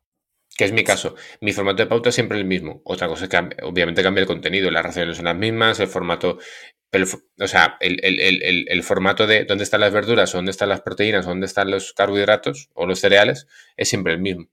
Que 0.58 0.66
es 0.66 0.74
mi 0.74 0.84
caso. 0.84 1.16
Mi 1.40 1.54
formato 1.54 1.84
de 1.84 1.88
pauta 1.88 2.10
es 2.10 2.16
siempre 2.16 2.38
el 2.38 2.46
mismo. 2.46 2.82
Otra 2.84 3.08
cosa 3.08 3.26
es 3.26 3.30
que 3.30 3.38
obviamente 3.64 4.04
cambia 4.04 4.22
el 4.22 4.28
contenido. 4.28 4.70
Las 4.72 4.84
raciones 4.84 5.16
son 5.16 5.26
las 5.26 5.38
mismas, 5.38 5.80
el 5.80 5.88
formato. 5.88 6.38
o 7.40 7.48
sea, 7.48 7.78
el, 7.80 8.84
formato 8.84 9.26
de 9.26 9.46
dónde 9.46 9.64
están 9.64 9.82
las 9.82 9.94
verduras, 9.94 10.34
o 10.34 10.38
dónde 10.40 10.52
están 10.52 10.70
las 10.70 10.82
proteínas, 10.82 11.26
o 11.26 11.30
dónde 11.30 11.46
están 11.46 11.72
los 11.72 11.94
carbohidratos 11.94 12.70
o 12.74 12.86
los 12.86 13.00
cereales, 13.00 13.48
es 13.78 13.88
siempre 13.88 14.14
el 14.14 14.20
mismo. 14.20 14.50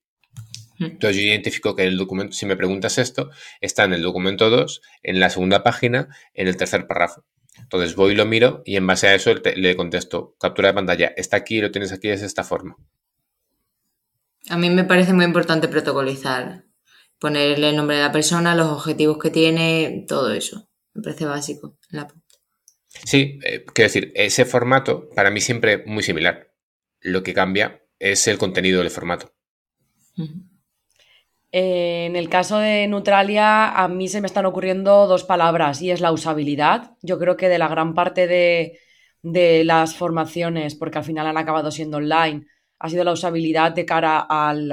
Hmm. 0.79 0.85
Entonces 0.85 1.17
yo 1.17 1.23
identifico 1.23 1.75
que 1.75 1.85
el 1.85 1.97
documento, 1.97 2.35
si 2.35 2.47
me 2.47 2.57
preguntas 2.57 2.99
esto, 2.99 3.31
está 3.61 3.85
en 3.85 3.95
el 3.95 4.03
documento 4.03 4.49
2, 4.49 4.83
en 5.03 5.19
la 5.19 5.31
segunda 5.31 5.65
página, 5.65 6.09
en 6.35 6.47
el 6.47 6.57
tercer 6.57 6.87
párrafo. 6.87 7.25
Entonces 7.59 7.97
voy 7.97 8.13
y 8.13 8.17
lo 8.17 8.27
miro 8.27 8.63
y 8.65 8.77
en 8.77 8.87
base 8.87 9.09
a 9.09 9.15
eso 9.15 9.35
le 9.35 9.77
contesto, 9.77 10.37
captura 10.39 10.69
de 10.69 10.75
pantalla, 10.75 11.13
está 11.17 11.37
aquí, 11.37 11.61
lo 11.61 11.71
tienes 11.71 11.93
aquí, 11.93 12.09
es 12.09 12.23
esta 12.23 12.45
forma. 12.45 12.77
A 14.49 14.57
mí 14.57 14.71
me 14.71 14.85
parece 14.85 15.13
muy 15.13 15.25
importante 15.25 15.69
protocolizar, 15.69 16.65
ponerle 17.19 17.71
el 17.71 17.77
nombre 17.77 17.97
de 17.97 18.03
la 18.03 18.13
persona, 18.13 18.55
los 18.55 18.69
objetivos 18.69 19.19
que 19.19 19.31
tiene, 19.31 20.05
todo 20.07 20.33
eso. 20.33 20.69
Me 20.95 21.03
parece 21.03 21.27
básico 21.27 21.77
la 21.91 22.09
Sí, 23.05 23.39
eh, 23.45 23.65
quiero 23.75 23.89
decir, 23.89 24.13
ese 24.15 24.45
formato 24.45 25.11
para 25.15 25.31
mí 25.31 25.41
siempre 25.41 25.85
muy 25.85 26.03
similar. 26.03 26.55
Lo 27.01 27.23
que 27.23 27.35
cambia 27.35 27.83
es 27.99 28.27
el 28.27 28.39
contenido 28.39 28.81
del 28.81 28.91
formato. 28.91 29.35
Eh, 31.53 32.07
en 32.07 32.17
el 32.17 32.29
caso 32.29 32.59
de 32.59 32.87
Neutralia, 32.89 33.71
a 33.71 33.89
mí 33.89 34.09
se 34.09 34.21
me 34.21 34.27
están 34.27 34.47
ocurriendo 34.47 35.07
dos 35.07 35.25
palabras 35.25 35.81
y 35.81 35.91
es 35.91 36.01
la 36.01 36.13
usabilidad. 36.13 36.97
Yo 37.03 37.19
creo 37.19 37.37
que 37.37 37.49
de 37.49 37.59
la 37.59 37.69
gran 37.69 37.95
parte 37.95 38.27
de, 38.27 38.81
las 39.65 39.95
formaciones, 39.95 40.75
porque 40.75 40.99
al 40.99 41.05
final 41.05 41.27
han 41.27 41.39
acabado 41.39 41.71
siendo 41.71 41.97
online, 41.97 42.47
ha 42.79 42.89
sido 42.89 43.05
la 43.05 43.13
usabilidad 43.13 43.73
de 43.73 43.85
cara 43.85 44.21
al, 44.21 44.71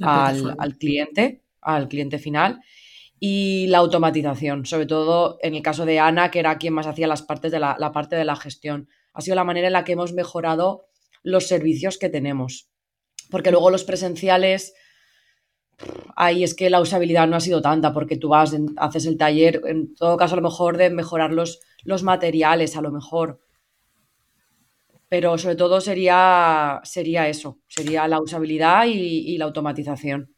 al, 0.00 0.78
cliente, 0.78 1.42
al 1.60 1.88
cliente 1.88 2.18
final, 2.18 2.60
y 3.20 3.66
la 3.68 3.78
automatización, 3.78 4.66
sobre 4.66 4.86
todo 4.86 5.38
en 5.42 5.54
el 5.54 5.62
caso 5.62 5.84
de 5.84 6.00
Ana, 6.00 6.30
que 6.30 6.40
era 6.40 6.58
quien 6.58 6.74
más 6.74 6.86
hacía 6.88 7.06
las 7.06 7.22
partes 7.22 7.52
de 7.52 7.60
la, 7.60 7.76
la 7.78 7.92
parte 7.92 8.16
de 8.16 8.24
la 8.24 8.34
gestión. 8.34 8.88
Ha 9.12 9.20
sido 9.20 9.36
la 9.36 9.44
manera 9.44 9.68
en 9.68 9.74
la 9.74 9.84
que 9.84 9.92
hemos 9.92 10.12
mejorado 10.12 10.86
los 11.22 11.46
servicios 11.46 11.98
que 11.98 12.08
tenemos. 12.08 12.68
Porque 13.30 13.52
luego 13.52 13.70
los 13.70 13.84
presenciales 13.84 14.74
ahí 16.16 16.44
es 16.44 16.54
que 16.54 16.70
la 16.70 16.80
usabilidad 16.80 17.26
no 17.28 17.36
ha 17.36 17.40
sido 17.40 17.62
tanta 17.62 17.92
porque 17.92 18.16
tú 18.16 18.28
vas, 18.28 18.56
haces 18.76 19.06
el 19.06 19.16
taller, 19.16 19.60
en 19.66 19.94
todo 19.94 20.16
caso 20.16 20.34
a 20.34 20.36
lo 20.36 20.42
mejor 20.42 20.76
de 20.76 20.90
mejorar 20.90 21.32
los, 21.32 21.60
los 21.84 22.02
materiales, 22.02 22.76
a 22.76 22.82
lo 22.82 22.90
mejor. 22.90 23.40
Pero 25.08 25.36
sobre 25.36 25.56
todo 25.56 25.80
sería, 25.80 26.80
sería 26.84 27.28
eso, 27.28 27.58
sería 27.68 28.08
la 28.08 28.20
usabilidad 28.20 28.86
y, 28.86 29.36
la 29.36 29.44
automatización. 29.44 30.34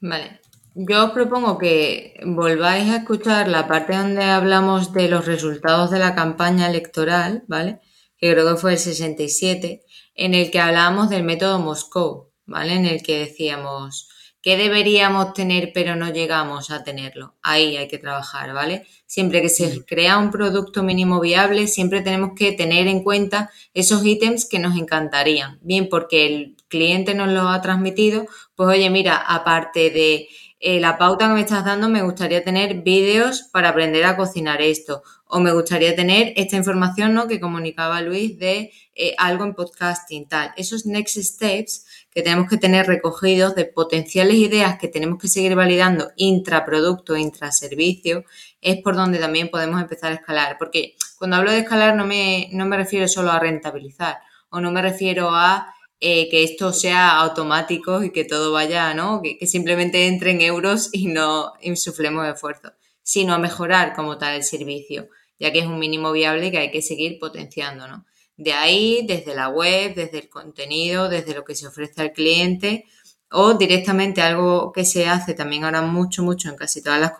Vale. 0.00 0.40
Yo 0.74 1.06
os 1.06 1.10
propongo 1.10 1.58
que 1.58 2.14
volváis 2.24 2.90
a 2.90 2.98
escuchar 2.98 3.48
la 3.48 3.66
parte 3.66 3.96
donde 3.96 4.24
hablamos 4.24 4.92
de 4.92 5.08
los 5.08 5.26
resultados 5.26 5.90
de 5.90 5.98
la 5.98 6.14
campaña 6.14 6.68
electoral, 6.68 7.44
¿vale? 7.48 7.80
Que 8.16 8.32
creo 8.32 8.48
que 8.48 8.60
fue 8.60 8.72
el 8.72 8.78
67, 8.78 9.82
en 10.14 10.34
el 10.34 10.50
que 10.50 10.60
hablábamos 10.60 11.10
del 11.10 11.24
método 11.24 11.58
Moscou, 11.58 12.32
¿vale? 12.46 12.74
En 12.74 12.86
el 12.86 13.02
que 13.02 13.18
decíamos, 13.18 14.09
¿Qué 14.42 14.56
deberíamos 14.56 15.34
tener 15.34 15.72
pero 15.74 15.96
no 15.96 16.10
llegamos 16.10 16.70
a 16.70 16.82
tenerlo? 16.82 17.34
Ahí 17.42 17.76
hay 17.76 17.88
que 17.88 17.98
trabajar, 17.98 18.54
¿vale? 18.54 18.86
Siempre 19.04 19.42
que 19.42 19.50
se 19.50 19.84
crea 19.84 20.16
un 20.16 20.30
producto 20.30 20.82
mínimo 20.82 21.20
viable, 21.20 21.66
siempre 21.66 22.00
tenemos 22.00 22.30
que 22.34 22.52
tener 22.52 22.86
en 22.86 23.02
cuenta 23.02 23.50
esos 23.74 24.04
ítems 24.04 24.48
que 24.48 24.58
nos 24.58 24.78
encantarían. 24.78 25.58
Bien, 25.60 25.88
porque 25.90 26.26
el 26.26 26.56
cliente 26.68 27.14
nos 27.14 27.28
lo 27.28 27.48
ha 27.48 27.60
transmitido, 27.60 28.26
pues 28.54 28.70
oye, 28.70 28.88
mira, 28.88 29.16
aparte 29.16 29.90
de 29.90 30.28
eh, 30.62 30.78
la 30.78 30.98
pauta 30.98 31.26
que 31.26 31.34
me 31.34 31.40
estás 31.40 31.64
dando, 31.64 31.88
me 31.88 32.02
gustaría 32.02 32.44
tener 32.44 32.82
vídeos 32.82 33.42
para 33.50 33.70
aprender 33.70 34.04
a 34.04 34.16
cocinar 34.16 34.60
esto. 34.60 35.02
O 35.24 35.40
me 35.40 35.52
gustaría 35.52 35.96
tener 35.96 36.34
esta 36.36 36.56
información, 36.56 37.14
¿no? 37.14 37.28
Que 37.28 37.40
comunicaba 37.40 38.02
Luis 38.02 38.38
de 38.38 38.70
eh, 38.94 39.14
algo 39.16 39.44
en 39.44 39.54
podcasting, 39.54 40.28
tal. 40.28 40.52
Esos 40.56 40.84
next 40.84 41.16
steps 41.16 41.86
que 42.12 42.22
tenemos 42.22 42.48
que 42.48 42.56
tener 42.56 42.86
recogidos 42.86 43.54
de 43.54 43.66
potenciales 43.66 44.36
ideas 44.36 44.78
que 44.78 44.88
tenemos 44.88 45.18
que 45.18 45.28
seguir 45.28 45.54
validando 45.54 46.10
intraproducto, 46.16 47.16
intraservicio, 47.16 48.24
es 48.60 48.82
por 48.82 48.96
donde 48.96 49.18
también 49.18 49.48
podemos 49.48 49.80
empezar 49.80 50.12
a 50.12 50.16
escalar. 50.16 50.56
Porque 50.58 50.94
cuando 51.18 51.36
hablo 51.36 51.52
de 51.52 51.60
escalar 51.60 51.94
no 51.94 52.06
me, 52.06 52.48
no 52.52 52.66
me 52.66 52.76
refiero 52.76 53.06
solo 53.06 53.30
a 53.30 53.38
rentabilizar 53.38 54.18
o 54.50 54.60
no 54.60 54.72
me 54.72 54.82
refiero 54.82 55.30
a 55.30 55.74
eh, 56.00 56.30
que 56.30 56.42
esto 56.44 56.72
sea 56.72 57.18
automático 57.18 58.02
y 58.02 58.10
que 58.10 58.24
todo 58.24 58.52
vaya, 58.52 58.94
¿no? 58.94 59.20
Que, 59.22 59.46
simplemente 59.46 60.06
entre 60.06 60.30
en 60.30 60.40
euros 60.40 60.88
y 60.92 61.08
no 61.08 61.52
insuflemos 61.60 62.26
esfuerzo, 62.26 62.72
sino 63.02 63.34
a 63.34 63.38
mejorar 63.38 63.94
como 63.94 64.16
tal 64.16 64.34
el 64.36 64.42
servicio, 64.42 65.08
ya 65.38 65.52
que 65.52 65.58
es 65.58 65.66
un 65.66 65.78
mínimo 65.78 66.10
viable 66.10 66.50
que 66.50 66.56
hay 66.56 66.70
que 66.70 66.80
seguir 66.80 67.18
potenciando, 67.18 67.86
¿no? 67.86 68.06
De 68.40 68.54
ahí, 68.54 69.04
desde 69.06 69.34
la 69.34 69.50
web, 69.50 69.94
desde 69.94 70.20
el 70.20 70.30
contenido, 70.30 71.10
desde 71.10 71.34
lo 71.34 71.44
que 71.44 71.54
se 71.54 71.66
ofrece 71.66 72.00
al 72.00 72.14
cliente 72.14 72.86
o 73.30 73.52
directamente 73.52 74.22
algo 74.22 74.72
que 74.72 74.86
se 74.86 75.06
hace 75.06 75.34
también 75.34 75.64
ahora 75.64 75.82
mucho, 75.82 76.22
mucho 76.22 76.48
en 76.48 76.56
casi, 76.56 76.82
todas 76.82 76.98
las, 76.98 77.12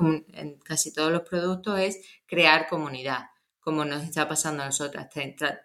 casi 0.64 0.94
todos 0.94 1.12
los 1.12 1.20
productos 1.20 1.78
es 1.78 2.00
crear 2.26 2.68
comunidad, 2.68 3.26
como 3.60 3.84
nos 3.84 4.02
está 4.02 4.26
pasando 4.26 4.62
a 4.62 4.66
nosotras. 4.66 5.08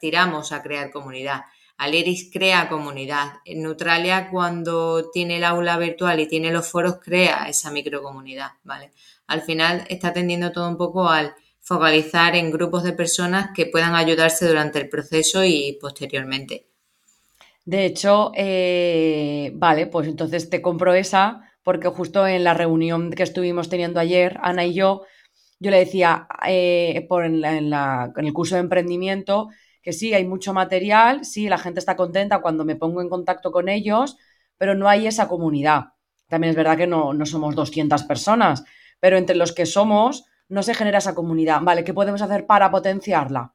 Tiramos 0.02 0.52
a 0.52 0.62
crear 0.62 0.92
comunidad. 0.92 1.44
Aleris 1.78 2.30
crea 2.34 2.68
comunidad. 2.68 3.36
En 3.46 3.62
Neutralia, 3.64 4.30
cuando 4.30 5.10
tiene 5.10 5.38
el 5.38 5.46
aula 5.46 5.78
virtual 5.78 6.20
y 6.20 6.28
tiene 6.28 6.52
los 6.52 6.68
foros, 6.68 7.00
crea 7.02 7.46
esa 7.48 7.72
microcomunidad, 7.72 8.52
¿vale? 8.66 8.92
Al 9.28 9.42
final 9.42 9.86
está 9.88 10.12
tendiendo 10.12 10.52
todo 10.52 10.68
un 10.68 10.76
poco 10.76 11.08
al 11.08 11.34
focalizar 11.66 12.36
en 12.36 12.52
grupos 12.52 12.84
de 12.84 12.94
personas 12.94 13.50
que 13.56 13.66
puedan 13.66 13.96
ayudarse 13.96 14.48
durante 14.48 14.80
el 14.80 14.88
proceso 14.88 15.44
y 15.44 15.80
posteriormente. 15.82 16.68
De 17.66 17.86
hecho, 17.86 18.32
eh, 18.36 19.52
vale, 19.56 19.88
pues 19.88 20.08
entonces 20.08 20.48
te 20.52 20.62
compro 20.62 20.94
esa, 20.94 21.42
porque 21.64 21.88
justo 21.88 22.28
en 22.28 22.44
la 22.44 22.54
reunión 22.54 23.10
que 23.10 23.24
estuvimos 23.24 23.68
teniendo 23.68 24.00
ayer, 24.00 24.38
Ana 24.44 24.64
y 24.64 24.76
yo, 24.76 25.02
yo 25.60 25.72
le 25.72 25.80
decía 25.80 26.28
eh, 26.48 27.04
por 27.10 27.26
en, 27.26 27.44
en, 27.44 27.74
el 27.74 28.34
curso 28.34 28.54
de 28.54 28.62
emprendimiento 28.62 29.50
que 29.82 29.92
sí, 29.92 30.14
hay 30.14 30.26
mucho 30.26 30.54
material, 30.54 31.26
sí, 31.26 31.50
la 31.50 31.58
gente 31.58 31.80
está 31.80 31.96
contenta 31.96 32.42
cuando 32.42 32.64
me 32.64 32.76
pongo 32.76 33.02
en 33.02 33.10
contacto 33.10 33.52
con 33.52 33.70
ellos, 33.70 34.18
pero 34.60 34.76
no 34.76 34.88
hay 34.88 35.08
esa 35.08 35.28
comunidad. 35.28 35.94
También 36.28 36.52
es 36.52 36.56
verdad 36.56 36.78
que 36.78 36.88
no, 36.88 37.14
no 37.14 37.26
somos 37.26 37.56
200 37.56 38.04
personas, 38.04 38.64
pero 39.00 39.18
entre 39.18 39.36
los 39.36 39.52
que 39.52 39.66
somos, 39.66 40.26
no 40.48 40.64
se 40.64 40.74
genera 40.74 41.00
esa 41.00 41.16
comunidad. 41.16 41.62
Vale, 41.62 41.84
¿qué 41.84 41.94
podemos 41.94 42.22
hacer 42.22 42.46
para 42.46 42.72
potenciarla? 42.72 43.54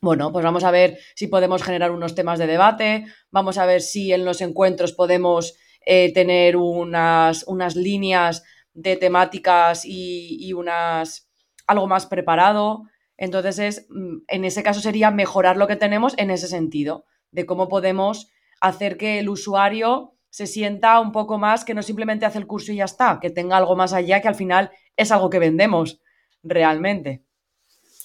Bueno, 0.00 0.32
pues 0.32 0.44
vamos 0.44 0.64
a 0.64 0.70
ver 0.70 0.98
si 1.14 1.28
podemos 1.28 1.62
generar 1.62 1.90
unos 1.90 2.14
temas 2.14 2.38
de 2.38 2.46
debate, 2.46 3.06
vamos 3.30 3.56
a 3.56 3.64
ver 3.64 3.80
si 3.80 4.12
en 4.12 4.24
los 4.24 4.40
encuentros 4.42 4.92
podemos 4.92 5.54
eh, 5.86 6.12
tener 6.12 6.56
unas, 6.56 7.44
unas, 7.46 7.74
líneas 7.74 8.42
de 8.74 8.96
temáticas 8.96 9.84
y, 9.84 10.36
y, 10.40 10.52
unas 10.52 11.30
algo 11.66 11.86
más 11.86 12.06
preparado. 12.06 12.82
Entonces, 13.16 13.58
es, 13.58 13.86
mm, 13.88 14.16
en 14.28 14.44
ese 14.44 14.62
caso 14.62 14.80
sería 14.80 15.10
mejorar 15.10 15.56
lo 15.56 15.66
que 15.66 15.76
tenemos 15.76 16.14
en 16.18 16.30
ese 16.30 16.48
sentido, 16.48 17.06
de 17.30 17.46
cómo 17.46 17.68
podemos 17.68 18.30
hacer 18.60 18.96
que 18.96 19.20
el 19.20 19.28
usuario 19.28 20.14
se 20.28 20.46
sienta 20.46 21.00
un 21.00 21.12
poco 21.12 21.38
más, 21.38 21.64
que 21.64 21.74
no 21.74 21.82
simplemente 21.82 22.26
hace 22.26 22.38
el 22.38 22.46
curso 22.46 22.72
y 22.72 22.76
ya 22.76 22.84
está, 22.84 23.20
que 23.22 23.30
tenga 23.30 23.56
algo 23.56 23.76
más 23.76 23.92
allá, 23.92 24.20
que 24.20 24.28
al 24.28 24.34
final 24.34 24.70
es 24.96 25.12
algo 25.12 25.30
que 25.30 25.38
vendemos 25.38 26.02
realmente. 26.44 27.24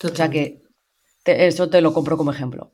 O 0.04 0.16
sea 0.16 0.30
que 0.30 0.62
eso 1.26 1.70
te 1.70 1.82
lo 1.82 1.94
compro 1.94 2.18
como 2.18 2.32
ejemplo. 2.32 2.74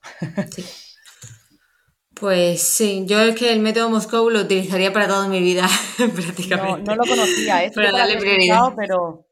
Pues 2.15 2.61
sí, 2.61 3.03
yo 3.05 3.19
es 3.19 3.35
que 3.35 3.51
el 3.51 3.59
método 3.59 3.89
Moscow 3.89 4.29
lo 4.29 4.39
utilizaría 4.39 4.93
para 4.93 5.07
toda 5.07 5.27
mi 5.27 5.41
vida, 5.41 5.67
prácticamente. 6.15 6.83
No, 6.83 6.95
lo 6.95 7.03
conocía, 7.03 7.65
¿eh? 7.65 7.71
para 7.75 7.91
darle 7.91 8.17
prioridad. 8.17 8.73
Pero 8.77 9.27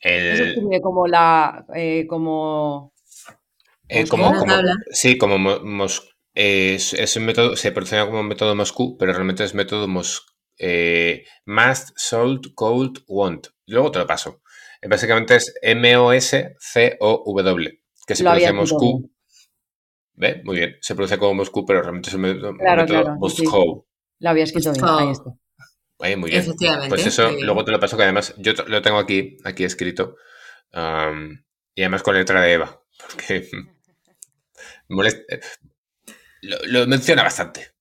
el... 0.00 0.80
como 0.82 1.06
la... 1.06 1.64
Eh, 1.74 2.06
como... 2.06 2.92
Eh, 3.88 4.06
como, 4.06 4.34
como 4.34 4.54
sí, 4.90 5.16
como 5.16 5.38
mos, 5.38 6.14
es, 6.34 7.16
un 7.16 7.24
método, 7.24 7.56
se 7.56 7.72
procede 7.72 8.04
como 8.06 8.22
método 8.22 8.54
Moscú, 8.54 8.96
pero 8.98 9.12
realmente 9.12 9.44
es 9.44 9.54
método 9.54 9.88
mos, 9.88 10.26
eh, 10.58 11.24
Must, 11.46 11.90
Sold, 11.96 12.54
Cold, 12.54 13.02
Want. 13.06 13.48
Luego 13.66 13.90
te 13.90 13.98
lo 13.98 14.06
paso. 14.06 14.42
Básicamente 14.88 15.36
es 15.36 15.54
M-O-S-C-O-W, 15.62 16.60
que 18.06 18.14
se 18.14 18.22
pronuncia 18.22 18.52
Moscú. 18.52 19.10
¿Ve? 20.16 20.42
Muy 20.44 20.56
bien. 20.56 20.76
Se 20.80 20.94
pronuncia 20.94 21.18
como 21.18 21.34
Moscú, 21.34 21.64
pero 21.66 21.82
realmente 21.82 22.08
es 22.08 22.14
un 22.14 22.20
método, 22.20 22.56
claro, 22.56 22.86
claro, 22.86 23.16
Moscú. 23.16 23.86
Lo 24.20 24.30
había 24.30 24.44
escrito 24.44 24.72
bien. 24.72 24.84
Ahí 24.84 25.10
está. 25.10 25.34
Muy 26.16 26.30
bien. 26.30 26.44
Pues 26.88 27.06
eso, 27.06 27.30
luego 27.32 27.64
te 27.64 27.72
lo 27.72 27.80
paso, 27.80 27.96
que 27.96 28.02
además 28.02 28.34
yo 28.36 28.52
lo 28.66 28.82
tengo 28.82 28.98
aquí, 28.98 29.38
aquí 29.44 29.64
escrito. 29.64 30.16
Um, 30.72 31.38
y 31.74 31.82
además 31.82 32.02
con 32.02 32.14
letra 32.14 32.40
de 32.42 32.52
Eva. 32.52 32.82
Porque 33.10 33.48
molesta, 34.88 35.38
lo, 36.42 36.58
lo, 36.66 36.86
menciona 36.86 37.22
bastante. 37.22 37.72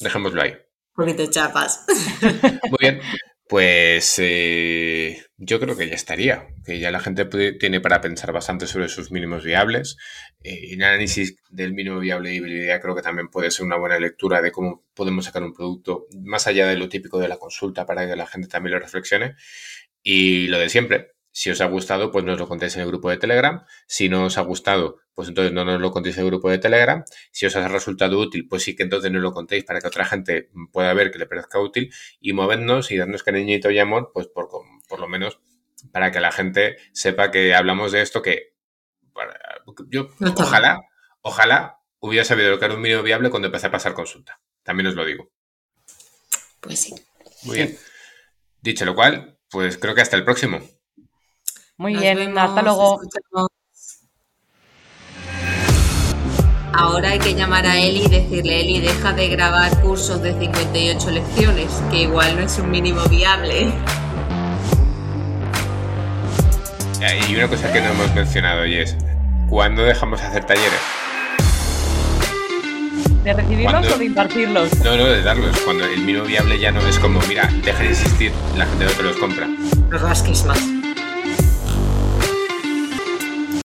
Dejémoslo 0.00 0.42
ahí. 0.42 0.52
Un 0.96 1.06
poquito 1.06 1.30
chapas. 1.30 1.84
Muy 2.70 2.78
bien. 2.80 3.00
Pues 3.46 4.18
eh, 4.18 5.22
yo 5.36 5.60
creo 5.60 5.76
que 5.76 5.86
ya 5.86 5.94
estaría, 5.94 6.48
que 6.64 6.78
ya 6.78 6.90
la 6.90 7.00
gente 7.00 7.26
tiene 7.58 7.80
para 7.80 8.00
pensar 8.00 8.32
bastante 8.32 8.66
sobre 8.66 8.88
sus 8.88 9.10
mínimos 9.10 9.44
viables. 9.44 9.98
Eh, 10.42 10.74
análisis 10.76 11.36
del 11.50 11.74
mínimo 11.74 12.00
viable 12.00 12.30
de 12.30 12.40
viabilidad 12.40 12.80
creo 12.80 12.94
que 12.94 13.02
también 13.02 13.28
puede 13.28 13.50
ser 13.50 13.66
una 13.66 13.76
buena 13.76 13.98
lectura 13.98 14.40
de 14.40 14.50
cómo 14.50 14.84
podemos 14.94 15.26
sacar 15.26 15.42
un 15.42 15.52
producto 15.52 16.06
más 16.22 16.46
allá 16.46 16.66
de 16.66 16.76
lo 16.76 16.88
típico 16.88 17.18
de 17.18 17.28
la 17.28 17.36
consulta 17.36 17.84
para 17.84 18.06
que 18.06 18.16
la 18.16 18.26
gente 18.26 18.48
también 18.48 18.74
lo 18.74 18.80
reflexione. 18.80 19.34
Y 20.02 20.48
lo 20.48 20.58
de 20.58 20.68
siempre, 20.70 21.13
si 21.34 21.50
os 21.50 21.60
ha 21.60 21.66
gustado, 21.66 22.12
pues 22.12 22.24
nos 22.24 22.38
lo 22.38 22.46
contéis 22.46 22.76
en 22.76 22.82
el 22.82 22.86
grupo 22.86 23.10
de 23.10 23.16
Telegram. 23.16 23.64
Si 23.88 24.08
no 24.08 24.26
os 24.26 24.38
ha 24.38 24.42
gustado, 24.42 25.00
pues 25.14 25.26
entonces 25.26 25.52
no 25.52 25.64
nos 25.64 25.80
lo 25.80 25.90
contéis 25.90 26.16
en 26.16 26.22
el 26.22 26.30
grupo 26.30 26.48
de 26.48 26.58
Telegram. 26.58 27.04
Si 27.32 27.44
os 27.44 27.56
ha 27.56 27.66
resultado 27.66 28.20
útil, 28.20 28.46
pues 28.46 28.62
sí 28.62 28.76
que 28.76 28.84
entonces 28.84 29.10
nos 29.10 29.20
lo 29.20 29.32
contéis 29.32 29.64
para 29.64 29.80
que 29.80 29.88
otra 29.88 30.04
gente 30.04 30.48
pueda 30.70 30.94
ver 30.94 31.10
que 31.10 31.18
le 31.18 31.26
parezca 31.26 31.58
útil 31.58 31.92
y 32.20 32.32
movernos 32.34 32.92
y 32.92 32.98
darnos 32.98 33.24
cariñito 33.24 33.68
y 33.72 33.80
amor, 33.80 34.12
pues 34.14 34.28
por, 34.28 34.48
por 34.88 35.00
lo 35.00 35.08
menos 35.08 35.40
para 35.90 36.12
que 36.12 36.20
la 36.20 36.30
gente 36.30 36.76
sepa 36.92 37.32
que 37.32 37.52
hablamos 37.52 37.90
de 37.90 38.02
esto 38.02 38.22
que 38.22 38.54
yo 39.88 40.10
ojalá, 40.36 40.82
ojalá 41.20 41.80
hubiera 41.98 42.24
sabido 42.24 42.50
lo 42.50 42.60
que 42.60 42.66
era 42.66 42.74
un 42.74 42.80
mínimo 42.80 43.02
viable 43.02 43.30
cuando 43.30 43.46
empecé 43.46 43.66
a 43.66 43.72
pasar 43.72 43.94
consulta. 43.94 44.40
También 44.62 44.86
os 44.86 44.94
lo 44.94 45.04
digo. 45.04 45.32
Pues 46.60 46.78
sí. 46.78 46.94
Muy 47.42 47.56
bien. 47.56 47.78
Dicho 48.60 48.84
lo 48.84 48.94
cual, 48.94 49.36
pues 49.50 49.78
creo 49.78 49.96
que 49.96 50.00
hasta 50.00 50.16
el 50.16 50.24
próximo. 50.24 50.60
Muy 51.76 51.96
bien, 51.96 52.38
hasta 52.38 52.62
luego. 52.62 53.00
Ahora 56.72 57.10
hay 57.10 57.18
que 57.20 57.34
llamar 57.34 57.66
a 57.66 57.78
Eli 57.78 58.04
y 58.04 58.08
decirle, 58.08 58.60
Eli, 58.60 58.80
deja 58.80 59.12
de 59.12 59.28
grabar 59.28 59.80
cursos 59.80 60.20
de 60.22 60.38
58 60.38 61.10
lecciones, 61.10 61.70
que 61.90 62.02
igual 62.02 62.36
no 62.36 62.42
es 62.42 62.58
un 62.58 62.70
mínimo 62.70 63.04
viable. 63.04 63.72
Y 67.28 67.36
una 67.36 67.48
cosa 67.48 67.72
que 67.72 67.80
no 67.80 67.90
hemos 67.90 68.14
mencionado 68.14 68.66
y 68.66 68.78
es, 68.78 68.96
¿cuándo 69.48 69.82
dejamos 69.82 70.20
de 70.20 70.26
hacer 70.26 70.44
talleres? 70.44 70.80
¿De 73.22 73.32
recibirlos 73.34 73.92
o 73.92 73.98
de 73.98 74.04
impartirlos? 74.04 74.78
No, 74.82 74.96
no, 74.96 75.04
de 75.04 75.22
darlos. 75.22 75.58
Cuando 75.60 75.84
el 75.84 76.00
mínimo 76.00 76.24
viable 76.24 76.58
ya 76.58 76.72
no 76.72 76.80
es 76.86 76.98
como, 76.98 77.20
mira, 77.28 77.48
deja 77.64 77.82
de 77.82 77.90
existir, 77.90 78.32
la 78.56 78.66
gente 78.66 78.84
no 78.84 78.90
te 78.90 79.02
los 79.02 79.16
compra. 79.16 79.48
Los 79.90 80.02
rasquis 80.02 80.44
más. 80.44 80.58